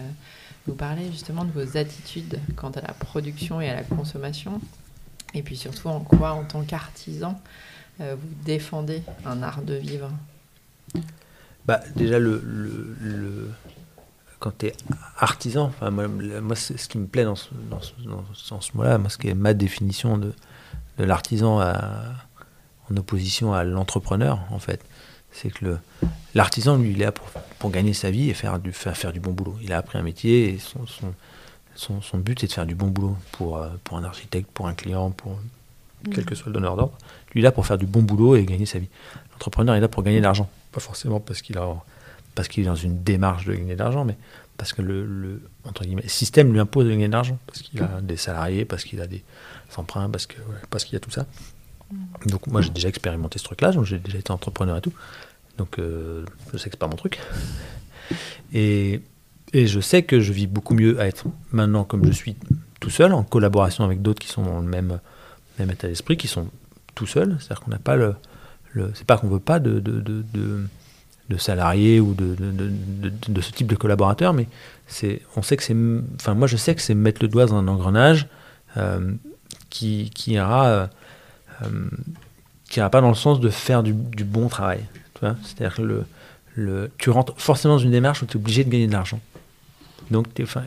nous 0.66 0.74
parler 0.74 1.10
justement 1.10 1.44
de 1.44 1.52
vos 1.52 1.76
attitudes 1.76 2.38
quant 2.56 2.70
à 2.70 2.80
la 2.80 2.92
production 2.92 3.60
et 3.60 3.68
à 3.68 3.74
la 3.74 3.82
consommation. 3.82 4.60
Et 5.34 5.42
puis 5.42 5.56
surtout 5.56 5.88
en 5.88 6.00
quoi, 6.00 6.32
en 6.32 6.44
tant 6.44 6.62
qu'artisan, 6.62 7.40
euh, 8.00 8.16
vous 8.20 8.44
défendez 8.44 9.02
un 9.24 9.42
art 9.42 9.62
de 9.62 9.74
vivre? 9.74 10.10
Bah, 11.66 11.80
déjà, 11.94 12.18
le, 12.18 13.50
quand 14.38 14.58
tu 14.58 14.66
es 14.66 14.72
artisan, 15.18 15.72
moi, 15.80 16.56
ce 16.56 16.88
qui 16.88 16.98
me 16.98 17.06
plaît 17.06 17.24
dans 17.24 17.36
ce, 17.36 17.50
mot-là, 18.74 18.98
moi, 18.98 19.10
ce 19.10 19.18
qui 19.18 19.28
est 19.28 19.34
ma 19.34 19.54
définition 19.54 20.18
de, 20.18 20.32
l'artisan 20.98 21.60
en 21.62 22.96
opposition 22.96 23.54
à 23.54 23.64
l'entrepreneur, 23.64 24.40
en 24.50 24.58
fait, 24.58 24.84
c'est 25.32 25.50
que 25.50 25.76
l'artisan, 26.34 26.76
lui, 26.76 26.90
il 26.92 27.02
est 27.02 27.06
là 27.06 27.12
pour, 27.12 27.26
pour 27.58 27.70
gagner 27.70 27.92
sa 27.92 28.10
vie 28.10 28.30
et 28.30 28.34
faire 28.34 28.58
du, 28.58 28.72
faire, 28.72 28.96
faire 28.96 29.12
du 29.12 29.20
bon 29.20 29.32
boulot. 29.32 29.56
Il 29.62 29.72
a 29.72 29.78
appris 29.78 29.98
un 29.98 30.02
métier 30.02 30.54
et 30.54 30.58
son, 30.58 30.86
son, 30.86 31.14
son, 31.74 32.02
son 32.02 32.18
but, 32.18 32.40
c'est 32.40 32.46
de 32.46 32.52
faire 32.52 32.66
du 32.66 32.74
bon 32.74 32.88
boulot 32.88 33.16
pour, 33.32 33.58
euh, 33.58 33.68
pour 33.84 33.96
un 33.96 34.04
architecte, 34.04 34.50
pour 34.52 34.66
un 34.66 34.74
client, 34.74 35.10
pour 35.10 35.38
quel 36.12 36.24
que 36.24 36.34
soit 36.34 36.48
le 36.48 36.54
donneur 36.54 36.76
d'ordre. 36.76 36.96
Lui, 37.32 37.40
il 37.40 37.40
est 37.40 37.42
là 37.42 37.52
pour 37.52 37.66
faire 37.66 37.78
du 37.78 37.86
bon 37.86 38.02
boulot 38.02 38.36
et 38.36 38.44
gagner 38.44 38.66
sa 38.66 38.78
vie. 38.78 38.88
L'entrepreneur 39.32 39.74
est 39.74 39.80
là 39.80 39.88
pour 39.88 40.02
gagner 40.02 40.18
de 40.18 40.24
l'argent. 40.24 40.48
Pas 40.72 40.80
forcément 40.80 41.20
parce 41.20 41.42
qu'il 41.42 41.58
a 41.58 41.74
parce 42.34 42.48
qu'il 42.48 42.62
est 42.62 42.66
dans 42.66 42.76
une 42.76 43.02
démarche 43.02 43.44
de 43.44 43.52
gagner 43.54 43.74
de 43.74 43.78
l'argent, 43.78 44.04
mais 44.04 44.16
parce 44.56 44.72
que 44.72 44.82
le, 44.82 45.04
le 45.04 45.42
entre 45.64 45.84
guillemets, 45.84 46.06
système 46.06 46.52
lui 46.52 46.60
impose 46.60 46.84
de 46.86 46.90
gagner 46.90 47.08
de 47.08 47.12
l'argent, 47.12 47.38
parce 47.46 47.60
qu'il 47.60 47.82
a 47.82 48.00
des 48.00 48.16
salariés, 48.16 48.64
parce 48.64 48.84
qu'il 48.84 49.00
a 49.00 49.06
des 49.06 49.22
emprunts, 49.76 50.08
parce 50.08 50.26
ouais, 50.26 50.56
parce 50.70 50.84
qu'il 50.84 50.94
y 50.94 50.96
a 50.96 51.00
tout 51.00 51.10
ça. 51.10 51.26
Donc 52.26 52.46
moi 52.46 52.61
j'ai 52.61 52.70
déjà 52.70 52.88
expérimenté 52.88 53.38
ce 53.38 53.44
truc-là, 53.44 53.72
j'ai 53.85 53.98
déjà 53.98 54.18
été 54.18 54.31
entrepreneur 54.31 54.76
et 54.76 54.81
tout, 54.81 54.92
donc 55.59 55.79
euh, 55.79 56.24
je 56.53 56.59
sais 56.59 56.64
que 56.70 56.74
c'est 56.74 56.79
pas 56.79 56.87
mon 56.87 56.96
truc. 56.96 57.18
Et, 58.53 59.00
et 59.53 59.66
je 59.66 59.81
sais 59.81 60.03
que 60.03 60.20
je 60.20 60.33
vis 60.33 60.46
beaucoup 60.46 60.74
mieux 60.74 61.00
à 61.00 61.07
être 61.07 61.24
maintenant 61.53 61.85
comme 61.85 62.05
je 62.07 62.12
suis 62.12 62.37
tout 62.81 62.90
seul, 62.90 63.12
en 63.12 63.22
collaboration 63.22 63.85
avec 63.85 64.03
d'autres 64.03 64.20
qui 64.20 64.29
sont 64.29 64.42
dans 64.42 64.61
le 64.61 64.66
même, 64.66 65.00
même 65.59 65.70
état 65.70 65.88
d'esprit, 65.88 66.16
qui 66.16 66.29
sont 66.29 66.48
tout 66.94 67.07
seuls. 67.07 67.37
C'est-à-dire 67.38 67.61
qu'on 67.61 67.70
n'a 67.70 67.79
pas 67.79 67.96
le, 67.96 68.14
le 68.72 68.90
c'est 68.94 69.07
pas 69.07 69.18
qu'on 69.18 69.29
veut 69.29 69.38
pas 69.40 69.59
de, 69.61 69.81
de, 69.81 70.00
de, 70.00 70.24
de- 70.33 70.66
salariés 71.38 72.00
ou 72.00 72.12
de, 72.14 72.35
de, 72.35 73.40
ce 73.40 73.53
type 73.53 73.68
de 73.68 73.76
collaborateurs, 73.76 74.33
mais 74.33 74.48
c'est, 74.88 75.22
on 75.37 75.42
sait 75.42 75.57
que 75.57 75.62
c'est, 75.62 75.76
enfin 76.16 76.35
moi 76.35 76.48
je 76.48 76.57
sais 76.57 76.74
que 76.74 76.83
c'est 76.83 76.94
mettre 76.96 77.22
le 77.22 77.29
doigt 77.29 77.46
dans 77.46 77.55
un 77.55 77.68
engrenage 77.68 78.26
euh, 78.76 79.12
qui, 79.68 80.11
qui 80.12 80.33
ira, 80.33 80.66
euh, 80.66 80.87
qui 82.68 82.78
ira 82.78 82.90
pas 82.90 83.00
dans 83.00 83.08
le 83.08 83.14
sens 83.14 83.40
de 83.40 83.48
faire 83.48 83.82
du, 83.82 83.92
bon 83.92 84.48
travail. 84.48 84.84
C'est-à-dire 85.20 85.76
que 85.76 85.82
le, 85.82 86.04
le, 86.54 86.90
tu 86.98 87.10
rentres 87.10 87.34
forcément 87.36 87.74
dans 87.74 87.80
une 87.80 87.90
démarche 87.90 88.22
où 88.22 88.26
tu 88.26 88.38
es 88.38 88.40
obligé 88.40 88.64
de 88.64 88.70
gagner 88.70 88.86
de 88.86 88.92
l'argent. 88.92 89.20
Donc, 90.10 90.26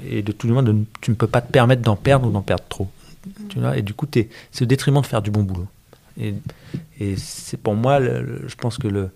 et 0.10 0.21
de 0.21 0.32
tout 0.32 0.47
le 0.47 0.53
monde, 0.53 0.65
de- 0.65 0.86
tu 1.01 1.12
ne 1.12 1.15
peux 1.15 1.27
pas 1.27 1.41
te 1.41 1.51
permettre 1.51 1.82
d'en 1.82 1.95
perdre 1.95 2.27
ou 2.27 2.32
d'en 2.32 2.41
perdre 2.41 2.63
trop. 2.69 2.89
Tu 3.49 3.60
vois 3.60 3.77
et 3.77 3.82
du 3.82 3.93
coup, 3.93 4.06
t'es- 4.06 4.29
c'est 4.51 4.63
au 4.63 4.67
détriment 4.67 5.01
de 5.01 5.06
faire 5.06 5.21
du 5.21 5.32
bon 5.32 5.43
boulot. 5.43 5.67
Et, 6.19 6.36
et 6.99 7.15
c'est 7.17 7.58
pour 7.58 7.73
moi, 7.75 7.99
je 8.01 8.56
pense 8.56 8.77
que 8.77 8.88
le, 8.88 9.10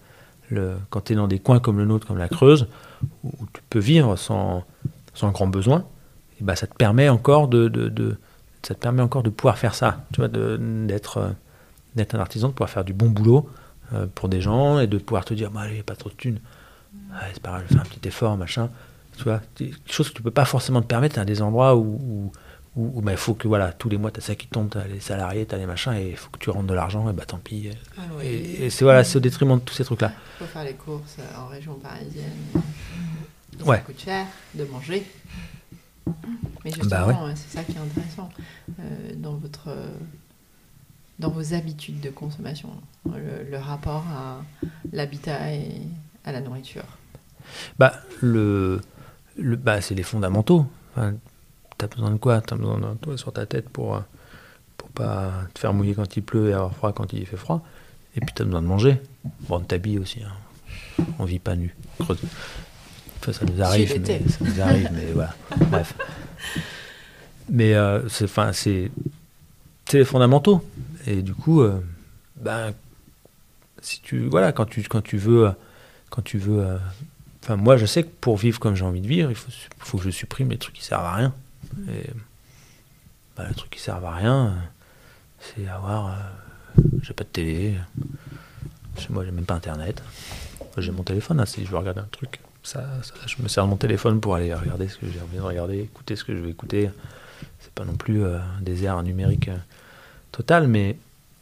quand 0.89 1.01
tu 1.01 1.13
es 1.13 1.15
dans 1.15 1.27
des 1.27 1.39
coins 1.39 1.59
comme 1.59 1.77
le 1.77 1.85
nôtre, 1.85 2.07
comme 2.07 2.17
la 2.17 2.29
Creuse, 2.29 2.67
où, 3.23 3.31
tu 3.53 3.61
peux 3.69 3.79
vivre 3.79 4.15
sans, 4.15 4.63
sans 5.13 5.31
grand 5.31 5.47
besoin, 5.47 5.85
et 6.39 6.43
ben, 6.43 6.55
ça 6.55 6.67
te 6.67 6.75
permet 6.75 7.09
encore 7.09 7.47
de, 7.47 7.67
de, 7.67 8.17
ça 8.63 8.73
te 8.75 8.79
permet 8.79 9.01
encore 9.01 9.23
de 9.23 9.29
pouvoir 9.29 9.57
faire 9.57 9.75
ça, 9.75 10.05
tu 10.13 10.21
vois, 10.21 10.29
d'être 10.29 11.17
euh, 11.17 11.29
d'être 11.97 12.15
un 12.15 12.19
artisan, 12.19 12.47
de 12.47 12.53
pouvoir 12.53 12.69
faire 12.69 12.85
du 12.85 12.93
bon 12.93 13.09
boulot 13.09 13.49
euh, 13.93 14.05
pour 14.15 14.29
des 14.29 14.39
gens 14.41 14.79
et 14.79 14.87
de 14.87 14.97
pouvoir 14.97 15.25
te 15.25 15.33
dire, 15.33 15.51
bah, 15.51 15.61
allez, 15.61 15.83
pas 15.83 15.95
trop 15.95 16.09
de 16.09 16.15
thunes, 16.15 16.39
c'est 17.33 17.41
pas 17.41 17.49
grave, 17.51 17.63
je 17.69 17.73
fais 17.75 17.79
un 17.79 17.83
petit 17.83 18.07
effort, 18.07 18.37
machin, 18.37 18.69
tu 19.17 19.23
vois, 19.23 19.41
des 19.57 19.73
choses 19.85 20.09
que 20.09 20.15
tu 20.15 20.21
peux 20.21 20.31
pas 20.31 20.45
forcément 20.45 20.81
te 20.81 20.87
permettre 20.87 21.19
à 21.19 21.25
des 21.25 21.41
endroits 21.41 21.75
où, 21.75 21.81
où, 21.81 22.31
où- 22.75 22.91
où, 22.95 23.01
bah, 23.01 23.11
il 23.11 23.17
faut 23.17 23.33
que 23.33 23.47
voilà, 23.47 23.71
tous 23.73 23.89
les 23.89 23.97
mois, 23.97 24.11
tu 24.11 24.19
as 24.19 24.21
ça 24.21 24.35
qui 24.35 24.47
tombe, 24.47 24.69
tu 24.69 24.77
as 24.77 24.87
les 24.87 24.99
salariés, 24.99 25.45
tu 25.47 25.55
as 25.55 25.57
les 25.57 25.65
machins, 25.65 25.93
et 25.93 26.09
il 26.11 26.15
faut 26.17 26.29
que 26.29 26.37
tu 26.37 26.49
rentres 26.51 26.67
de 26.67 26.73
l'argent, 26.75 27.09
et 27.09 27.13
bah 27.13 27.25
tant 27.25 27.39
pis. 27.39 27.69
Et, 28.23 28.65
et 28.65 28.69
c'est 28.69 28.83
voilà, 28.85 29.03
c'est 29.03 29.17
au 29.17 29.21
détriment 29.21 29.55
de 29.55 29.61
tous 29.63 29.73
ces 29.73 29.83
trucs-là. 29.83 30.11
Il 30.39 30.45
faut 30.45 30.51
faire 30.53 30.63
les 30.63 30.73
courses 30.73 31.17
en 31.37 31.47
région 31.47 31.73
parisienne. 31.75 32.31
Ça 33.57 33.65
Ouais. 33.65 33.81
coûte 33.83 33.99
cher 33.99 34.27
de 34.53 34.63
manger. 34.65 35.03
Mais 36.63 36.71
justement, 36.71 36.89
Bah 36.89 37.07
ouais. 37.07 37.13
euh, 37.15 37.33
c'est 37.35 37.57
ça 37.57 37.63
qui 37.63 37.71
est 37.71 37.79
intéressant 37.79 38.29
euh, 38.79 38.83
dans 39.15 39.35
votre 39.37 39.69
dans 41.19 41.29
vos 41.29 41.53
habitudes 41.53 41.99
de 42.01 42.09
consommation, 42.09 42.69
le, 43.05 43.49
le 43.49 43.57
rapport 43.57 44.03
à 44.11 44.41
l'habitat 44.91 45.53
et 45.53 45.81
à 46.25 46.31
la 46.31 46.41
nourriture. 46.41 46.85
Bah, 47.79 47.93
le, 48.21 48.81
le, 49.37 49.55
bah, 49.55 49.81
c'est 49.81 49.95
les 49.95 50.03
fondamentaux. 50.03 50.65
Enfin, 50.91 51.15
t'as 51.77 51.87
besoin 51.87 52.11
de 52.11 52.17
quoi? 52.17 52.41
T'as 52.41 52.55
besoin 52.55 52.79
d'un 52.79 52.95
toit 52.95 53.17
sur 53.17 53.31
ta 53.33 53.45
tête 53.45 53.69
pour, 53.69 54.01
pour 54.77 54.89
pas 54.89 55.31
te 55.53 55.59
faire 55.59 55.73
mouiller 55.73 55.95
quand 55.95 56.17
il 56.17 56.23
pleut 56.23 56.49
et 56.49 56.53
avoir 56.53 56.75
froid 56.75 56.93
quand 56.93 57.13
il 57.13 57.25
fait 57.25 57.37
froid. 57.37 57.63
Et 58.15 58.19
puis 58.19 58.33
t'as 58.35 58.43
besoin 58.43 58.61
de 58.61 58.67
manger. 58.67 59.01
Bon, 59.47 59.59
de 59.59 59.65
t'habiller 59.65 59.99
aussi. 59.99 60.21
Hein. 60.23 61.05
On 61.19 61.25
vit 61.25 61.39
pas 61.39 61.55
nu. 61.55 61.75
Creuse. 61.99 62.19
Enfin, 63.19 63.33
ça 63.33 63.45
nous 63.45 63.61
arrive, 63.61 64.01
mais 64.01 64.29
ça 64.29 64.37
nous 64.41 64.61
arrive, 64.61 64.89
mais 64.93 65.11
voilà. 65.13 65.33
Bref. 65.71 65.93
Mais 67.49 67.75
euh, 67.75 68.07
c'est, 68.09 68.25
enfin, 68.25 68.51
c'est, 68.51 68.91
c'est 69.87 69.99
les 69.99 70.03
fondamentaux. 70.05 70.61
Et 71.07 71.23
du 71.23 71.33
coup, 71.33 71.61
euh, 71.61 71.79
ben, 72.35 72.73
si 73.81 74.01
tu, 74.01 74.27
voilà, 74.27 74.51
quand 74.51 74.65
tu, 74.65 74.83
quand 74.83 75.01
tu 75.01 75.17
veux, 75.17 75.51
quand 76.09 76.21
tu 76.21 76.37
veux 76.37 76.59
euh, 76.59 76.77
Enfin, 77.47 77.55
moi, 77.55 77.77
je 77.77 77.85
sais 77.85 78.03
que 78.03 78.09
pour 78.19 78.35
vivre 78.35 78.59
comme 78.59 78.75
j'ai 78.75 78.83
envie 78.83 78.99
de 78.99 79.07
vivre, 79.07 79.29
il 79.29 79.35
faut, 79.35 79.49
faut 79.79 79.97
que 79.97 80.03
je 80.03 80.09
supprime 80.09 80.49
les 80.49 80.57
trucs 80.57 80.75
qui 80.75 80.83
servent 80.83 81.05
à 81.05 81.15
rien. 81.15 81.33
Et 81.87 82.09
bah, 83.37 83.45
les 83.47 83.55
trucs 83.55 83.69
qui 83.69 83.79
servent 83.79 84.03
à 84.03 84.11
rien, 84.11 84.47
euh, 84.47 84.51
c'est 85.39 85.65
avoir. 85.65 86.07
euh, 86.07 86.81
j'ai 87.01 87.13
pas 87.13 87.23
de 87.23 87.29
télé. 87.29 87.77
Chez 88.97 89.07
moi, 89.13 89.23
j'ai 89.23 89.31
même 89.31 89.45
pas 89.45 89.53
internet. 89.53 90.03
J'ai 90.77 90.91
mon 90.91 91.03
téléphone, 91.03 91.39
hein, 91.39 91.45
si 91.45 91.63
je 91.63 91.71
veux 91.71 91.77
regarder 91.77 92.01
un 92.01 92.07
truc. 92.11 92.41
Ça, 92.63 92.83
ça, 93.01 93.13
je 93.25 93.41
me 93.41 93.47
sers 93.47 93.63
de 93.63 93.69
mon 93.69 93.77
téléphone 93.77 94.19
pour 94.19 94.35
aller 94.35 94.53
regarder 94.53 94.89
ce 94.89 94.97
que 94.97 95.07
j'ai 95.09 95.21
envie 95.21 95.37
de 95.37 95.41
regarder, 95.41 95.79
écouter 95.79 96.17
ce 96.17 96.25
que 96.25 96.35
je 96.35 96.41
veux 96.41 96.49
écouter. 96.49 96.89
C'est 97.61 97.71
pas 97.71 97.85
non 97.85 97.95
plus 97.95 98.25
euh, 98.25 98.39
un 98.39 98.61
désert 98.61 99.01
numérique 99.03 99.47
euh, 99.47 99.57
total, 100.37 100.67
mais, 100.67 100.95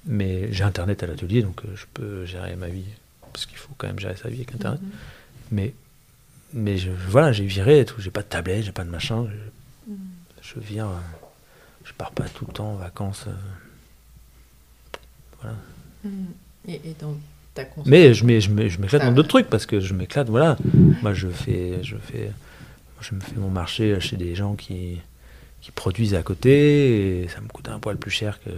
mais 0.05 0.51
j'ai 0.51 0.63
internet 0.63 1.03
à 1.03 1.07
l'atelier, 1.07 1.41
donc 1.43 1.61
euh, 1.65 1.75
je 1.75 1.85
peux 1.93 2.25
gérer 2.25 2.55
ma 2.55 2.67
vie. 2.69 2.85
Parce 3.33 3.45
qu'il 3.45 3.57
faut 3.57 3.73
quand 3.77 3.87
même 3.87 3.99
gérer 3.99 4.15
sa 4.15 4.29
vie 4.29 4.37
avec 4.37 4.53
internet. 4.55 4.79
Mais, 5.51 5.73
mais 6.53 6.77
je, 6.77 6.89
voilà, 7.09 7.31
j'ai 7.33 7.45
viré 7.45 7.81
et 7.81 7.85
tout. 7.85 7.99
J'ai 7.99 8.09
pas 8.11 8.21
de 8.21 8.27
tablette, 8.27 8.63
j'ai 8.63 8.71
pas 8.71 8.85
de 8.85 8.89
machin. 8.89 9.27
Je, 9.29 9.93
je 10.41 10.59
vire. 10.59 10.87
euh, 10.87 10.99
je 11.83 11.91
pars 11.93 12.11
pas 12.11 12.23
tout 12.29 12.45
le 12.47 12.53
temps 12.53 12.71
en 12.71 12.75
vacances. 12.75 13.25
euh, 13.27 13.33
voilà. 15.41 15.55
Et, 16.67 16.75
et 16.75 16.93
consommation. 16.95 17.83
Mais 17.85 18.13
je 18.13 18.25
m'é- 18.25 18.41
je 18.41 18.49
m'é- 18.51 18.69
je 18.69 18.79
m'éclate 18.79 19.01
Ça, 19.01 19.07
dans 19.09 19.13
d'autres 19.13 19.27
trucs 19.29 19.49
parce 19.49 19.65
que 19.65 19.79
je 19.79 19.93
m'éclate. 19.93 20.29
Voilà. 20.29 20.57
Moi, 21.01 21.13
je 21.13 21.27
fais, 21.27 21.83
je 21.83 21.97
fais, 21.97 22.31
je 23.01 23.13
me 23.15 23.19
fais 23.19 23.35
mon 23.35 23.49
marché 23.49 23.99
chez 23.99 24.15
des 24.17 24.33
gens 24.35 24.55
qui, 24.55 24.99
qui 25.61 25.71
produisent 25.71 26.15
à 26.15 26.23
côté 26.23 27.23
et 27.23 27.27
ça 27.27 27.41
me 27.41 27.47
coûte 27.49 27.67
un 27.69 27.79
poil 27.79 27.97
plus 27.97 28.11
cher 28.11 28.39
que. 28.41 28.49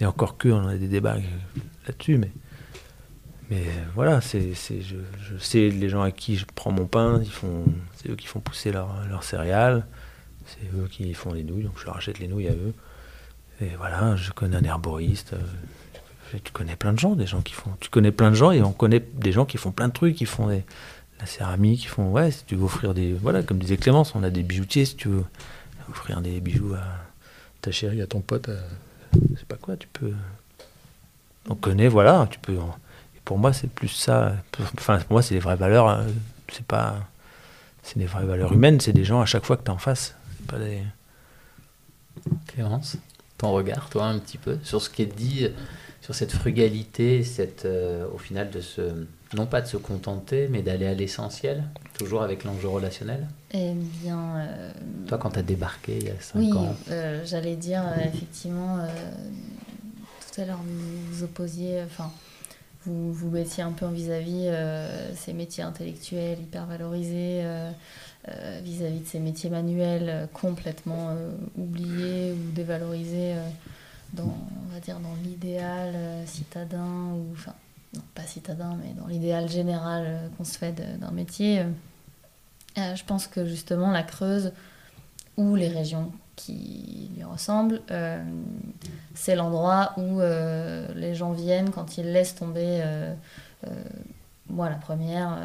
Et 0.00 0.06
encore 0.06 0.36
que, 0.38 0.48
on 0.48 0.66
a 0.66 0.76
des 0.76 0.88
débats 0.88 1.16
là-dessus, 1.86 2.18
mais. 2.18 2.30
Mais 3.50 3.64
voilà, 3.96 4.20
c'est, 4.20 4.52
je, 4.54 4.94
je 5.18 5.38
sais 5.38 5.70
les 5.70 5.88
gens 5.88 6.02
à 6.02 6.12
qui 6.12 6.36
je 6.36 6.46
prends 6.54 6.70
mon 6.70 6.86
pain, 6.86 7.20
ils 7.20 7.30
font, 7.30 7.64
c'est 7.96 8.08
eux 8.08 8.14
qui 8.14 8.28
font 8.28 8.38
pousser 8.38 8.70
leurs 8.70 9.04
leurs 9.08 9.24
céréales, 9.24 9.86
c'est 10.46 10.72
eux 10.78 10.86
qui 10.88 11.12
font 11.14 11.32
les 11.32 11.42
nouilles, 11.42 11.64
donc 11.64 11.72
je 11.80 11.84
leur 11.84 11.96
achète 11.96 12.20
les 12.20 12.28
nouilles 12.28 12.46
à 12.46 12.52
eux. 12.52 12.72
et 13.60 13.70
voilà, 13.76 14.14
je 14.14 14.30
connais 14.30 14.56
un 14.56 14.62
herboriste. 14.62 15.32
euh, 15.32 16.38
tu 16.44 16.52
connais 16.52 16.76
plein 16.76 16.92
de 16.92 16.98
gens, 17.00 17.16
des 17.16 17.26
gens 17.26 17.40
qui 17.42 17.54
font. 17.54 17.72
Tu 17.80 17.90
connais 17.90 18.12
plein 18.12 18.30
de 18.30 18.36
gens 18.36 18.52
et 18.52 18.62
on 18.62 18.70
connaît 18.70 19.00
des 19.00 19.32
gens 19.32 19.44
qui 19.44 19.56
font 19.56 19.72
plein 19.72 19.88
de 19.88 19.92
trucs, 19.92 20.14
qui 20.14 20.26
font 20.26 20.46
des- 20.46 20.62
la 21.18 21.26
céramique, 21.26 21.80
qui 21.80 21.86
font. 21.88 22.12
Ouais, 22.12 22.30
si 22.30 22.44
tu 22.44 22.54
veux 22.54 22.62
offrir 22.62 22.94
des. 22.94 23.12
Voilà, 23.14 23.42
comme 23.42 23.58
disait 23.58 23.76
Clémence, 23.78 24.14
on 24.14 24.22
a 24.22 24.30
des 24.30 24.44
bijoutiers, 24.44 24.84
si 24.84 24.94
tu 24.94 25.08
veux 25.08 25.24
offrir 25.90 26.20
des 26.20 26.40
bijoux 26.40 26.72
à 26.74 26.84
ta 27.62 27.72
chérie, 27.72 28.00
à 28.00 28.06
ton 28.06 28.20
pote, 28.20 28.48
quoi, 29.60 29.76
tu 29.76 29.88
peux. 29.88 30.12
On 31.48 31.54
connaît, 31.54 31.88
voilà, 31.88 32.26
tu 32.30 32.38
peux. 32.38 32.56
pour 33.24 33.38
moi, 33.38 33.52
c'est 33.52 33.70
plus 33.70 33.88
ça. 33.88 34.34
Enfin, 34.78 34.98
pour 34.98 35.12
moi, 35.12 35.22
c'est 35.22 35.34
les 35.34 35.40
vraies 35.40 35.56
valeurs. 35.56 35.88
euh, 35.88 36.04
C'est 36.52 36.66
pas. 36.66 36.96
C'est 37.82 37.98
des 37.98 38.06
vraies 38.06 38.26
valeurs 38.26 38.52
humaines, 38.52 38.78
c'est 38.80 38.92
des 38.92 39.04
gens 39.04 39.20
à 39.20 39.26
chaque 39.26 39.44
fois 39.44 39.56
que 39.56 39.64
tu 39.64 39.70
en 39.70 39.78
face. 39.78 40.14
C'est 40.38 40.46
pas 40.46 40.58
des. 40.58 40.82
Clémence, 42.48 42.96
ton 43.38 43.52
regard, 43.52 43.88
toi, 43.88 44.06
un 44.06 44.18
petit 44.18 44.36
peu, 44.36 44.58
sur 44.62 44.82
ce 44.82 44.90
qui 44.90 45.02
est 45.02 45.06
dit, 45.06 45.48
sur 46.02 46.14
cette 46.14 46.32
frugalité, 46.32 47.24
cette, 47.24 47.64
euh, 47.64 48.06
au 48.12 48.18
final, 48.18 48.50
de 48.50 48.60
se, 48.60 48.82
non 49.34 49.46
pas 49.46 49.60
de 49.60 49.66
se 49.66 49.76
contenter, 49.76 50.48
mais 50.50 50.62
d'aller 50.62 50.86
à 50.86 50.94
l'essentiel, 50.94 51.64
toujours 51.96 52.22
avec 52.22 52.44
l'enjeu 52.44 52.68
relationnel. 52.68 53.28
Eh 53.52 53.72
bien, 53.74 54.38
euh, 54.38 54.72
Toi, 55.06 55.18
quand 55.18 55.30
tu 55.30 55.38
as 55.38 55.42
débarqué 55.42 55.98
il 55.98 56.06
y 56.06 56.10
a 56.10 56.20
5 56.20 56.38
oui, 56.38 56.52
ans, 56.52 56.74
euh, 56.90 57.22
j'allais 57.24 57.56
dire 57.56 57.82
euh, 57.86 58.04
effectivement, 58.12 58.78
tout 60.20 60.40
à 60.40 60.44
l'heure 60.44 60.60
vous 60.64 61.12
vous 61.12 61.22
opposiez, 61.22 61.82
enfin, 61.84 62.10
vous, 62.84 63.12
vous 63.12 63.30
mettiez 63.30 63.62
un 63.62 63.72
peu 63.72 63.86
en 63.86 63.90
vis-à-vis 63.90 64.50
ces 65.16 65.32
métiers 65.32 65.62
intellectuels 65.62 66.40
hyper 66.40 66.66
valorisés 66.66 67.44
vis-à-vis 68.62 69.00
de 69.00 69.06
ces 69.06 69.20
métiers 69.20 69.50
manuels 69.50 70.28
complètement 70.32 71.14
oubliés 71.56 72.32
ou 72.32 72.52
dévalorisés 72.52 73.34
dans, 74.14 74.24
on 74.24 74.74
va 74.74 74.80
dire, 74.80 74.98
dans 74.98 75.14
l'idéal 75.22 75.94
citadin 76.26 77.12
ou, 77.12 77.26
enfin, 77.32 77.54
non, 77.94 78.02
pas 78.14 78.22
citadin, 78.22 78.76
mais 78.80 78.92
dans 78.94 79.06
l'idéal 79.06 79.48
général 79.48 80.04
euh, 80.06 80.28
qu'on 80.36 80.44
se 80.44 80.56
fait 80.56 80.72
d'un 80.72 81.10
métier. 81.10 81.60
euh. 81.60 81.64
Euh, 82.78 82.94
je 82.94 83.04
pense 83.04 83.26
que 83.26 83.44
justement 83.44 83.90
la 83.90 84.04
Creuse 84.04 84.52
ou 85.36 85.56
les 85.56 85.68
régions 85.68 86.12
qui 86.36 87.10
lui 87.16 87.24
ressemblent, 87.24 87.82
c'est 89.14 89.34
l'endroit 89.34 89.92
où 89.98 90.20
les 90.20 91.14
gens 91.14 91.32
viennent 91.32 91.70
quand 91.70 91.98
ils 91.98 92.12
laissent 92.12 92.34
tomber. 92.34 92.82
moi, 94.48 94.70
la 94.70 94.76
première, 94.76 95.38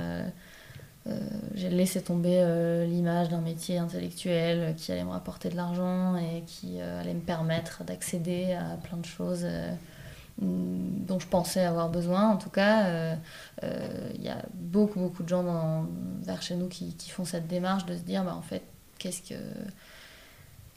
j'ai 1.54 1.70
laissé 1.70 2.02
tomber 2.02 2.86
l'image 2.88 3.30
d'un 3.30 3.42
métier 3.42 3.78
intellectuel 3.78 4.76
qui 4.76 4.92
allait 4.92 5.04
me 5.04 5.12
rapporter 5.12 5.50
de 5.50 5.56
l'argent 5.56 6.16
et 6.18 6.44
qui 6.46 6.80
allait 6.80 7.14
me 7.14 7.22
permettre 7.22 7.84
d'accéder 7.84 8.54
à 8.54 8.78
plein 8.78 8.98
de 8.98 9.06
choses. 9.06 9.46
Euh, 10.42 10.46
dont 11.08 11.20
je 11.20 11.28
pensais 11.28 11.64
avoir 11.64 11.90
besoin. 11.90 12.30
En 12.30 12.38
tout 12.38 12.50
cas, 12.50 12.86
euh, 12.88 13.16
euh, 13.64 14.10
il 14.16 14.24
y 14.24 14.30
a 14.30 14.38
beaucoup, 14.54 15.00
beaucoup 15.00 15.24
de 15.24 15.30
gens 15.30 15.44
dans- 15.44 15.86
vers 16.24 16.42
chez 16.42 16.56
nous 16.56 16.68
qui, 16.68 16.94
font 17.10 17.26
cette 17.26 17.48
démarche 17.48 17.86
de 17.86 17.96
se 17.96 18.02
dire, 18.02 18.24
bah, 18.24 18.36
en 18.36 18.42
fait, 18.42 18.64
qu'est-ce 19.00 19.22
que... 19.22 19.36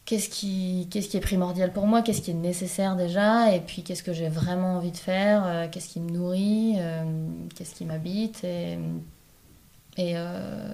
Qu'est-ce 0.05 0.31
qui, 0.31 0.89
qu'est-ce 0.91 1.11
qui 1.11 1.19
est 1.19 1.21
primordial 1.21 1.71
pour 1.71 1.87
moi 1.87 2.01
Qu'est-ce 2.01 2.23
qui 2.23 2.31
est 2.31 2.35
nécessaire 2.35 2.97
déjà 2.97 3.55
Et 3.55 3.61
puis, 3.61 3.83
qu'est-ce 3.83 4.03
que 4.03 4.15
j'ai 4.15 4.31
vraiment 4.31 4.77
envie 4.77 4.91
de 4.91 4.97
faire 4.97 5.43
euh, 5.45 5.69
Qu'est-ce 5.71 5.91
qui 5.91 6.01
me 6.01 6.11
nourrit 6.11 6.77
euh, 6.79 7.05
Qu'est-ce 7.55 7.75
qui 7.75 7.85
m'habite 7.85 8.43
Et, 8.43 8.79
euh, 10.17 10.73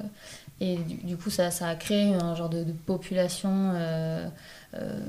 du, 0.60 1.16
coup, 1.16 1.30
ça, 1.30 1.48
a 1.60 1.74
créé 1.74 2.14
un 2.14 2.36
genre 2.36 2.48
de, 2.48 2.64
population 2.86 3.72
euh, 3.74 4.28
euh, 4.74 5.00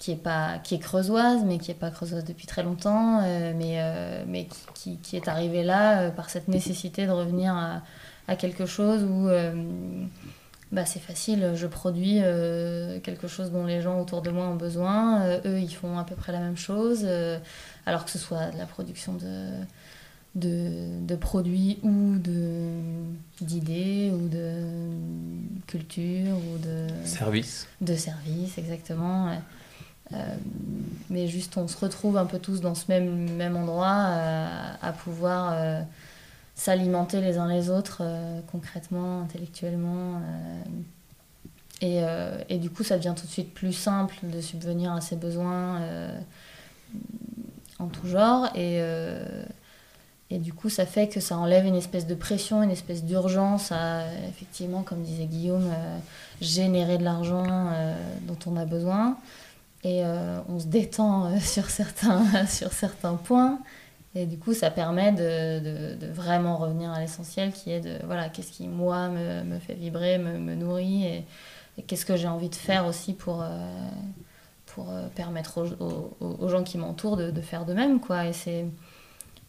qui 0.00 0.12
est 0.12 0.16
pas 0.16 0.58
qui 0.64 0.74
est 0.74 0.78
creusoise 0.78 1.42
mais 1.44 1.58
qui 1.58 1.70
est 1.70 1.74
pas 1.74 1.90
creusoise 1.90 2.24
depuis 2.24 2.46
très 2.46 2.62
longtemps 2.62 3.20
euh, 3.22 3.52
mais 3.54 3.74
euh, 3.76 4.24
mais 4.26 4.46
qui, 4.46 4.56
qui, 4.72 4.96
qui 4.96 5.16
est 5.16 5.28
arrivée 5.28 5.62
là 5.62 6.00
euh, 6.00 6.10
par 6.10 6.30
cette 6.30 6.48
nécessité 6.48 7.06
de 7.06 7.12
revenir 7.12 7.54
à, 7.54 7.82
à 8.26 8.34
quelque 8.34 8.64
chose 8.64 9.04
où 9.04 9.28
bah, 10.72 10.86
c'est 10.86 11.00
facile 11.00 11.52
je 11.54 11.66
produis 11.66 12.20
quelque 13.02 13.28
chose 13.28 13.50
dont 13.50 13.66
les 13.66 13.82
gens 13.82 14.00
autour 14.00 14.22
de 14.22 14.30
moi 14.30 14.46
ont 14.46 14.56
besoin 14.56 15.38
eux 15.44 15.58
ils 15.58 15.74
font 15.74 15.98
à 15.98 16.04
peu 16.04 16.14
près 16.14 16.32
la 16.32 16.40
même 16.40 16.56
chose 16.56 17.06
alors 17.84 18.06
que 18.06 18.10
ce 18.10 18.18
soit 18.18 18.50
de 18.52 18.58
la 18.58 18.66
production 18.66 19.12
de 19.14 19.50
de, 20.36 21.04
de 21.04 21.16
produits 21.16 21.80
ou 21.82 22.16
de 22.16 22.68
d'idées 23.40 24.12
ou 24.14 24.28
de 24.28 24.52
culture 25.66 26.36
ou 26.36 26.58
de 26.58 26.86
service. 27.04 27.66
de 27.80 27.96
service, 27.96 28.56
exactement. 28.56 29.26
ouais. 29.26 29.40
Euh, 30.12 30.16
mais 31.08 31.28
juste, 31.28 31.56
on 31.56 31.68
se 31.68 31.76
retrouve 31.76 32.16
un 32.16 32.26
peu 32.26 32.38
tous 32.38 32.60
dans 32.60 32.74
ce 32.74 32.84
même, 32.88 33.30
même 33.32 33.56
endroit 33.56 34.06
euh, 34.08 34.72
à 34.82 34.92
pouvoir 34.92 35.52
euh, 35.52 35.82
s'alimenter 36.54 37.20
les 37.20 37.38
uns 37.38 37.48
les 37.48 37.70
autres 37.70 38.02
concrètement, 38.50 39.22
intellectuellement. 39.22 40.20
et, 41.80 42.02
et 42.48 42.58
du 42.58 42.68
coup, 42.68 42.84
ça 42.84 42.98
devient 42.98 43.14
tout 43.16 43.26
de 43.26 43.30
suite 43.30 43.54
plus 43.54 43.72
simple 43.72 44.14
de 44.22 44.40
subvenir 44.42 44.92
à 44.92 45.00
ses 45.00 45.16
besoins 45.16 45.80
en 47.78 47.86
tout 47.86 48.06
genre. 48.06 48.50
Et, 48.54 48.78
et 50.28 50.38
du 50.38 50.52
coup, 50.52 50.68
ça 50.68 50.84
fait 50.84 51.08
que 51.08 51.18
ça 51.18 51.38
enlève 51.38 51.64
une 51.64 51.76
espèce 51.76 52.06
de 52.06 52.14
pression, 52.14 52.62
une 52.62 52.70
espèce 52.70 53.04
d'urgence 53.04 53.72
à, 53.72 54.02
effectivement, 54.28 54.82
comme 54.82 55.02
disait 55.02 55.24
Guillaume, 55.24 55.72
générer 56.42 56.98
de 56.98 57.04
l'argent 57.04 57.72
dont 58.26 58.38
on 58.44 58.58
a 58.58 58.66
besoin. 58.66 59.16
Et 59.82 60.04
euh, 60.04 60.40
on 60.48 60.58
se 60.58 60.66
détend 60.66 61.26
euh, 61.32 61.38
sur, 61.40 61.70
certains, 61.70 62.46
sur 62.46 62.72
certains 62.72 63.14
points. 63.14 63.58
Et 64.14 64.26
du 64.26 64.38
coup, 64.38 64.54
ça 64.54 64.70
permet 64.70 65.12
de, 65.12 65.60
de- 65.60 65.94
de 65.94 66.06
vraiment 66.12 66.56
revenir 66.56 66.90
à 66.90 67.00
l'essentiel 67.00 67.52
qui 67.52 67.70
est 67.70 67.80
de, 67.80 67.96
voilà, 68.06 68.28
qu'est-ce 68.28 68.50
qui, 68.50 68.66
moi, 68.66 69.08
me, 69.08 69.44
me 69.44 69.58
fait 69.60 69.74
vibrer, 69.74 70.18
me, 70.18 70.36
me 70.38 70.54
nourrit 70.56 71.04
et, 71.06 71.24
et 71.78 71.82
qu'est-ce 71.82 72.04
que 72.04 72.16
j'ai 72.16 72.26
envie 72.26 72.48
de 72.48 72.54
faire 72.56 72.86
aussi 72.86 73.12
pour, 73.14 73.40
euh, 73.42 73.88
pour 74.66 74.86
permettre 75.14 75.58
aux, 75.80 75.84
aux- 76.20 76.36
aux 76.40 76.48
gens 76.48 76.64
qui 76.64 76.76
m'entourent 76.76 77.16
de, 77.16 77.30
de 77.30 77.40
faire 77.40 77.64
de 77.64 77.72
même, 77.72 78.00
quoi. 78.00 78.26
Et 78.26 78.32
c'est, 78.32 78.66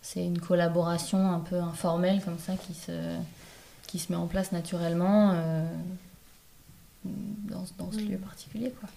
c'est 0.04 0.24
une 0.24 0.40
collaboration 0.40 1.32
un 1.32 1.40
peu 1.40 1.60
informelle 1.60 2.22
comme 2.24 2.38
ça 2.38 2.54
qui 2.54 2.76
se, 2.76 2.92
qui 3.88 3.98
se 3.98 4.12
met 4.12 4.18
en 4.18 4.28
place 4.28 4.52
naturellement 4.52 5.32
euh, 5.34 5.66
dans, 7.04 7.66
ce- 7.66 7.74
dans 7.80 7.92
ce 7.92 7.98
lieu 7.98 8.18
particulier, 8.18 8.72
quoi. 8.80 8.90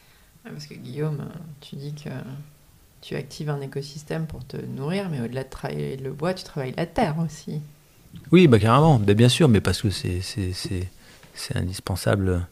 Parce 0.44 0.66
que 0.66 0.74
Guillaume, 0.74 1.20
euh, 1.20 1.38
tu 1.60 1.76
dis 1.76 1.94
que 1.94 2.10
tu 3.00 3.16
actives 3.16 3.50
un 3.50 3.60
écosystème 3.60 4.26
pour 4.26 4.44
te 4.46 4.56
nourrir, 4.56 5.08
mais 5.10 5.20
au-delà 5.20 5.44
de 5.44 5.48
travailler 5.48 5.96
le 5.96 6.12
bois, 6.12 6.34
tu 6.34 6.44
travailles 6.44 6.74
la 6.76 6.86
terre 6.86 7.16
aussi. 7.18 7.60
Oui, 8.30 8.46
bah 8.46 8.58
carrément, 8.58 8.98
bien 8.98 9.28
sûr, 9.28 9.48
mais 9.48 9.60
parce 9.60 9.82
que 9.82 9.90
c'est 9.90 10.20
indispensable, 11.54 12.46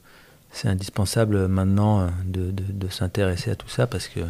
c'est 0.50 0.68
indispensable 0.68 1.48
maintenant 1.48 2.00
euh, 2.00 2.08
de, 2.24 2.88
s'intéresser 2.88 3.50
à 3.50 3.56
tout 3.56 3.68
ça 3.68 3.86
parce 3.86 4.08
que 4.08 4.20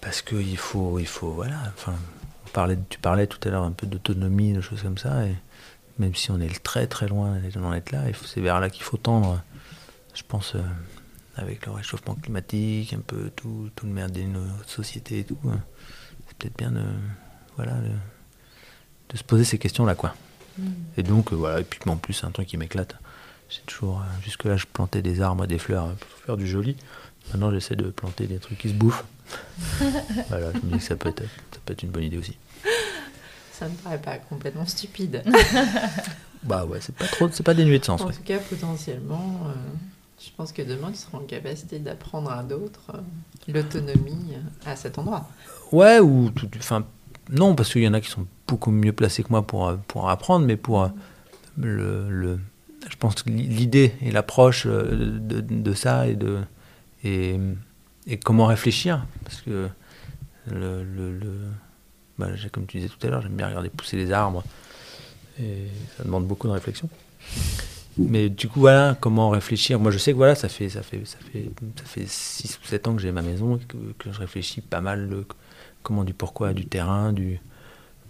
parce 0.00 0.24
il 0.32 0.56
faut 0.56 0.98
il 0.98 1.06
faut 1.06 1.30
voilà, 1.30 1.58
enfin 1.74 1.94
tu 2.88 2.98
parlais 2.98 3.26
tout 3.26 3.38
à 3.46 3.50
l'heure 3.50 3.62
un 3.62 3.70
peu 3.72 3.86
d'autonomie, 3.86 4.52
de 4.52 4.60
choses 4.60 4.82
comme 4.82 4.98
ça, 4.98 5.26
et 5.26 5.34
même 5.98 6.14
si 6.14 6.30
on 6.30 6.40
est 6.40 6.62
très 6.62 6.86
très 6.86 7.06
loin 7.06 7.38
d'en 7.54 7.74
être 7.74 7.92
là, 7.92 8.04
c'est 8.24 8.40
vers 8.40 8.60
là 8.60 8.70
qu'il 8.70 8.82
faut 8.82 8.96
tendre. 8.96 9.40
Je 10.14 10.22
pense 10.26 10.56
euh, 10.56 10.62
avec 11.40 11.66
le 11.66 11.72
réchauffement 11.72 12.14
climatique, 12.14 12.92
un 12.92 13.00
peu 13.00 13.30
tout 13.34 13.70
tout 13.74 13.86
le 13.86 13.92
merdier 13.92 14.24
de 14.24 14.28
notre 14.28 14.68
société 14.68 15.20
et 15.20 15.24
tout, 15.24 15.38
euh, 15.46 15.54
c'est 16.28 16.36
peut-être 16.36 16.56
bien 16.56 16.70
de 16.70 16.84
voilà 17.56 17.72
de, 17.74 17.90
de 19.08 19.16
se 19.16 19.24
poser 19.24 19.44
ces 19.44 19.58
questions-là, 19.58 19.94
quoi. 19.94 20.14
Et 20.96 21.02
donc, 21.02 21.32
euh, 21.32 21.36
voilà, 21.36 21.60
et 21.60 21.64
puis 21.64 21.80
en 21.88 21.96
plus, 21.96 22.12
c'est 22.12 22.26
un 22.26 22.30
truc 22.30 22.46
qui 22.48 22.56
m'éclate. 22.56 22.94
J'ai 23.48 23.62
toujours, 23.62 24.00
euh, 24.00 24.22
jusque-là, 24.22 24.56
je 24.56 24.66
plantais 24.70 25.00
des 25.00 25.22
arbres, 25.22 25.46
des 25.46 25.58
fleurs 25.58 25.86
euh, 25.86 25.94
pour 25.94 26.08
faire 26.26 26.36
du 26.36 26.46
joli. 26.46 26.76
Maintenant, 27.28 27.50
j'essaie 27.50 27.76
de 27.76 27.90
planter 27.90 28.26
des 28.26 28.38
trucs 28.38 28.58
qui 28.58 28.68
se 28.68 28.74
bouffent. 28.74 29.04
voilà, 30.28 30.52
je 30.52 30.58
me 30.58 30.72
dis 30.72 30.78
que 30.78 30.84
ça 30.84 30.96
peut 30.96 31.08
être, 31.08 31.22
ça 31.22 31.60
peut 31.64 31.72
être 31.72 31.82
une 31.82 31.90
bonne 31.90 32.02
idée 32.02 32.18
aussi. 32.18 32.36
Ça 33.52 33.68
me 33.68 33.74
paraît 33.76 34.00
pas 34.00 34.18
complètement 34.18 34.66
stupide. 34.66 35.22
Bah 36.42 36.64
ouais, 36.64 36.78
c'est 36.80 36.94
pas 36.94 37.06
trop, 37.06 37.28
c'est 37.30 37.42
pas 37.42 37.52
dénué 37.54 37.78
de 37.78 37.84
sens. 37.84 38.00
en 38.00 38.06
ouais. 38.06 38.14
tout 38.14 38.22
cas, 38.22 38.38
potentiellement, 38.38 39.40
euh, 39.46 39.52
je 40.24 40.30
pense 40.36 40.52
que 40.52 40.62
demain, 40.62 40.90
tu 40.92 40.98
seras 40.98 41.18
en 41.18 41.22
capacité 41.24 41.78
d'apprendre 41.78 42.30
à 42.30 42.42
d'autres 42.42 42.92
euh, 42.94 43.52
l'autonomie 43.52 44.34
euh, 44.34 44.70
à 44.70 44.76
cet 44.76 44.98
endroit. 44.98 45.28
Ouais, 45.72 45.98
ou 46.00 46.30
tout, 46.30 46.48
enfin, 46.58 46.84
non, 47.30 47.54
parce 47.54 47.72
qu'il 47.72 47.82
y 47.82 47.88
en 47.88 47.94
a 47.94 48.00
qui 48.00 48.10
sont 48.10 48.26
beaucoup 48.46 48.70
mieux 48.70 48.92
placés 48.92 49.22
que 49.22 49.28
moi 49.30 49.42
pour, 49.46 49.68
euh, 49.68 49.76
pour 49.88 50.10
apprendre, 50.10 50.44
mais 50.46 50.56
pour 50.56 50.90
le, 51.58 52.08
le- 52.10 52.40
je 52.88 52.96
pense 52.96 53.22
que 53.22 53.28
l'idée 53.30 53.92
et 54.00 54.10
l'approche 54.10 54.66
de, 54.66 55.40
de 55.40 55.74
ça 55.74 56.06
et 56.06 56.16
de 56.16 56.38
et, 57.04 57.38
et 58.06 58.16
comment 58.18 58.46
réfléchir, 58.46 59.04
parce 59.24 59.40
que 59.42 59.68
le, 60.50 60.82
le, 60.84 61.18
bah, 62.18 62.28
comme 62.52 62.66
tu 62.66 62.78
disais 62.78 62.88
tout 62.88 63.06
à 63.06 63.10
l'heure, 63.10 63.22
j'aime 63.22 63.32
bien 63.36 63.48
regarder 63.48 63.68
pousser 63.68 63.96
les 63.96 64.12
arbres 64.12 64.44
et 65.38 65.66
ça 65.96 66.04
demande 66.04 66.26
beaucoup 66.26 66.46
de 66.46 66.52
réflexion. 66.52 66.88
Mais 68.08 68.28
du 68.28 68.48
coup, 68.48 68.60
voilà, 68.60 68.96
comment 69.00 69.30
réfléchir 69.30 69.78
Moi, 69.78 69.90
je 69.90 69.98
sais 69.98 70.12
que 70.12 70.16
voilà, 70.16 70.34
ça 70.34 70.48
fait, 70.48 70.68
ça 70.68 70.82
fait, 70.82 71.04
ça 71.04 71.18
fait, 71.32 71.50
ça 71.76 71.84
fait 71.84 72.06
6 72.06 72.58
ou 72.62 72.66
7 72.66 72.88
ans 72.88 72.94
que 72.94 73.02
j'ai 73.02 73.12
ma 73.12 73.22
maison, 73.22 73.58
que, 73.58 73.76
que 73.98 74.12
je 74.12 74.18
réfléchis 74.18 74.60
pas 74.60 74.80
mal 74.80 75.24
comment 75.82 76.04
du 76.04 76.14
pourquoi, 76.14 76.52
du 76.52 76.66
terrain, 76.66 77.12
du. 77.12 77.40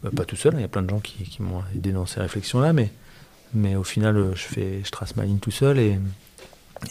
bah, 0.02 0.10
pas 0.14 0.24
tout 0.24 0.36
seul, 0.36 0.54
il 0.54 0.60
y 0.60 0.64
a 0.64 0.68
plein 0.68 0.82
de 0.82 0.90
gens 0.90 1.00
qui, 1.00 1.40
m'ont 1.40 1.62
aidé 1.74 1.92
dans 1.92 2.06
ces 2.06 2.20
réflexions-là, 2.20 2.72
mais, 2.72 2.92
mais 3.54 3.76
au 3.76 3.84
final, 3.84 4.32
je, 4.34 4.42
fais, 4.42 4.80
je 4.84 4.90
trace 4.90 5.16
ma 5.16 5.24
ligne 5.24 5.38
tout 5.38 5.50
seul 5.50 5.78
et, 5.78 5.98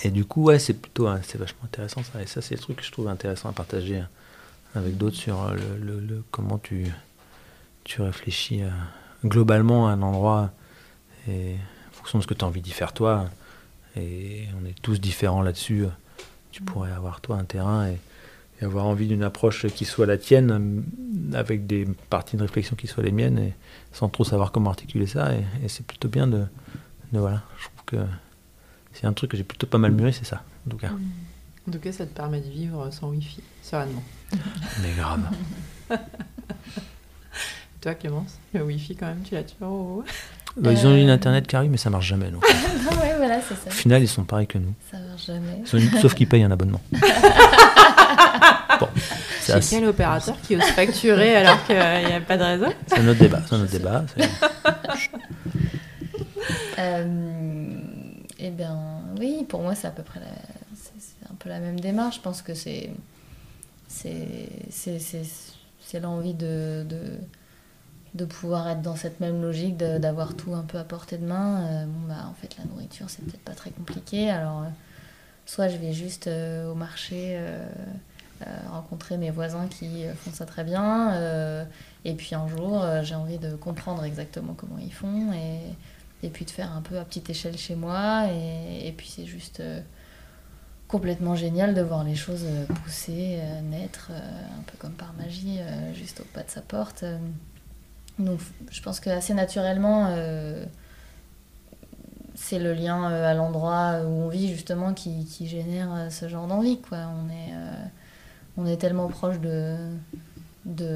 et 0.03 0.11
du 0.11 0.25
coup, 0.25 0.43
ouais, 0.43 0.59
c'est 0.59 0.73
plutôt 0.73 1.07
hein, 1.07 1.19
c'est 1.23 1.37
vachement 1.37 1.65
intéressant 1.65 2.01
ça. 2.03 2.21
Et 2.21 2.27
ça, 2.27 2.41
c'est 2.41 2.55
le 2.55 2.61
truc 2.61 2.77
que 2.77 2.83
je 2.83 2.91
trouve 2.91 3.07
intéressant 3.07 3.49
à 3.49 3.53
partager 3.53 4.01
avec 4.75 4.97
d'autres 4.97 5.15
sur 5.15 5.41
euh, 5.43 5.55
le, 5.79 6.23
comment 6.31 6.57
tu, 6.59 6.85
tu 7.83 8.01
réfléchis 8.01 8.61
euh, 8.61 8.69
globalement 9.25 9.87
à 9.87 9.91
un 9.93 10.01
endroit 10.01 10.51
et 11.27 11.55
fonction 12.09 12.17
de 12.19 12.23
ce 12.23 12.27
que 12.27 12.33
tu 12.33 12.43
as 12.43 12.47
envie 12.47 12.61
d'y 12.61 12.71
faire 12.71 12.93
toi. 12.93 13.29
Et 13.95 14.47
on 14.61 14.65
est 14.67 14.75
tous 14.81 14.99
différents 14.99 15.41
là-dessus. 15.41 15.85
Tu 16.51 16.61
pourrais 16.63 16.91
avoir 16.91 17.21
toi 17.21 17.37
un 17.37 17.43
terrain 17.43 17.87
et, 17.87 17.97
et 18.61 18.65
avoir 18.65 18.85
envie 18.85 19.07
d'une 19.07 19.23
approche 19.23 19.67
qui 19.67 19.85
soit 19.85 20.05
la 20.07 20.17
tienne, 20.17 20.83
avec 21.33 21.67
des 21.67 21.87
parties 22.09 22.35
de 22.37 22.41
réflexion 22.41 22.75
qui 22.75 22.87
soient 22.87 23.03
les 23.03 23.11
miennes, 23.11 23.37
et 23.39 23.53
sans 23.93 24.09
trop 24.09 24.23
savoir 24.23 24.51
comment 24.51 24.71
articuler 24.71 25.05
ça. 25.07 25.33
Et, 25.35 25.43
et 25.63 25.69
c'est 25.69 25.85
plutôt 25.85 26.07
bien 26.09 26.25
de, 26.27 26.45
de- 27.13 27.19
voilà. 27.19 27.43
Je 27.59 27.65
trouve 27.65 27.83
que 27.85 28.07
c'est 28.93 29.05
un 29.05 29.13
truc 29.13 29.31
que 29.31 29.37
j'ai 29.37 29.43
plutôt 29.43 29.67
pas 29.67 29.77
mal 29.77 29.91
mûri, 29.91 30.11
c'est 30.13 30.25
ça, 30.25 30.43
en 30.67 30.71
tout 30.71 30.77
cas. 30.77 30.91
En 31.67 31.71
tout 31.71 31.79
cas, 31.79 31.91
ça 31.91 32.05
te 32.07 32.13
permet 32.15 32.41
de 32.41 32.49
vivre 32.49 32.89
sans 32.91 33.09
Wi-Fi, 33.09 33.41
sereinement. 33.61 34.03
Mais 34.81 34.93
grave. 34.97 35.21
Toi, 37.81 37.93
Clémence, 37.95 38.37
le 38.53 38.63
Wi-Fi 38.63 38.95
quand 38.97 39.05
même, 39.05 39.21
tu 39.23 39.35
l'as 39.35 39.43
toujours 39.43 39.71
au- 39.71 40.03
Bah, 40.57 40.71
ils 40.71 40.85
ont 40.87 40.95
une 40.95 41.09
internet 41.09 41.47
qui 41.47 41.55
arrive, 41.55 41.71
mais 41.71 41.77
ça 41.77 41.89
marche 41.89 42.07
jamais. 42.07 42.29
Donc. 42.31 42.43
Ah 42.49 42.95
ouais, 43.01 43.13
voilà, 43.17 43.39
c'est 43.41 43.53
Au 43.53 43.57
ça. 43.65 43.71
final, 43.71 44.01
ils 44.01 44.07
sont 44.07 44.23
pareils 44.23 44.47
que 44.47 44.57
nous. 44.57 44.73
Ça 44.91 44.97
marche 44.99 45.25
jamais. 45.27 45.63
Sauf 46.01 46.13
qu'ils 46.15 46.27
payent 46.27 46.43
un 46.43 46.51
abonnement. 46.51 46.81
bon, 48.79 48.87
c'est 49.41 49.53
assez- 49.53 49.75
quel 49.77 49.87
opérateur 49.87 50.35
qui 50.41 50.55
ose 50.55 50.63
facturer 50.63 51.35
alors 51.35 51.63
qu'il 51.65 51.75
n'y 51.75 52.13
a 52.13 52.21
pas 52.21 52.37
de 52.37 52.43
réseau? 52.43 52.73
C'est 52.87 52.99
un 52.99 53.07
autre 53.07 53.19
débat. 53.19 53.41
C'est 53.47 53.55
un 53.55 53.61
autre 53.61 53.71
débat. 53.71 54.05
Euh, 56.79 57.73
eh 58.39 58.49
bien, 58.51 58.77
oui, 59.19 59.45
pour 59.47 59.61
moi, 59.61 59.75
c'est 59.75 59.87
à 59.87 59.91
peu 59.91 60.03
près 60.03 60.19
la, 60.21 60.27
c'est, 60.75 61.29
un 61.29 61.35
peu 61.35 61.49
la 61.49 61.59
même 61.59 61.79
démarche. 61.79 62.15
Je 62.17 62.21
pense 62.21 62.41
que 62.41 62.53
c'est, 62.53 62.89
c'est, 63.87 64.49
c'est, 64.69 64.99
c'est, 64.99 65.23
c'est 65.85 65.99
l'envie 65.99 66.33
de, 66.33 66.85
de, 66.87 67.17
de 68.15 68.25
pouvoir 68.25 68.67
être 68.69 68.81
dans 68.81 68.95
cette 68.95 69.19
même 69.19 69.41
logique, 69.41 69.77
d'avoir 69.77 70.35
tout 70.35 70.53
un 70.53 70.63
peu 70.63 70.77
à 70.77 70.83
portée 70.83 71.17
de 71.17 71.25
main. 71.25 71.61
Euh, 71.61 71.85
bon, 71.85 72.07
bah, 72.07 72.25
en 72.29 72.33
fait, 72.33 72.57
la 72.57 72.65
nourriture, 72.65 73.09
c'est 73.09 73.23
peut-être 73.23 73.43
pas 73.43 73.53
très 73.53 73.71
compliqué. 73.71 74.29
Alors, 74.29 74.63
euh, 74.63 74.69
soit 75.45 75.67
je 75.67 75.77
vais 75.77 75.93
juste 75.93 76.27
euh, 76.27 76.71
au 76.71 76.75
marché. 76.75 77.39
rencontrer 78.69 79.17
mes 79.17 79.31
voisins 79.31 79.67
qui 79.67 80.05
font 80.15 80.31
ça 80.31 80.45
très 80.45 80.63
bien 80.63 81.67
et 82.05 82.13
puis 82.13 82.35
un 82.35 82.47
jour 82.47 82.81
j'ai 83.03 83.15
envie 83.15 83.37
de 83.37 83.53
comprendre 83.57 84.05
exactement 84.05 84.53
comment 84.53 84.77
ils 84.81 84.93
font 84.93 85.33
et, 85.33 85.59
et 86.25 86.29
puis 86.29 86.45
de 86.45 86.49
faire 86.49 86.71
un 86.71 86.81
peu 86.81 86.97
à 86.97 87.03
petite 87.03 87.29
échelle 87.29 87.57
chez 87.57 87.75
moi. 87.75 88.27
Et, 88.31 88.87
et 88.87 88.91
puis 88.93 89.11
c'est 89.13 89.25
juste 89.25 89.61
complètement 90.87 91.35
génial 91.35 91.73
de 91.73 91.81
voir 91.81 92.05
les 92.05 92.15
choses 92.15 92.45
pousser, 92.81 93.41
naître, 93.69 94.11
un 94.11 94.63
peu 94.67 94.77
comme 94.77 94.93
par 94.93 95.11
magie, 95.17 95.59
juste 95.93 96.21
au 96.21 96.23
pas 96.33 96.43
de 96.43 96.49
sa 96.49 96.61
porte. 96.61 97.03
Donc 98.19 98.39
je 98.69 98.81
pense 98.81 98.99
que 98.99 99.09
assez 99.09 99.33
naturellement, 99.33 100.07
euh, 100.09 100.65
c'est 102.35 102.59
le 102.59 102.73
lien 102.73 103.09
euh, 103.09 103.31
à 103.31 103.33
l'endroit 103.33 104.01
où 104.03 104.07
on 104.07 104.27
vit 104.27 104.49
justement 104.49 104.93
qui, 104.93 105.25
génère 105.47 105.93
euh, 105.93 106.09
ce 106.09 106.27
genre 106.27 106.45
d'envie. 106.45 106.79
On, 108.57 108.65
est, 108.65 108.77
tellement 108.77 109.07
proche 109.07 109.39
de, 109.39 109.87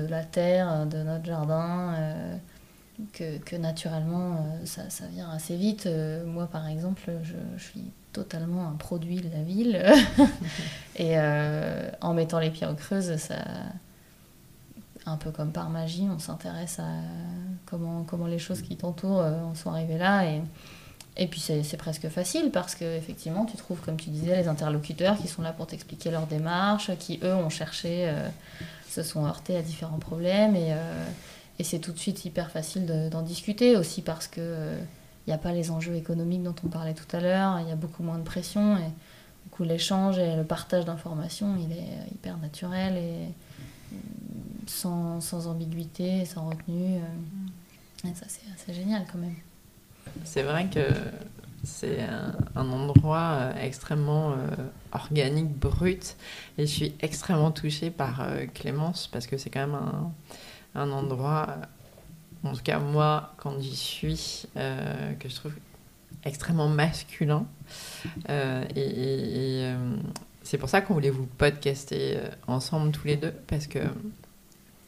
la 0.09 0.23
terre, 0.23 0.85
de 0.85 0.97
notre 0.97 1.23
jardin. 1.23 1.95
que, 3.13 3.55
naturellement 3.55 4.45
ça, 4.65 4.83
vient 5.13 5.29
assez 5.29 5.55
vite. 5.55 5.87
Moi 6.25 6.47
par 6.47 6.67
exemple, 6.67 7.09
je, 7.23 7.35
je 7.55 7.63
suis 7.63 7.85
totalement 8.11 8.67
un 8.67 8.73
produit 8.73 9.21
de 9.21 9.29
la 9.29 9.43
ville 9.43 9.81
et 10.97 11.17
en 12.01 12.13
mettant 12.13 12.39
les 12.39 12.49
pieds 12.49 12.67
en 12.67 12.75
creuse, 12.75 13.15
ça, 13.15 13.35
un 15.05 15.17
peu 15.17 15.31
comme 15.31 15.51
par 15.51 15.69
magie, 15.69 16.07
on 16.09 16.19
s'intéresse 16.19 16.79
à 16.79 16.87
comment, 17.65 18.03
comment 18.03 18.27
les 18.27 18.39
choses 18.39 18.61
qui 18.61 18.75
t'entourent 18.77 19.21
euh, 19.21 19.33
sont 19.55 19.71
arrivées 19.71 19.97
là. 19.97 20.25
Et, 20.25 20.41
et 21.17 21.27
puis 21.27 21.39
c'est 21.39 21.77
presque 21.77 22.07
facile 22.09 22.49
parce 22.51 22.73
que 22.73 22.85
effectivement 22.97 23.45
tu 23.45 23.55
trouves 23.57 23.79
comme 23.81 23.97
tu 23.97 24.09
disais 24.09 24.35
les 24.35 24.47
interlocuteurs 24.47 25.17
qui 25.17 25.27
sont 25.27 25.41
là 25.41 25.51
pour 25.53 25.67
t'expliquer 25.67 26.09
leur 26.09 26.25
démarche, 26.25 26.89
qui 26.97 27.19
eux 27.23 27.35
ont 27.35 27.49
cherché, 27.49 28.07
euh, 28.07 28.27
se 28.89 29.03
sont 29.03 29.25
heurtés 29.25 29.57
à 29.57 29.61
différents 29.61 29.99
problèmes. 29.99 30.55
Et 30.55 30.73
euh, 30.73 31.05
et 31.59 31.63
c'est 31.63 31.77
tout 31.77 31.91
de 31.91 31.99
suite 31.99 32.25
hyper 32.25 32.49
facile 32.49 32.87
de- 32.87 33.09
d'en 33.09 33.21
discuter 33.21 33.77
aussi 33.77 34.01
parce 34.01 34.27
que 34.27 34.75
il 35.27 35.29
n'y 35.29 35.33
a 35.33 35.37
pas 35.37 35.51
les 35.51 35.69
enjeux 35.69 35.95
économiques 35.95 36.41
dont 36.43 36.55
on 36.65 36.67
parlait 36.67 36.95
tout 36.95 37.15
à 37.15 37.19
l'heure, 37.19 37.59
il 37.59 37.69
y 37.69 37.71
a 37.71 37.75
beaucoup 37.75 38.01
moins 38.03 38.17
de 38.17 38.23
pression 38.23 38.75
et 38.77 38.81
du 39.43 39.49
coup 39.51 39.63
l'échange 39.63 40.17
et 40.17 40.35
le 40.35 40.43
partage 40.43 40.83
d'informations 40.85 41.55
il 41.59 41.71
est 41.71 42.11
hyper 42.11 42.37
naturel. 42.39 42.97
Et 42.97 42.99
euh, 42.99 43.27
sans, 44.67 45.21
sans 45.21 45.47
ambiguïté, 45.47 46.25
sans 46.25 46.49
retenue. 46.49 46.97
euh. 46.97 48.07
Et 48.09 48.13
ça 48.15 48.25
c'est 48.57 48.73
génial 48.73 49.05
quand 49.11 49.17
même. 49.19 49.35
C'est 50.25 50.43
vrai 50.43 50.67
que 50.67 50.85
c'est 51.63 52.01
un, 52.01 52.35
un 52.55 52.69
endroit 52.69 53.37
euh, 53.39 53.53
extrêmement 53.61 54.31
euh, 54.31 54.35
organique, 54.91 55.49
brut. 55.57 56.15
Et 56.57 56.65
je 56.65 56.71
suis 56.71 56.95
extrêmement 56.99 57.51
touchée 57.51 57.89
par 57.89 58.21
euh, 58.21 58.45
Clémence 58.53 59.07
parce 59.07 59.25
que 59.27 59.37
c'est 59.37 59.49
quand 59.49 59.61
même 59.67 59.75
un, 59.75 60.11
un 60.75 60.91
endroit, 60.91 61.55
en 62.43 62.51
tout 62.53 62.61
cas 62.63 62.79
moi, 62.79 63.33
quand 63.37 63.59
j'y 63.61 63.75
suis, 63.75 64.45
euh, 64.57 65.13
que 65.13 65.29
je 65.29 65.35
trouve 65.35 65.53
extrêmement 66.25 66.67
masculin. 66.67 67.45
Euh, 68.29 68.65
et 68.75 68.81
et- 68.81 69.61
et, 69.61 69.65
euh, 69.65 69.95
c'est 70.43 70.57
pour 70.57 70.69
ça 70.69 70.81
qu'on 70.81 70.93
voulait 70.93 71.09
vous 71.09 71.25
podcaster 71.25 72.17
euh, 72.17 72.29
ensemble 72.47 72.91
tous 72.91 73.07
les 73.07 73.15
deux 73.15 73.33
parce 73.47 73.67
que 73.67 73.79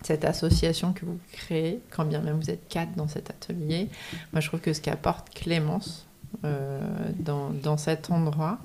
cette 0.04 0.26
association 0.26 0.94
que 0.94 1.06
vous 1.06 1.18
créez, 1.32 1.82
quand 1.90 2.06
bien 2.06 2.22
même 2.22 2.40
vous 2.40 2.52
êtes 2.52 2.68
quatre 2.68 2.94
dans 2.96 3.08
cet 3.08 3.30
atelier, 3.30 3.90
moi, 4.34 4.42
je 4.42 4.48
trouve 4.48 4.60
que 4.60 4.74
ce 4.74 4.82
qu'apporte 4.82 5.34
Clémence 5.34 6.06
euh, 6.44 6.80
dans, 7.18 7.50
dans 7.50 7.78
cet 7.78 8.12
endroit 8.12 8.60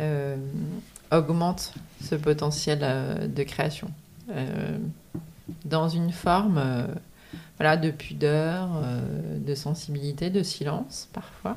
euh, 0.00 0.36
augmente 1.10 1.74
ce 2.02 2.14
potentiel 2.14 2.78
de 3.34 3.42
création. 3.42 3.90
Dans 5.64 5.88
une 5.88 6.12
forme 6.12 6.62
voilà, 7.56 7.76
de 7.76 7.90
pudeur, 7.90 8.68
de 9.38 9.54
sensibilité, 9.56 10.30
de 10.30 10.44
silence 10.44 11.08
parfois. 11.12 11.56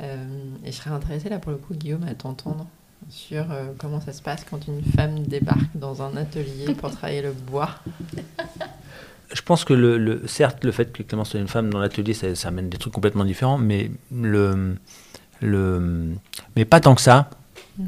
Et 0.00 0.66
je 0.66 0.72
serais 0.72 0.90
intéressée 0.90 1.28
là 1.28 1.38
pour 1.38 1.52
le 1.52 1.58
coup, 1.58 1.74
Guillaume, 1.74 2.02
à 2.02 2.14
t'entendre 2.14 2.66
sur 3.08 3.50
euh, 3.50 3.66
comment 3.78 4.00
ça 4.00 4.12
se 4.12 4.22
passe 4.22 4.44
quand 4.48 4.66
une 4.66 4.82
femme 4.82 5.22
débarque 5.22 5.76
dans 5.76 6.02
un 6.02 6.16
atelier 6.16 6.74
pour 6.74 6.90
travailler 6.90 7.22
le 7.22 7.32
bois. 7.32 7.70
Je 9.32 9.42
pense 9.42 9.64
que, 9.64 9.74
le, 9.74 9.98
le- 9.98 10.26
certes, 10.26 10.64
le 10.64 10.72
fait 10.72 10.92
que 10.92 11.02
Clémence 11.02 11.30
soit 11.30 11.40
une 11.40 11.48
femme 11.48 11.70
dans 11.70 11.78
l'atelier, 11.80 12.14
ça, 12.14 12.34
ça 12.34 12.48
amène 12.48 12.68
des 12.68 12.78
trucs 12.78 12.92
complètement 12.92 13.24
différents, 13.24 13.58
mais, 13.58 13.90
le, 14.12 14.76
le, 15.40 16.14
mais 16.54 16.64
pas 16.64 16.80
tant 16.80 16.94
que 16.94 17.00
ça. 17.00 17.30
Mm. 17.78 17.84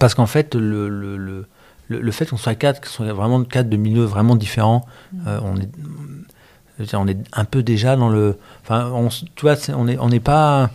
Parce 0.00 0.14
qu'en 0.14 0.26
fait, 0.26 0.54
le, 0.54 0.88
le, 0.88 1.46
le, 1.88 2.12
fait 2.12 2.26
qu'on 2.26 2.36
soit 2.36 2.54
quatre, 2.54 2.80
qu'on 2.80 2.88
soit 2.88 3.12
vraiment 3.12 3.44
quatre 3.44 3.68
de 3.68 3.76
milieux 3.76 4.04
vraiment 4.04 4.36
différents, 4.36 4.86
euh, 5.26 5.38
on 5.42 5.56
est. 5.58 6.94
on 6.94 7.06
est 7.06 7.18
un 7.32 7.44
peu 7.44 7.62
déjà 7.62 7.96
dans 7.96 8.08
le. 8.08 8.38
Enfin, 8.62 8.90
on, 8.92 9.08
tu 9.08 9.42
vois, 9.42 9.54
on 9.76 9.84
n'est 9.84 9.98
on 9.98 10.08
n'est 10.08 10.20
pas, 10.20 10.70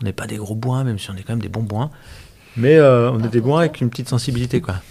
on 0.00 0.04
n'est 0.04 0.12
pas 0.12 0.26
des 0.26 0.36
gros 0.36 0.54
bois, 0.54 0.84
même 0.84 0.98
si 0.98 1.10
on 1.10 1.14
est 1.16 1.22
quand 1.22 1.32
même 1.32 1.42
des 1.42 1.48
bons 1.48 1.62
bois. 1.62 1.90
Mais 2.58 2.76
euh, 2.76 3.12
on 3.12 3.18
des 3.18 3.40
bois 3.40 3.60
avec 3.60 3.80
une 3.80 3.88
petite 3.88 4.08
sensibilité, 4.08 4.60
quoi. 4.60 4.82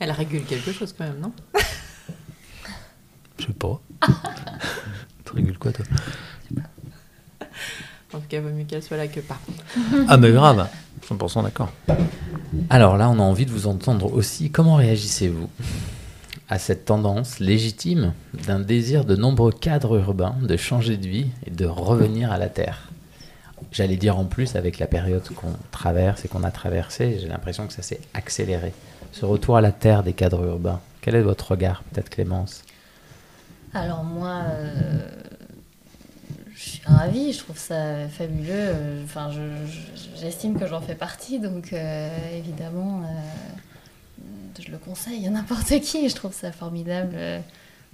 Elle 0.00 0.10
régule 0.10 0.42
quelque 0.42 0.72
chose 0.72 0.92
quand 0.98 1.04
même, 1.04 1.20
non? 1.20 1.32
Je 3.38 3.46
sais 3.46 3.52
pas. 3.52 3.80
tu 5.24 5.32
rigoles 5.32 5.58
quoi, 5.58 5.70
toi? 5.70 5.84
En 8.12 8.18
tout 8.18 8.26
cas, 8.28 8.40
vaut 8.40 8.50
mieux 8.50 8.64
qu'elle 8.64 8.82
soit 8.82 8.96
là 8.96 9.06
que 9.06 9.20
pas. 9.20 9.38
Ah, 10.08 10.16
mais 10.16 10.32
grave, 10.32 10.68
100% 11.08 11.44
d'accord. 11.44 11.72
Alors 12.68 12.96
là, 12.96 13.08
on 13.08 13.20
a 13.20 13.22
envie 13.22 13.46
de 13.46 13.52
vous 13.52 13.68
entendre 13.68 14.12
aussi. 14.12 14.50
Comment 14.50 14.74
réagissez-vous 14.74 15.48
à 16.48 16.58
cette 16.58 16.84
tendance 16.84 17.38
légitime 17.38 18.12
d'un 18.46 18.58
désir 18.58 19.04
de 19.04 19.14
nombreux 19.14 19.52
cadres 19.52 19.98
urbains 19.98 20.34
de 20.42 20.56
changer 20.56 20.96
de 20.96 21.06
vie 21.06 21.30
et 21.46 21.50
de 21.50 21.64
revenir 21.64 22.32
à 22.32 22.38
la 22.38 22.48
terre? 22.48 22.91
J'allais 23.70 23.96
dire 23.96 24.18
en 24.18 24.24
plus, 24.24 24.56
avec 24.56 24.78
la 24.78 24.86
période 24.86 25.22
qu'on 25.34 25.54
traverse 25.70 26.24
et 26.24 26.28
qu'on 26.28 26.42
a 26.44 26.50
traversée, 26.50 27.18
j'ai 27.20 27.28
l'impression 27.28 27.66
que 27.66 27.72
ça 27.72 27.82
s'est 27.82 28.00
accéléré. 28.14 28.72
Ce 29.12 29.24
retour 29.24 29.56
à 29.56 29.60
la 29.60 29.72
terre 29.72 30.02
des 30.02 30.12
cadres 30.12 30.44
urbains, 30.44 30.80
quel 31.00 31.14
est 31.14 31.22
votre 31.22 31.52
regard, 31.52 31.82
peut-être 31.84 32.10
Clémence? 32.10 32.62
Alors 33.74 34.04
moi, 34.04 34.42
euh, 34.50 35.08
je 36.54 36.60
suis 36.60 36.82
ravie, 36.84 37.32
je 37.32 37.38
trouve 37.38 37.58
ça 37.58 38.08
fabuleux. 38.08 39.02
Enfin, 39.04 39.30
je- 39.30 39.66
je- 39.66 40.20
j'estime 40.20 40.58
que 40.58 40.66
j'en 40.66 40.80
fais 40.80 40.94
partie, 40.94 41.38
donc 41.40 41.72
euh, 41.72 42.08
évidemment, 42.36 43.02
euh, 43.02 44.22
je 44.62 44.70
le 44.70 44.78
conseille 44.78 45.26
à 45.26 45.30
n'importe 45.30 45.80
qui. 45.80 46.08
Je 46.08 46.14
trouve 46.14 46.32
ça 46.34 46.52
formidable 46.52 47.16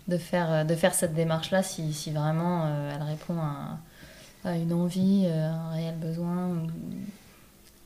de 0.09 0.19
faire, 0.19 0.65
de 0.67 0.75
faire 0.75 0.95
cette 0.95 1.15
démarche-là 1.15 1.63
si, 1.63 1.93
si 1.93 2.11
vraiment 2.11 2.67
elle 2.95 3.03
répond 3.03 3.39
à 3.39 3.79
une 4.45 4.73
envie, 4.73 5.25
euh, 5.27 5.51
un 5.51 5.71
réel 5.71 5.97
besoin. 5.97 6.67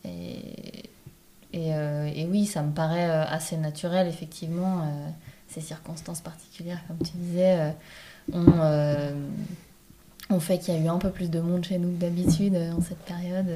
Et, 0.04 0.84
euh, 1.74 2.10
et 2.14 2.26
oui, 2.26 2.46
ça 2.46 2.62
me 2.62 2.72
paraît 2.72 3.08
euh, 3.10 3.24
assez 3.26 3.56
naturel, 3.56 4.06
effectivement, 4.08 4.82
ces 5.48 5.60
circonstances 5.60 6.20
particulières, 6.20 6.80
comme 6.88 6.98
tu 6.98 7.12
disais, 7.16 7.74
ont, 8.32 8.46
fait 10.40 10.58
qu'il 10.58 10.74
y 10.74 10.78
a 10.78 10.80
eu 10.80 10.88
un 10.88 10.98
peu 10.98 11.10
plus 11.10 11.30
de 11.30 11.40
monde 11.40 11.64
chez 11.64 11.78
nous 11.78 11.90
que 11.92 12.00
d'habitude 12.00 12.56
en 12.56 12.80
cette 12.80 13.04
période. 13.04 13.46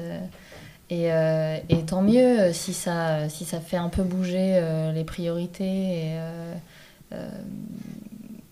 et, 0.89 1.07
et 1.69 1.85
tant 1.85 2.01
mieux 2.03 2.53
si 2.53 2.73
ça, 2.73 3.27
si 3.29 3.45
ça 3.45 3.59
fait 3.59 3.77
un 3.77 3.89
peu 3.89 4.03
bouger 4.03 4.61
les 4.93 5.03
priorités 5.03 6.13
et, 6.13 6.19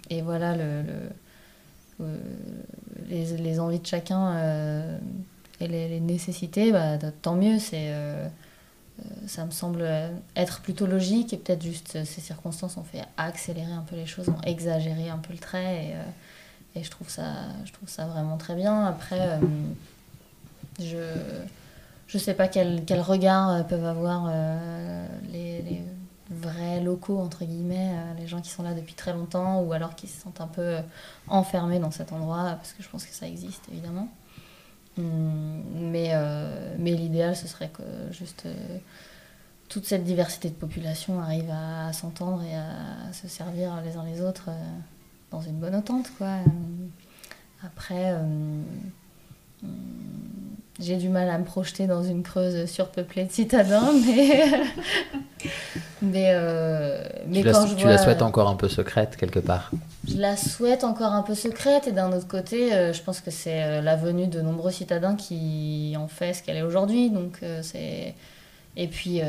et 0.10 0.22
voilà 0.22 0.56
le, 0.56 0.84
le- 2.00 2.06
les, 3.10 3.60
envies 3.60 3.80
de 3.80 3.86
chacun 3.86 4.36
euh, 4.36 4.98
et 5.60 5.68
les, 5.68 6.00
nécessités, 6.00 6.72
bah, 6.72 6.98
tant 7.22 7.36
mieux. 7.36 7.58
Euh, 7.74 8.28
euh, 8.98 9.04
ça 9.28 9.46
me 9.46 9.52
semble 9.52 9.86
être 10.36 10.62
plutôt 10.62 10.86
logique 10.86 11.34
et 11.34 11.38
peut-être 11.38 11.64
juste 11.64 12.04
ces 12.06 12.22
circonstances 12.22 12.78
ont 12.78 12.84
fait 12.84 13.02
accélérer 13.18 13.72
un 13.72 13.82
peu 13.82 13.96
les 13.96 14.06
choses, 14.06 14.30
ont 14.30 14.42
exagéré 14.46 15.10
un 15.10 15.18
peu 15.18 15.34
le 15.34 15.40
trait 15.40 15.96
et, 16.76 16.84
je, 16.84 16.90
trouve 16.90 17.10
ça, 17.10 17.24
je 17.66 17.72
trouve 17.72 17.90
ça 17.90 18.06
vraiment 18.06 18.38
très 18.38 18.56
bien. 18.56 18.86
Après, 18.86 19.40
je 20.80 20.98
je 22.08 22.18
sais 22.20 22.34
pas 22.34 22.48
quel, 22.48 22.84
regard 23.02 23.66
peuvent 23.68 23.86
avoir 23.86 24.30
les 25.32 25.84
vrais 26.30 26.82
locaux, 26.82 27.20
entre 27.20 27.46
guillemets, 27.46 27.92
euh, 27.94 28.14
les 28.20 28.28
gens 28.28 28.42
qui 28.42 28.50
sont 28.50 28.64
là 28.64 28.74
depuis 28.74 28.94
très 28.94 29.14
longtemps 29.14 29.62
ou 29.62 29.74
alors 29.74 29.96
qui 29.96 30.08
se 30.08 30.22
sentent 30.22 30.42
un 30.42 30.48
peu 30.48 30.62
euh, 30.62 30.82
enfermés 31.28 31.80
dans 31.80 31.92
cet 31.92 32.14
endroit, 32.14 32.54
parce 32.56 32.74
que 32.74 32.82
je 32.82 32.90
pense 32.90 33.06
que 33.06 33.14
ça 33.14 33.28
existe 33.28 33.64
évidemment. 33.72 34.08
Hum, 34.98 35.64
Mais, 35.76 36.12
euh, 36.14 36.76
mais 36.80 36.92
l'idéal, 36.92 37.36
ce 37.36 37.48
serait 37.48 37.70
que 37.70 37.84
juste 38.12 38.48
toute 39.70 39.86
cette 39.86 40.04
diversité 40.04 40.50
de 40.50 40.56
population 40.56 41.20
arrive 41.20 41.52
à, 41.52 41.92
s'entendre 41.94 42.44
et 42.44 42.56
à, 42.56 43.14
se 43.14 43.28
servir 43.28 43.82
les 43.84 43.98
uns 43.98 44.06
les 44.06 44.22
autres 44.22 44.50
dans 45.32 45.42
une 45.42 45.58
bonne 45.58 45.76
entente. 45.76 46.12
Quoi. 46.18 46.38
Après, 47.64 48.16
j'ai 50.80 50.98
du 50.98 51.10
mal 51.10 51.30
à 51.30 51.38
me 51.38 51.46
projeter 51.46 51.88
dans 51.88 52.04
une 52.04 52.24
creuse 52.24 52.70
surpeuplée 52.70 53.26
de 53.26 53.32
citadins, 53.32 53.92
mais, 54.06 54.52
mais, 56.02 56.30
euh, 56.32 57.04
mais 57.28 57.40
tu, 57.40 57.46
la, 57.46 57.52
quand 57.54 57.68
je 57.68 57.76
tu 57.76 57.84
vois... 57.84 57.92
la 57.92 57.98
souhaites 57.98 58.22
encore 58.22 58.50
un 58.50 58.56
peu 58.56 58.68
secrète 58.70 59.16
quelque 59.18 59.40
part. 59.40 59.72
Je 60.08 60.18
la 60.18 60.36
souhaite 60.38 60.84
encore 60.84 61.14
un 61.14 61.24
peu 61.24 61.36
secrète 61.36 61.88
et 61.88 61.92
d'un 61.92 62.12
autre 62.12 62.28
côté, 62.28 62.74
euh, 62.74 62.94
je 62.94 63.02
pense 63.02 63.22
que 63.22 63.32
c'est 63.32 63.64
euh, 63.64 63.82
la 63.82 63.96
venue 63.96 64.28
de 64.28 64.42
nombreux 64.42 64.72
citadins 64.72 65.16
qui 65.16 65.96
en 65.98 66.08
fait 66.08 66.34
ce 66.34 66.44
qu'elle 66.44 66.58
est 66.58 66.62
aujourd'hui. 66.64 67.10
Donc 67.10 67.40
euh, 67.44 67.62
c'est 67.64 68.14
et 68.78 68.88
puis 68.88 69.22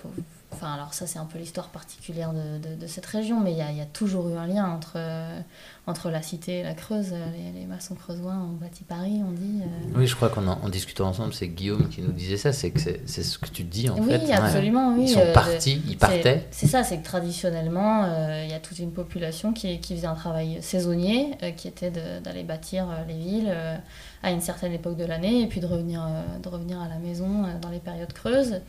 faut- 0.00 0.10
enfin 0.52 0.72
alors 0.72 0.94
ça 0.94 1.06
c'est 1.06 1.18
un 1.18 1.24
peu 1.26 1.38
l'histoire 1.38 1.68
particulière 1.68 2.32
de, 2.32 2.58
de- 2.58 2.74
de 2.80 2.86
cette 2.86 3.06
région, 3.06 3.38
mais 3.40 3.52
il 3.52 3.58
y 3.58 3.62
a, 3.62 3.70
il 3.70 3.76
y 3.76 3.80
a 3.82 3.86
toujours 3.86 4.28
eu 4.30 4.34
un 4.36 4.46
lien 4.46 4.66
entre 4.68 4.92
euh, 4.96 5.40
entre 5.86 6.10
la 6.10 6.20
cité 6.22 6.58
et 6.60 6.62
la 6.62 6.74
Creuse. 6.74 7.12
Les, 7.12 7.60
les 7.60 7.66
maçons 7.66 7.94
creusois 7.94 8.32
ont 8.32 8.54
bâti 8.60 8.84
Paris, 8.84 9.20
on 9.26 9.32
dit. 9.32 9.60
euh. 9.62 9.92
Oui, 9.98 10.06
je 10.06 10.14
crois 10.16 10.28
qu'en 10.28 10.46
en 10.46 10.68
discutant 10.68 11.08
ensemble, 11.08 11.32
c'est 11.32 11.48
Guillaume 11.48 11.88
qui 11.88 12.02
nous 12.02 12.12
disait 12.12 12.36
ça, 12.36 12.52
c'est 12.52 12.70
que 12.70 12.80
c'est 12.80 13.06
ce 13.22 13.38
que 13.38 13.48
tu 13.48 13.62
dis 13.64 13.88
en 13.88 13.98
oui, 13.98 14.08
fait. 14.10 14.18
Ouais. 14.26 14.32
absolument, 14.32 14.94
oui. 14.96 15.04
Ils 15.04 15.08
sont 15.08 15.20
euh, 15.20 15.32
partis, 15.32 15.82
ils 15.86 15.96
partaient. 15.96 16.46
C'est 16.50 16.66
ça, 16.66 16.82
c'est 16.84 16.98
que 16.98 17.04
traditionnellement, 17.04 18.04
euh, 18.04 18.42
il 18.44 18.50
y 18.50 18.54
a 18.54 18.60
toute 18.60 18.78
une 18.78 18.92
population 18.92 19.52
qui, 19.52 19.80
qui 19.80 19.94
faisait 19.96 20.06
un 20.06 20.14
travail 20.14 20.58
saisonnier, 20.60 21.30
euh, 21.42 21.50
qui 21.52 21.68
était 21.68 21.90
d'aller 21.90 22.42
bâtir 22.42 22.88
euh, 22.90 23.04
les 23.06 23.16
villes 23.16 23.48
euh, 23.50 23.76
à 24.22 24.30
une 24.30 24.40
certaine 24.40 24.72
époque 24.72 24.96
de 24.96 25.04
l'année, 25.04 25.42
et 25.42 25.46
puis 25.46 25.60
de 25.60 25.66
revenir, 25.66 26.02
euh, 26.02 26.38
de 26.42 26.48
revenir 26.48 26.80
à 26.80 26.88
la 26.88 26.98
maison 26.98 27.44
euh, 27.44 27.58
dans 27.60 27.70
les 27.70 27.78
périodes 27.80 28.12
creuses. 28.12 28.60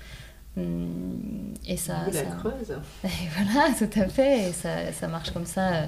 Hum, 0.57 1.53
Et 1.65 1.77
ça, 1.77 2.05
la 2.11 2.21
Creuse. 2.37 2.71
et 3.03 3.07
voilà, 3.37 3.69
tout 3.77 3.99
à 3.99 4.07
fait. 4.07 4.49
Et 4.49 4.51
ça, 4.53 4.91
ça 4.91 5.07
marche 5.07 5.31
comme 5.31 5.45
ça 5.45 5.67
euh, 5.73 5.85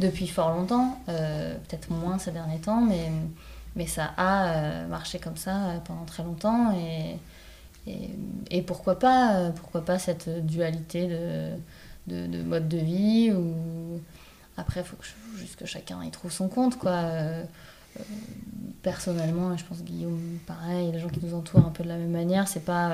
depuis 0.00 0.26
fort 0.28 0.54
longtemps. 0.54 0.98
Euh, 1.08 1.56
Peut-être 1.68 1.90
moins 1.90 2.18
ces 2.18 2.30
derniers 2.32 2.58
temps, 2.60 2.80
mais, 2.80 3.10
mais 3.74 3.86
ça 3.86 4.12
a 4.16 4.48
euh, 4.54 4.86
marché 4.88 5.18
comme 5.18 5.36
ça 5.36 5.82
pendant 5.84 6.04
très 6.04 6.22
longtemps. 6.22 6.72
Et, 6.78 7.18
et, 7.90 8.10
et 8.50 8.62
pourquoi 8.62 8.98
pas 8.98 9.50
Pourquoi 9.56 9.84
pas 9.84 9.98
cette 9.98 10.28
dualité 10.46 11.06
de, 11.08 11.50
de, 12.06 12.26
de 12.26 12.42
mode 12.42 12.68
de 12.68 12.78
vie 12.78 13.32
ou... 13.32 14.00
Après, 14.58 14.80
il 14.80 14.86
faut 14.86 14.96
que, 14.96 15.04
je- 15.04 15.38
juste 15.40 15.56
que 15.56 15.66
chacun 15.66 16.02
y 16.02 16.10
trouve 16.10 16.32
son 16.32 16.48
compte, 16.48 16.78
quoi. 16.78 16.92
Euh, 16.92 17.44
personnellement, 18.82 19.56
je 19.56 19.64
pense 19.64 19.82
Guillaume, 19.82 20.38
pareil, 20.46 20.92
les 20.92 20.98
gens 20.98 21.08
qui 21.08 21.20
nous 21.24 21.34
entourent 21.34 21.66
un 21.66 21.70
peu 21.70 21.82
de 21.84 21.88
la 21.88 21.96
même 21.96 22.10
manière, 22.10 22.48
c'est 22.48 22.64
pas... 22.64 22.90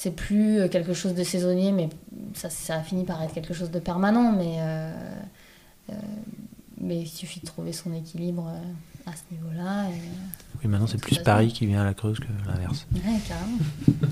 c'est 0.00 0.12
plus 0.12 0.60
euh, 0.60 0.68
quelque 0.68 0.94
chose 0.94 1.12
de 1.12 1.22
saisonnier, 1.22 1.72
mais 1.72 1.90
ça, 2.32 2.48
ça 2.48 2.76
a 2.76 2.80
fini 2.80 3.04
par 3.04 3.22
être 3.22 3.34
quelque 3.34 3.52
chose 3.52 3.70
de 3.70 3.80
permanent. 3.80 4.32
Mais, 4.32 4.56
euh, 4.58 4.92
euh, 5.90 5.94
mais 6.80 7.00
il 7.00 7.06
suffit 7.06 7.40
de 7.40 7.44
trouver 7.44 7.74
son 7.74 7.92
équilibre 7.92 8.50
à 9.04 9.12
ce 9.12 9.34
niveau-là. 9.34 9.90
et, 9.90 10.00
Oui, 10.62 10.70
maintenant 10.70 10.86
c'est 10.86 10.98
plus. 10.98 11.18
Paris 11.18 11.52
qui 11.52 11.66
vient 11.66 11.82
à 11.82 11.84
la 11.84 11.92
Creuse 11.92 12.18
que 12.18 12.28
l'inverse. 12.46 12.86
ouais, 12.94 13.20
carrément. 13.28 13.58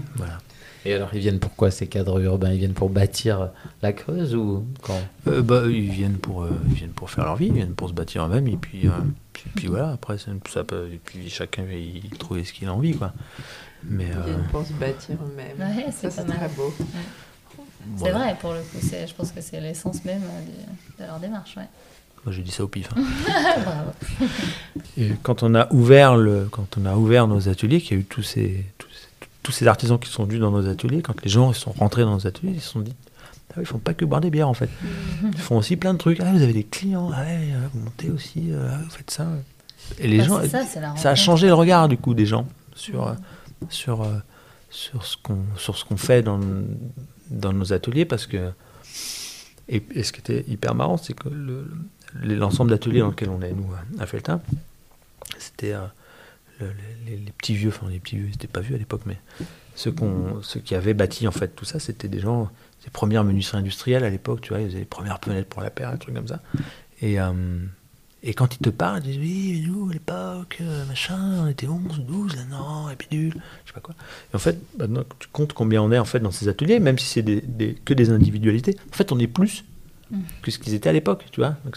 Voilà. 0.16 0.38
Et 0.84 0.94
alors, 0.94 1.10
ils 1.12 1.20
viennent 1.20 1.40
pour 1.40 1.54
quoi 1.54 1.70
ces 1.70 1.86
cadres 1.86 2.20
urbains? 2.20 2.52
Ils 2.52 2.58
viennent 2.58 2.72
pour 2.72 2.88
bâtir 2.88 3.50
la 3.82 3.92
Creuse 3.92 4.34
ou 4.34 4.64
quand? 4.82 5.00
Euh, 5.26 5.42
bah, 5.42 5.62
ils 5.66 5.90
viennent 5.90 6.18
pour 6.18 6.42
euh, 6.42 6.50
ils 6.68 6.74
viennent 6.74 6.92
pour 6.92 7.10
faire 7.10 7.24
leur 7.24 7.36
vie, 7.36 7.46
ils 7.46 7.52
viennent 7.54 7.74
pour 7.74 7.88
se 7.88 7.94
bâtir 7.94 8.24
eux-mêmes 8.26 8.46
et 8.46 8.56
puis, 8.56 8.86
euh, 8.86 8.92
puis, 9.32 9.44
puis 9.54 9.66
voilà. 9.66 9.90
Après 9.90 10.18
ça, 10.18 10.30
ça 10.48 10.64
peut 10.64 10.88
et 10.92 11.00
puis 11.04 11.28
chacun 11.28 11.64
il 11.70 12.10
trouve 12.18 12.42
ce 12.44 12.52
qu'il 12.52 12.68
a 12.68 12.74
envie 12.74 12.94
quoi. 12.94 13.12
Mais 13.84 14.06
Ils 14.06 14.16
euh, 14.16 14.22
viennent 14.24 14.46
pour 14.50 14.66
se 14.66 14.72
bâtir 14.72 15.16
eux-mêmes. 15.22 15.58
Ouais, 15.76 15.84
ça, 15.86 15.92
c'est 15.92 16.10
c'est 16.10 16.22
pas 16.22 16.28
mal. 16.28 16.36
très 16.38 16.48
beau. 16.56 16.74
C'est 16.78 16.84
voilà. 17.96 18.18
vrai, 18.18 18.36
pour 18.40 18.52
le 18.52 18.60
coup. 18.60 18.78
c'est- 18.82 19.06
Je 19.06 19.14
pense 19.14 19.32
que 19.32 19.40
c'est 19.40 19.60
l'essence 19.60 20.04
même 20.04 20.22
euh, 20.22 20.40
de, 20.98 21.02
de 21.02 21.08
leur 21.08 21.18
démarche. 21.20 21.56
Ouais. 21.56 21.68
Moi 22.24 22.32
j'ai 22.34 22.42
dit 22.42 22.50
ça 22.50 22.64
au 22.64 22.68
pif. 22.68 22.88
hein. 22.96 23.00
Bravo. 23.64 23.90
Et 24.98 25.12
quand 25.22 25.42
on 25.42 25.54
a 25.54 25.72
ouvert 25.72 26.16
le, 26.16 26.48
quand 26.50 26.76
on 26.76 26.84
a 26.86 26.96
ouvert 26.96 27.26
nos 27.28 27.48
ateliers, 27.48 27.80
qu'il 27.80 27.96
y 27.96 28.00
a 28.00 28.02
eu 28.02 28.04
tous 28.04 28.22
ces, 28.22 28.66
tous 28.76 28.88
ces, 28.90 29.06
tous 29.42 29.52
ces 29.52 29.66
artisans 29.68 29.98
qui 29.98 30.10
sont 30.10 30.24
venus 30.24 30.40
dans 30.40 30.50
nos 30.50 30.68
ateliers, 30.68 31.00
quand 31.00 31.22
les 31.22 31.30
gens 31.30 31.52
ils 31.52 31.54
sont 31.56 31.70
rentrés 31.72 32.02
dans 32.02 32.14
nos 32.14 32.26
ateliers, 32.26 32.52
ils 32.56 32.60
se 32.60 32.68
sont 32.70 32.80
dit, 32.80 32.94
ah 33.54 33.60
ils 33.60 33.66
font 33.66 33.78
pas 33.78 33.94
que 33.94 34.04
boire 34.04 34.20
des 34.20 34.30
bières 34.30 34.48
en 34.48 34.54
fait. 34.54 34.68
Ils 35.22 35.38
font 35.38 35.56
aussi 35.56 35.76
plein 35.76 35.92
de 35.94 35.98
trucs. 35.98 36.18
Ah, 36.20 36.32
vous 36.32 36.42
avez 36.42 36.52
des 36.52 36.64
clients, 36.64 37.10
ah, 37.14 37.22
euh, 37.22 37.66
vous 37.72 37.80
montez 37.80 38.10
aussi, 38.10 38.50
ah, 38.52 38.78
vous 38.84 38.90
faites 38.90 39.10
ça. 39.10 39.26
Et 40.00 40.08
les 40.08 40.18
Bah, 40.18 40.24
gens, 40.24 40.40
ça, 40.96 41.10
a 41.10 41.14
changé 41.14 41.46
le 41.46 41.54
regard 41.54 41.88
du 41.88 41.96
coup 41.96 42.12
des 42.14 42.26
gens 42.26 42.46
sur, 42.74 43.14
sur, 43.70 44.02
euh, 44.02 44.18
sur 44.70 45.04
ce 45.04 45.16
qu'on 45.84 45.96
fait 45.96 46.22
dans, 46.22 46.40
dans 47.30 47.52
nos 47.52 47.72
ateliers 47.72 48.04
parce 48.04 48.26
que 48.26 48.50
et, 49.68 49.82
ce 50.02 50.12
qui 50.12 50.20
était 50.20 50.44
hyper 50.48 50.74
marrant 50.74 50.96
c'est 50.96 51.14
que 51.14 51.28
le- 51.28 51.70
le- 52.14 52.34
l'ensemble 52.36 52.70
d'ateliers 52.70 53.00
dans 53.00 53.08
lequel 53.08 53.28
on 53.30 53.42
est 53.42 53.52
nous 53.52 53.68
à 53.98 54.06
Feltin 54.06 54.40
c'était 55.38 55.72
euh, 55.74 55.84
le- 56.60 56.72
les, 57.06 57.16
les- 57.16 57.32
petits 57.32 57.54
vieux 57.54 57.68
enfin 57.68 57.88
les 57.90 58.00
petits 58.00 58.16
vieux 58.16 58.26
ils 58.26 58.30
n'étaient 58.30 58.46
pas 58.46 58.60
vieux 58.60 58.74
à 58.76 58.78
l'époque 58.78 59.02
mais 59.06 59.18
ceux, 59.74 59.94
ceux 60.42 60.60
qui 60.60 60.74
avaient 60.74 60.94
bâti 60.94 61.28
en 61.28 61.32
fait 61.32 61.48
tout 61.54 61.64
ça 61.66 61.78
c'était 61.78 62.08
des 62.08 62.20
gens 62.20 62.50
des 62.84 62.90
premières 62.90 63.24
menuiseries 63.24 63.58
industrielles 63.58 64.04
à 64.04 64.10
l'époque 64.10 64.40
tu 64.40 64.50
vois 64.50 64.60
ils 64.62 64.68
faisaient 64.68 64.78
les 64.78 64.84
premières 64.84 65.20
fenêtres 65.22 65.48
pour 65.48 65.62
la 65.62 65.70
paire 65.70 65.92
des 65.92 65.98
trucs 65.98 66.14
comme 66.14 66.28
ça. 66.28 66.40
Et 67.02 67.20
euh, 67.20 67.32
et 68.22 68.34
quand 68.34 68.54
ils 68.54 68.58
te 68.58 68.70
parlent, 68.70 69.00
ils 69.04 69.12
disent 69.12 69.18
oui, 69.18 69.60
mais 69.62 69.68
nous, 69.68 69.88
à 69.90 69.92
l'époque, 69.92 70.58
euh, 70.60 70.84
machin, 70.86 71.18
on 71.44 71.46
était 71.46 71.66
11, 71.68 72.00
12, 72.00 72.36
là, 72.36 72.42
non, 72.50 72.90
et 72.90 72.96
bidule, 72.96 73.34
je 73.64 73.68
sais 73.68 73.74
pas 73.74 73.80
quoi. 73.80 73.94
Et 74.32 74.36
en 74.36 74.38
fait, 74.38 74.58
maintenant 74.78 75.02
que 75.04 75.14
tu 75.18 75.28
comptes 75.28 75.52
combien 75.52 75.82
on 75.82 75.92
est 75.92 75.98
en 75.98 76.04
fait 76.04 76.20
dans 76.20 76.30
ces 76.32 76.48
ateliers, 76.48 76.80
même 76.80 76.98
si 76.98 77.06
c'est 77.06 77.22
des, 77.22 77.40
des- 77.40 77.74
que 77.84 77.94
des 77.94 78.10
individualités, 78.10 78.76
en 78.92 78.96
fait, 78.96 79.12
on 79.12 79.18
est 79.18 79.26
plus 79.28 79.64
Mm. 80.10 80.20
que 80.40 80.50
ce 80.50 80.58
qu'ils 80.58 80.72
étaient 80.72 80.88
à 80.88 80.92
l'époque, 80.94 81.26
tu 81.30 81.40
vois. 81.40 81.56
Donc, 81.66 81.76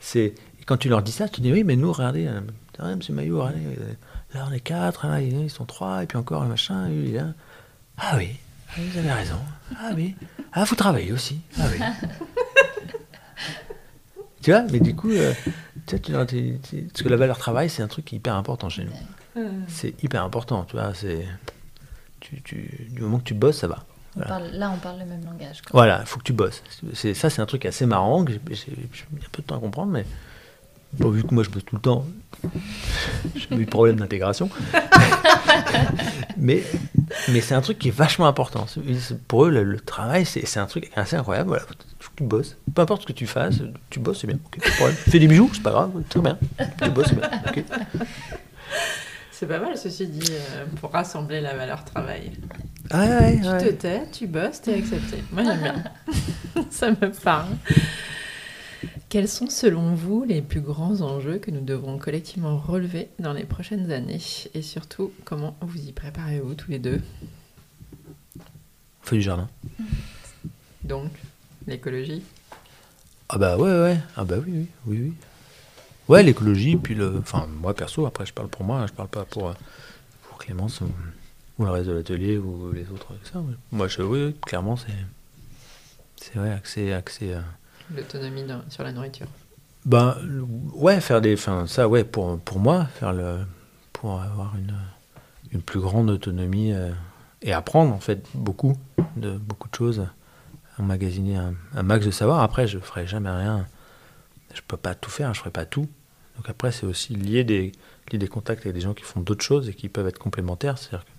c'est, 0.00 0.20
et 0.24 0.64
quand 0.66 0.76
tu 0.76 0.88
leur 0.88 1.00
dis 1.00 1.12
ça, 1.12 1.28
tu 1.28 1.40
dis 1.40 1.52
oui, 1.52 1.62
mais 1.62 1.76
nous, 1.76 1.92
regardez, 1.92 2.26
euh, 2.26 2.40
ah, 2.80 2.96
monsieur 2.96 3.14
Maillot, 3.14 3.38
regardez, 3.38 3.60
euh, 3.64 3.92
là, 4.34 4.46
on 4.50 4.52
est 4.52 4.58
quatre, 4.58 5.06
là, 5.06 5.20
ils 5.22 5.48
sont 5.48 5.64
trois, 5.64 6.02
et 6.02 6.06
puis 6.06 6.18
encore, 6.18 6.44
machin, 6.46 6.88
là. 6.88 7.34
Ah 7.98 8.14
oui, 8.16 8.30
ah 8.68 8.72
oui, 8.78 8.84
vous 8.92 8.98
avez 8.98 9.12
raison. 9.12 9.36
Ah 9.78 9.92
oui, 9.94 10.16
ah, 10.52 10.64
vous 10.64 10.74
travaillez 10.74 11.12
aussi. 11.12 11.38
Ah 11.56 11.66
oui. 11.72 11.78
Tu 14.42 14.50
vois, 14.50 14.62
mais 14.72 14.80
du 14.80 14.94
coup, 14.94 15.10
euh, 15.12 15.32
tu 15.86 15.96
sais, 15.96 15.98
tu- 16.00 16.12
tu- 16.26 16.58
tu- 16.68 16.82
parce 16.82 17.02
que 17.02 17.08
la 17.08 17.16
valeur 17.16 17.38
travail, 17.38 17.70
c'est 17.70 17.82
un 17.82 17.88
truc 17.88 18.04
qui 18.06 18.16
est 18.16 18.18
hyper 18.18 18.34
important 18.34 18.68
chez 18.68 18.84
nous. 18.84 19.42
C'est 19.68 19.94
hyper 20.02 20.22
important, 20.24 20.64
tu 20.64 20.76
vois. 20.76 20.92
C'est, 20.94 21.26
du 22.50 23.00
moment 23.00 23.18
que 23.18 23.24
tu 23.24 23.34
bosses, 23.34 23.58
ça 23.58 23.68
va. 23.68 23.84
On 24.14 24.20
Voilà. 24.20 24.28
parle- 24.28 24.50
là, 24.52 24.70
on 24.74 24.78
parle 24.78 24.98
le 24.98 25.06
même 25.06 25.24
langage. 25.24 25.62
quoi. 25.62 25.70
Voilà, 25.72 25.98
il 26.02 26.06
faut 26.06 26.18
que 26.18 26.24
tu 26.24 26.32
bosses. 26.34 26.62
C'est, 26.92 27.14
ça, 27.14 27.30
c'est 27.30 27.40
un 27.40 27.46
truc 27.46 27.64
assez 27.64 27.86
marrant 27.86 28.24
que 28.24 28.32
j'ai, 28.32 28.40
mis 28.46 29.20
un 29.24 29.28
peu 29.32 29.40
de 29.42 29.46
temps 29.46 29.56
à 29.56 29.60
comprendre, 29.60 29.92
mais 29.92 30.04
Bon, 30.98 31.08
vu 31.08 31.22
que 31.24 31.34
moi 31.34 31.42
je 31.42 31.48
bosse 31.48 31.64
tout 31.64 31.76
le 31.76 31.80
temps, 31.80 32.04
j'ai 33.34 33.56
eu 33.56 33.64
de 33.64 33.70
problème 33.70 33.96
d'intégration. 33.96 34.50
mais 36.36 36.62
mais 37.28 37.40
c'est 37.40 37.54
un 37.54 37.62
truc 37.62 37.78
qui 37.78 37.88
est 37.88 37.92
vachement 37.96 38.26
important. 38.26 38.66
Pour 39.26 39.46
eux, 39.46 39.50
le, 39.50 39.62
le 39.64 39.80
travail, 39.80 40.26
c'est 40.26 40.46
c'est 40.46 40.60
un 40.60 40.66
truc 40.66 40.90
assez 40.94 41.16
incroyable. 41.16 41.48
Voilà, 41.48 41.64
tu 42.16 42.24
bosses. 42.24 42.56
Peu 42.74 42.82
importe 42.82 43.02
ce 43.02 43.06
que 43.06 43.12
tu 43.12 43.26
fasses, 43.26 43.60
tu 43.90 43.98
bosses, 44.00 44.20
c'est 44.20 44.26
bien. 44.26 44.38
ok, 44.44 44.58
pas 44.60 44.68
de 44.68 44.74
problème. 44.74 44.96
Fais 44.96 45.18
des 45.18 45.28
bijoux, 45.28 45.50
c'est 45.52 45.62
pas 45.62 45.70
grave, 45.70 45.90
très 46.08 46.20
bien. 46.20 46.38
Tu 46.82 46.90
bosses, 46.90 47.08
c'est 47.08 47.16
bien. 47.16 47.30
C'est 49.32 49.48
pas 49.48 49.58
mal, 49.58 49.76
ceci 49.76 50.06
dit, 50.06 50.30
euh, 50.30 50.66
pour 50.80 50.92
rassembler 50.92 51.40
la 51.40 51.56
valeur 51.56 51.84
travail. 51.84 52.30
Ah 52.90 53.00
ouais, 53.06 53.40
Tu 53.40 53.48
ouais. 53.48 53.58
te 53.58 53.72
tais, 53.72 54.02
tu 54.12 54.28
bosses, 54.28 54.60
t'es 54.60 54.74
accepté. 54.74 55.16
Moi, 55.32 55.42
j'aime 55.42 55.60
bien. 55.62 55.84
Ça 56.70 56.92
me 56.92 57.10
parle. 57.10 57.48
Quels 59.08 59.26
sont, 59.26 59.48
selon 59.50 59.94
vous, 59.94 60.22
les 60.22 60.42
plus 60.42 60.60
grands 60.60 61.00
enjeux 61.00 61.38
que 61.38 61.50
nous 61.50 61.60
devrons 61.60 61.98
collectivement 61.98 62.56
relever 62.56 63.08
dans 63.18 63.32
les 63.32 63.42
prochaines 63.42 63.90
années? 63.90 64.20
Et 64.54 64.62
surtout, 64.62 65.12
comment 65.24 65.56
vous 65.60 65.88
y 65.88 65.90
préparez-vous 65.92 66.54
tous 66.54 66.70
les 66.70 66.78
deux? 66.78 67.00
Fait 69.02 69.16
du 69.16 69.22
jardin. 69.22 69.48
Donc, 70.84 71.10
l'écologie 71.66 72.22
Ah 73.28 73.38
bah 73.38 73.56
ouais, 73.56 73.70
ouais. 73.70 73.98
Ah 74.16 74.24
bah 74.24 74.36
oui, 74.44 74.52
oui, 74.52 74.66
oui, 74.86 74.98
oui. 75.02 75.12
Ouais, 76.08 76.22
l'écologie, 76.22 76.76
puis 76.76 76.94
le... 76.94 77.18
Enfin, 77.18 77.46
moi, 77.60 77.74
perso, 77.74 78.04
après, 78.06 78.26
je 78.26 78.32
parle 78.32 78.48
pour 78.48 78.64
moi, 78.64 78.86
je 78.86 78.92
parle 78.92 79.08
pas 79.08 79.24
pour, 79.24 79.48
euh, 79.48 79.54
pour 80.28 80.38
Clémence 80.38 80.80
ou, 80.80 80.90
ou 81.58 81.64
le 81.64 81.70
reste 81.70 81.86
de 81.86 81.92
l'atelier 81.92 82.38
ou 82.38 82.72
les 82.72 82.88
autres 82.90 83.06
avec 83.10 83.26
ça. 83.26 83.38
ouais. 83.38 83.54
Moi, 83.70 83.88
je, 83.88 84.02
oui, 84.02 84.34
clairement, 84.46 84.76
c'est... 84.76 84.92
C'est 86.16 86.34
vrai, 86.38 86.52
accès... 86.52 86.92
accès 86.92 87.34
à- 87.34 87.44
L'autonomie 87.94 88.44
sur 88.68 88.82
la 88.84 88.92
nourriture. 88.92 89.26
Ben, 89.84 90.16
ouais, 90.74 91.00
faire 91.00 91.20
des... 91.20 91.34
Enfin, 91.34 91.66
ça, 91.66 91.88
ouais, 91.88 92.04
pour, 92.04 92.38
pour 92.40 92.58
moi, 92.58 92.86
faire 92.86 93.12
le... 93.12 93.38
Pour 93.92 94.20
avoir 94.20 94.56
une, 94.56 94.74
une 95.52 95.62
plus 95.62 95.80
grande 95.80 96.10
autonomie 96.10 96.72
euh, 96.72 96.90
et 97.42 97.52
apprendre, 97.52 97.94
en 97.94 98.00
fait, 98.00 98.26
beaucoup 98.34 98.76
de, 99.16 99.38
beaucoup 99.38 99.68
de 99.68 99.74
choses. 99.74 100.06
Emmagasiner 100.78 101.36
un, 101.36 101.54
un 101.74 101.82
max 101.82 102.06
de 102.06 102.10
savoir. 102.10 102.42
Après, 102.42 102.66
je 102.66 102.78
ferai 102.78 103.06
jamais 103.06 103.30
rien. 103.30 103.66
Je 104.54 104.60
peux 104.66 104.76
pas 104.76 104.94
tout 104.94 105.10
faire, 105.10 105.32
je 105.34 105.40
ferai 105.40 105.50
pas 105.50 105.66
tout. 105.66 105.88
Donc 106.36 106.48
après, 106.48 106.72
c'est 106.72 106.86
aussi 106.86 107.14
lier 107.14 107.44
des, 107.44 107.72
lier 108.10 108.18
des 108.18 108.28
contacts 108.28 108.62
avec 108.62 108.74
des 108.74 108.80
gens 108.80 108.94
qui 108.94 109.04
font 109.04 109.20
d'autres 109.20 109.44
choses 109.44 109.68
et 109.68 109.74
qui 109.74 109.88
peuvent 109.88 110.06
être 110.06 110.18
complémentaires. 110.18 110.78
C'est-à-dire 110.78 111.04
que, 111.04 111.10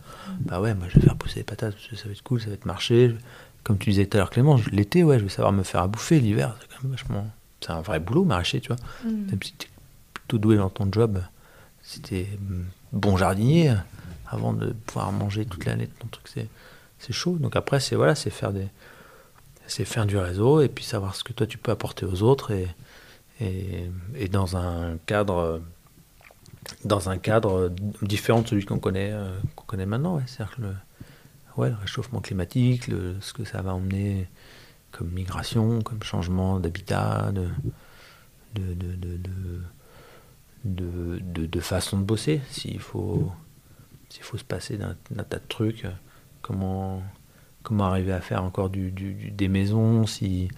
bah 0.42 0.60
ouais, 0.60 0.74
moi, 0.74 0.88
je 0.90 1.00
vais 1.00 1.06
faire 1.06 1.16
pousser 1.16 1.42
des 1.42 1.44
patates, 1.44 1.74
parce 1.74 1.88
que 1.88 1.96
ça 1.96 2.06
va 2.06 2.12
être 2.12 2.24
cool, 2.24 2.42
ça 2.42 2.48
va 2.48 2.54
être 2.54 2.66
marché. 2.66 3.16
Comme 3.64 3.78
tu 3.78 3.92
disais 3.92 4.06
tout 4.06 4.18
à 4.18 4.20
l'heure, 4.20 4.30
Clément, 4.30 4.60
l'été, 4.72 5.04
ouais, 5.04 5.20
je 5.20 5.24
vais 5.24 5.30
savoir 5.30 5.54
me 5.54 5.64
faire 5.64 5.82
à 5.82 5.88
bouffer. 5.88 6.20
L'hiver, 6.20 6.56
c'est 6.60 6.68
quand 6.68 6.84
même 6.84 6.92
vachement... 6.92 7.28
C'est 7.62 7.72
un 7.72 7.82
vrai 7.82 8.02
boulot, 8.02 8.26
maraîcher, 8.26 8.60
tu 8.60 8.68
vois. 8.68 8.78
Même 9.06 9.42
si 9.42 9.54
tu 9.54 9.68
es 9.68 9.70
plutôt 10.14 10.38
doué 10.38 10.58
dans 10.58 10.70
ton 10.70 10.92
job, 10.92 11.24
si 11.82 12.02
tu 12.02 12.16
es 12.16 12.28
bon 12.92 13.16
jardinier, 13.16 13.74
avant 14.28 14.52
de 14.52 14.74
pouvoir 14.74 15.14
manger 15.14 15.46
toute 15.46 15.64
l'année 15.64 15.88
ton 16.00 16.08
truc, 16.08 16.28
c'est, 16.28 16.50
c'est 17.00 17.14
chaud. 17.14 17.38
Donc 17.38 17.56
après, 17.56 17.80
c'est 17.80 17.96
voilà, 17.96 18.16
c'est 18.16 18.32
faire 18.32 18.52
des, 18.52 18.68
c'est 19.74 19.86
faire 19.86 20.06
du 20.06 20.18
réseau 20.18 20.62
et 20.62 20.70
puis 20.70 20.84
savoir 20.84 21.16
ce 21.16 21.24
que 21.24 21.34
toi 21.34 21.48
tu 21.48 21.58
peux 21.58 21.72
apporter 21.72 22.06
aux 22.06 22.22
autres 22.22 22.52
et, 22.52 22.68
et, 23.42 24.28
dans 24.30 24.56
un 24.56 24.98
cadre, 25.08 25.62
dans 26.86 27.10
un 27.10 27.18
cadre 27.18 27.74
différent 28.04 28.44
de 28.44 28.48
celui 28.48 28.66
qu'on 28.66 28.78
connaît, 28.78 29.12
euh, 29.12 29.36
qu'on 29.56 29.66
connaît 29.66 29.88
maintenant. 29.88 30.18
Ouais. 30.18 30.24
Que 30.56 30.62
le, 30.62 30.76
ouais, 31.58 31.70
le 31.70 31.76
réchauffement 31.76 32.22
climatique, 32.22 32.84
ce 33.20 33.34
que 33.34 33.46
ça 33.46 33.64
va 33.64 33.74
emmener 33.74 34.28
comme 34.92 35.10
migration, 35.10 35.82
comme 35.82 36.04
changement 36.04 36.60
d'habitat, 36.60 37.32
de, 37.32 37.48
de, 38.54 38.74
de, 38.76 39.20
de, 40.66 41.46
de, 41.48 41.60
façon 41.60 41.98
de 41.98 42.04
bosser. 42.04 42.42
S'il 42.52 42.80
faut, 42.80 43.32
s'il 44.10 44.22
faut 44.22 44.38
se 44.38 44.44
passer 44.44 44.78
d'un, 44.78 44.96
d'un 45.10 45.24
tas 45.24 45.40
de 45.40 45.48
trucs, 45.50 45.86
euh, 45.86 45.92
comment, 46.44 47.02
comment 47.64 47.86
arriver 47.86 48.12
à 48.14 48.22
faire 48.22 48.44
encore 48.44 48.70
du, 48.70 48.92
du- 48.92 49.14
du- 49.14 49.32
des 49.32 49.48
maisons 49.48 50.06
si, 50.06 50.50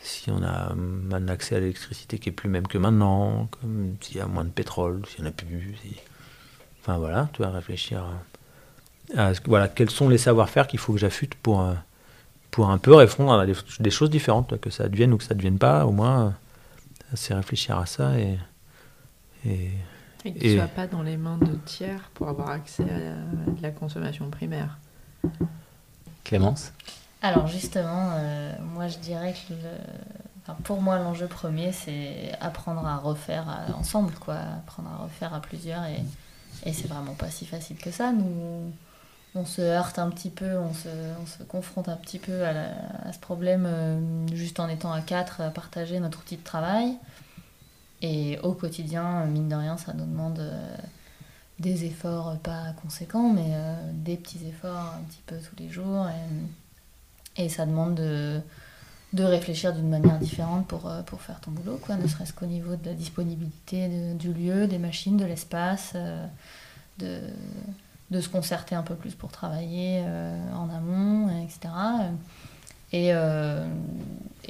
si 0.00 0.30
on 0.30 0.42
a 0.42 0.72
un 1.12 1.28
accès 1.28 1.56
à 1.56 1.60
l'électricité 1.60 2.18
qui 2.18 2.28
est 2.28 2.32
plus 2.32 2.48
même 2.48 2.66
que 2.66 2.78
maintenant, 2.78 3.48
comme 3.60 3.96
s'il 4.00 4.16
y 4.18 4.20
a 4.20 4.26
moins 4.26 4.44
de 4.44 4.50
pétrole, 4.50 5.02
s'il 5.06 5.22
n'y 5.22 5.28
en 5.28 5.30
a 5.30 5.34
plus. 5.34 5.76
si- 5.82 5.96
Enfin 6.80 6.98
voilà, 6.98 7.28
tu 7.32 7.42
vas 7.42 7.50
réfléchir 7.50 8.04
à, 9.16 9.28
à 9.28 9.34
ce 9.34 9.40
que- 9.40 9.48
voilà, 9.48 9.68
quels 9.68 9.90
sont 9.90 10.08
les 10.08 10.18
savoir-faire 10.18 10.66
qu'il 10.66 10.78
faut 10.80 10.92
que 10.92 10.98
j'affûte 10.98 11.34
pour, 11.36 11.60
euh, 11.62 11.74
pour 12.50 12.70
un 12.70 12.78
peu 12.78 12.94
répondre 12.94 13.32
à 13.32 13.46
des, 13.46 13.54
des 13.80 13.90
choses 13.90 14.10
différentes, 14.10 14.58
que 14.60 14.68
ça 14.70 14.84
advienne 14.84 15.12
ou 15.12 15.16
que 15.18 15.24
ça 15.24 15.34
ne 15.34 15.38
devienne 15.38 15.58
pas, 15.58 15.86
au 15.86 15.92
moins, 15.92 16.26
euh, 16.26 16.30
c'est 17.14 17.34
réfléchir 17.34 17.78
à 17.78 17.86
ça 17.86 18.18
et. 18.18 18.36
et 19.46 19.70
Et 20.24 20.32
que 20.32 20.38
tu 20.38 20.46
Et- 20.46 20.56
sois 20.56 20.66
pas 20.68 20.86
dans 20.86 21.02
les 21.02 21.16
mains 21.16 21.38
de 21.38 21.54
tiers 21.64 22.10
pour 22.14 22.28
avoir 22.28 22.50
accès 22.50 22.82
à 22.84 23.50
de 23.50 23.62
la 23.62 23.70
consommation 23.70 24.28
primaire. 24.30 24.78
Clémence 26.24 26.72
Alors 27.22 27.46
justement, 27.46 28.10
euh, 28.14 28.52
moi 28.74 28.88
je 28.88 28.98
dirais 28.98 29.34
que 29.48 29.54
pour 30.64 30.80
moi 30.80 30.98
l'enjeu 30.98 31.26
premier 31.26 31.72
c'est 31.72 32.32
apprendre 32.40 32.86
à 32.86 32.96
refaire 32.96 33.46
ensemble, 33.78 34.12
quoi, 34.14 34.36
apprendre 34.36 34.90
à 34.90 35.02
refaire 35.04 35.34
à 35.34 35.40
plusieurs 35.40 35.84
et, 35.84 36.02
et 36.64 36.72
c'est 36.72 36.88
vraiment 36.88 37.14
pas 37.14 37.30
si 37.30 37.46
facile 37.46 37.76
que 37.76 37.90
ça. 37.90 38.12
Nous, 38.12 38.72
on 39.34 39.46
se 39.46 39.62
heurte 39.62 39.98
un 39.98 40.10
petit 40.10 40.30
peu, 40.30 40.58
on 40.58 40.74
se, 40.74 40.88
on 41.20 41.26
se 41.26 41.42
confronte 41.42 41.88
un 41.88 41.96
petit 41.96 42.18
peu 42.18 42.44
à 42.44 43.12
ce 43.12 43.18
problème 43.18 43.64
euh, 43.66 44.26
juste 44.34 44.60
en 44.60 44.68
étant 44.68 44.92
à 44.92 45.00
quatre, 45.00 45.40
à 45.40 45.50
partager 45.50 45.98
notre 46.00 46.20
outil 46.20 46.36
de 46.36 46.44
travail. 46.44 46.96
Et 48.02 48.38
au 48.42 48.52
quotidien, 48.52 49.24
mine 49.26 49.48
de 49.48 49.54
rien, 49.54 49.78
ça 49.78 49.92
nous 49.94 50.04
demande 50.04 50.40
euh, 50.40 50.76
des 51.62 51.84
efforts 51.84 52.36
pas 52.38 52.74
conséquents, 52.82 53.32
mais 53.32 53.46
euh, 53.50 53.74
des 53.92 54.16
petits 54.16 54.40
efforts 54.46 54.94
un 54.98 55.02
petit 55.04 55.22
peu 55.26 55.36
tous 55.38 55.56
les 55.62 55.70
jours. 55.70 56.06
Et, 57.36 57.48
ça 57.48 57.64
demande 57.64 57.94
de, 57.94 58.40
de 59.14 59.24
réfléchir 59.24 59.72
d'une 59.72 59.88
manière 59.88 60.18
différente 60.18 60.66
pour, 60.66 60.86
euh, 60.86 61.02
pour 61.02 61.22
faire 61.22 61.40
ton 61.40 61.50
boulot, 61.50 61.78
quoi, 61.80 61.96
ne 61.96 62.06
serait-ce 62.06 62.34
qu'au 62.34 62.46
niveau 62.46 62.76
de 62.76 62.84
la 62.84 62.94
disponibilité 62.94 63.88
du 64.14 64.34
lieu, 64.34 64.66
des 64.66 64.78
machines, 64.78 65.16
de 65.16 65.24
l'espace, 65.24 65.92
euh, 65.94 66.26
de, 66.98 67.20
de 68.10 68.20
se 68.20 68.28
concerter 68.28 68.74
un 68.74 68.82
peu 68.82 68.94
plus 68.94 69.14
pour 69.14 69.30
travailler 69.30 70.04
en 70.54 70.68
amont, 70.68 71.30
etc. 71.42 71.72
Et, 72.92 73.12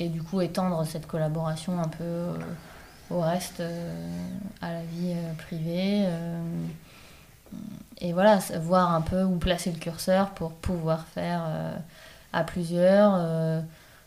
et 0.02 0.08
du 0.08 0.20
coup, 0.20 0.40
étendre 0.40 0.84
cette 0.84 1.06
collaboration 1.06 1.80
un 1.80 1.86
peu 1.86 2.24
au 3.08 3.20
reste, 3.20 3.62
à 4.60 4.72
la 4.72 4.82
vie 4.82 5.14
privée. 5.38 6.08
Et 7.98 8.12
voilà, 8.12 8.38
voir 8.60 8.92
un 8.94 9.00
peu 9.00 9.22
où 9.22 9.36
placer 9.36 9.70
le 9.70 9.78
curseur 9.78 10.30
pour 10.30 10.52
pouvoir 10.52 11.06
faire 11.06 11.44
euh, 11.46 11.76
à 12.32 12.42
plusieurs, 12.42 13.14
euh, 13.16 13.60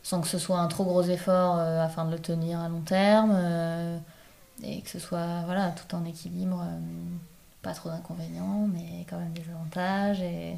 sans 0.03 0.19
que 0.19 0.27
ce 0.27 0.37
soit 0.37 0.59
un 0.59 0.67
trop 0.67 0.83
gros 0.83 1.03
effort 1.03 1.57
euh, 1.57 1.83
afin 1.83 2.05
de 2.05 2.11
le 2.11 2.19
tenir 2.19 2.59
à 2.59 2.67
long 2.67 2.81
terme, 2.81 3.33
et 4.63 4.81
que 4.81 4.89
ce 4.89 4.99
soit 4.99 5.43
voilà, 5.45 5.69
tout 5.71 5.95
en 5.95 6.03
équilibre, 6.05 6.61
pas 7.61 7.73
trop 7.73 7.89
d'inconvénients, 7.89 8.67
mais 8.73 9.05
quand 9.09 9.17
même 9.17 9.33
des 9.33 9.45
avantages, 9.49 10.21
et, 10.21 10.57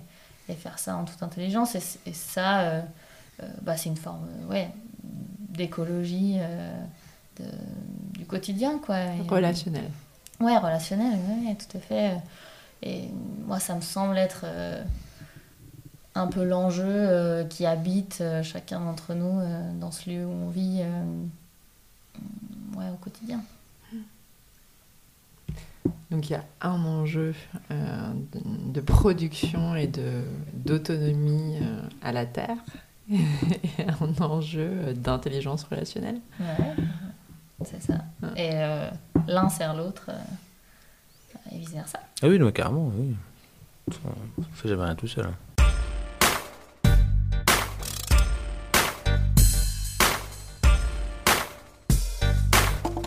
et 0.50 0.54
faire 0.54 0.80
ça 0.80 0.96
en 0.96 1.06
toute 1.06 1.22
intelligence. 1.22 1.76
Et, 1.76 1.84
et 2.08 2.14
ça, 2.14 2.82
bah, 3.62 3.78
c'est 3.78 3.90
une 3.90 3.98
forme 3.98 4.28
ouais, 4.50 4.70
d'écologie 5.50 6.38
du 8.14 8.26
quotidien. 8.26 8.80
Quoi. 8.80 8.98
Relationnel. 9.30 9.90
Ouais, 10.40 10.58
relationnel, 10.58 11.14
ouais, 11.14 11.56
tout 11.56 11.78
à 11.78 11.82
fait. 11.82 12.18
Et 12.84 13.10
moi, 13.46 13.60
ça 13.60 13.76
me 13.76 13.82
semble 13.82 14.18
être 14.18 14.42
euh, 14.46 14.84
un 16.16 16.28
peu 16.28 16.44
l'enjeu 16.44 16.84
euh, 16.86 17.44
qui 17.46 17.66
habite 17.66 18.20
euh, 18.22 18.44
chacun 18.44 18.80
d'entre 18.80 19.14
nous 19.14 19.42
dans 19.80 19.92
ce 19.92 20.10
lieu 20.10 20.26
où 20.26 20.32
on 20.32 20.50
vit 20.50 20.82
euh, 20.82 21.04
ouais, 22.78 22.90
au 22.94 22.98
quotidien. 22.98 23.42
Donc 26.10 26.30
il 26.30 26.34
y 26.34 26.36
a 26.36 26.44
un 26.62 26.84
enjeu 26.86 27.36
euh, 27.72 28.12
de, 28.74 28.80
production 28.82 29.76
et 29.76 29.88
de- 29.88 30.24
d'autonomie 30.54 31.58
euh, 31.62 31.82
à 32.02 32.12
la 32.14 32.26
Terre 32.26 32.58
et 33.12 33.18
un 33.80 34.24
enjeu 34.24 34.94
d'intelligence 34.94 35.64
relationnelle. 35.66 36.20
Ouais, 36.40 36.76
c'est 37.66 37.82
ça. 37.82 37.96
Ouais. 38.24 38.30
Et 38.38 38.52
euh, 38.54 38.90
l'un 39.28 39.50
sert 39.50 39.76
l'autre 39.76 40.10
et 41.52 41.58
vice-versa. 41.58 42.00
Ah 42.22 42.28
oui, 42.28 42.40
non, 42.40 42.52
carrément, 42.52 42.92
oui. 42.96 43.16
On 44.38 44.44
fait 44.54 44.68
jamais 44.70 44.84
rien 44.84 44.96
tout 44.96 45.08
seul. 45.08 45.26
hein. 45.26 45.34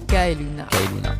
K 0.09 0.15
et 0.15 0.35
Luna. 0.35 0.67
Kailuna. 0.71 1.15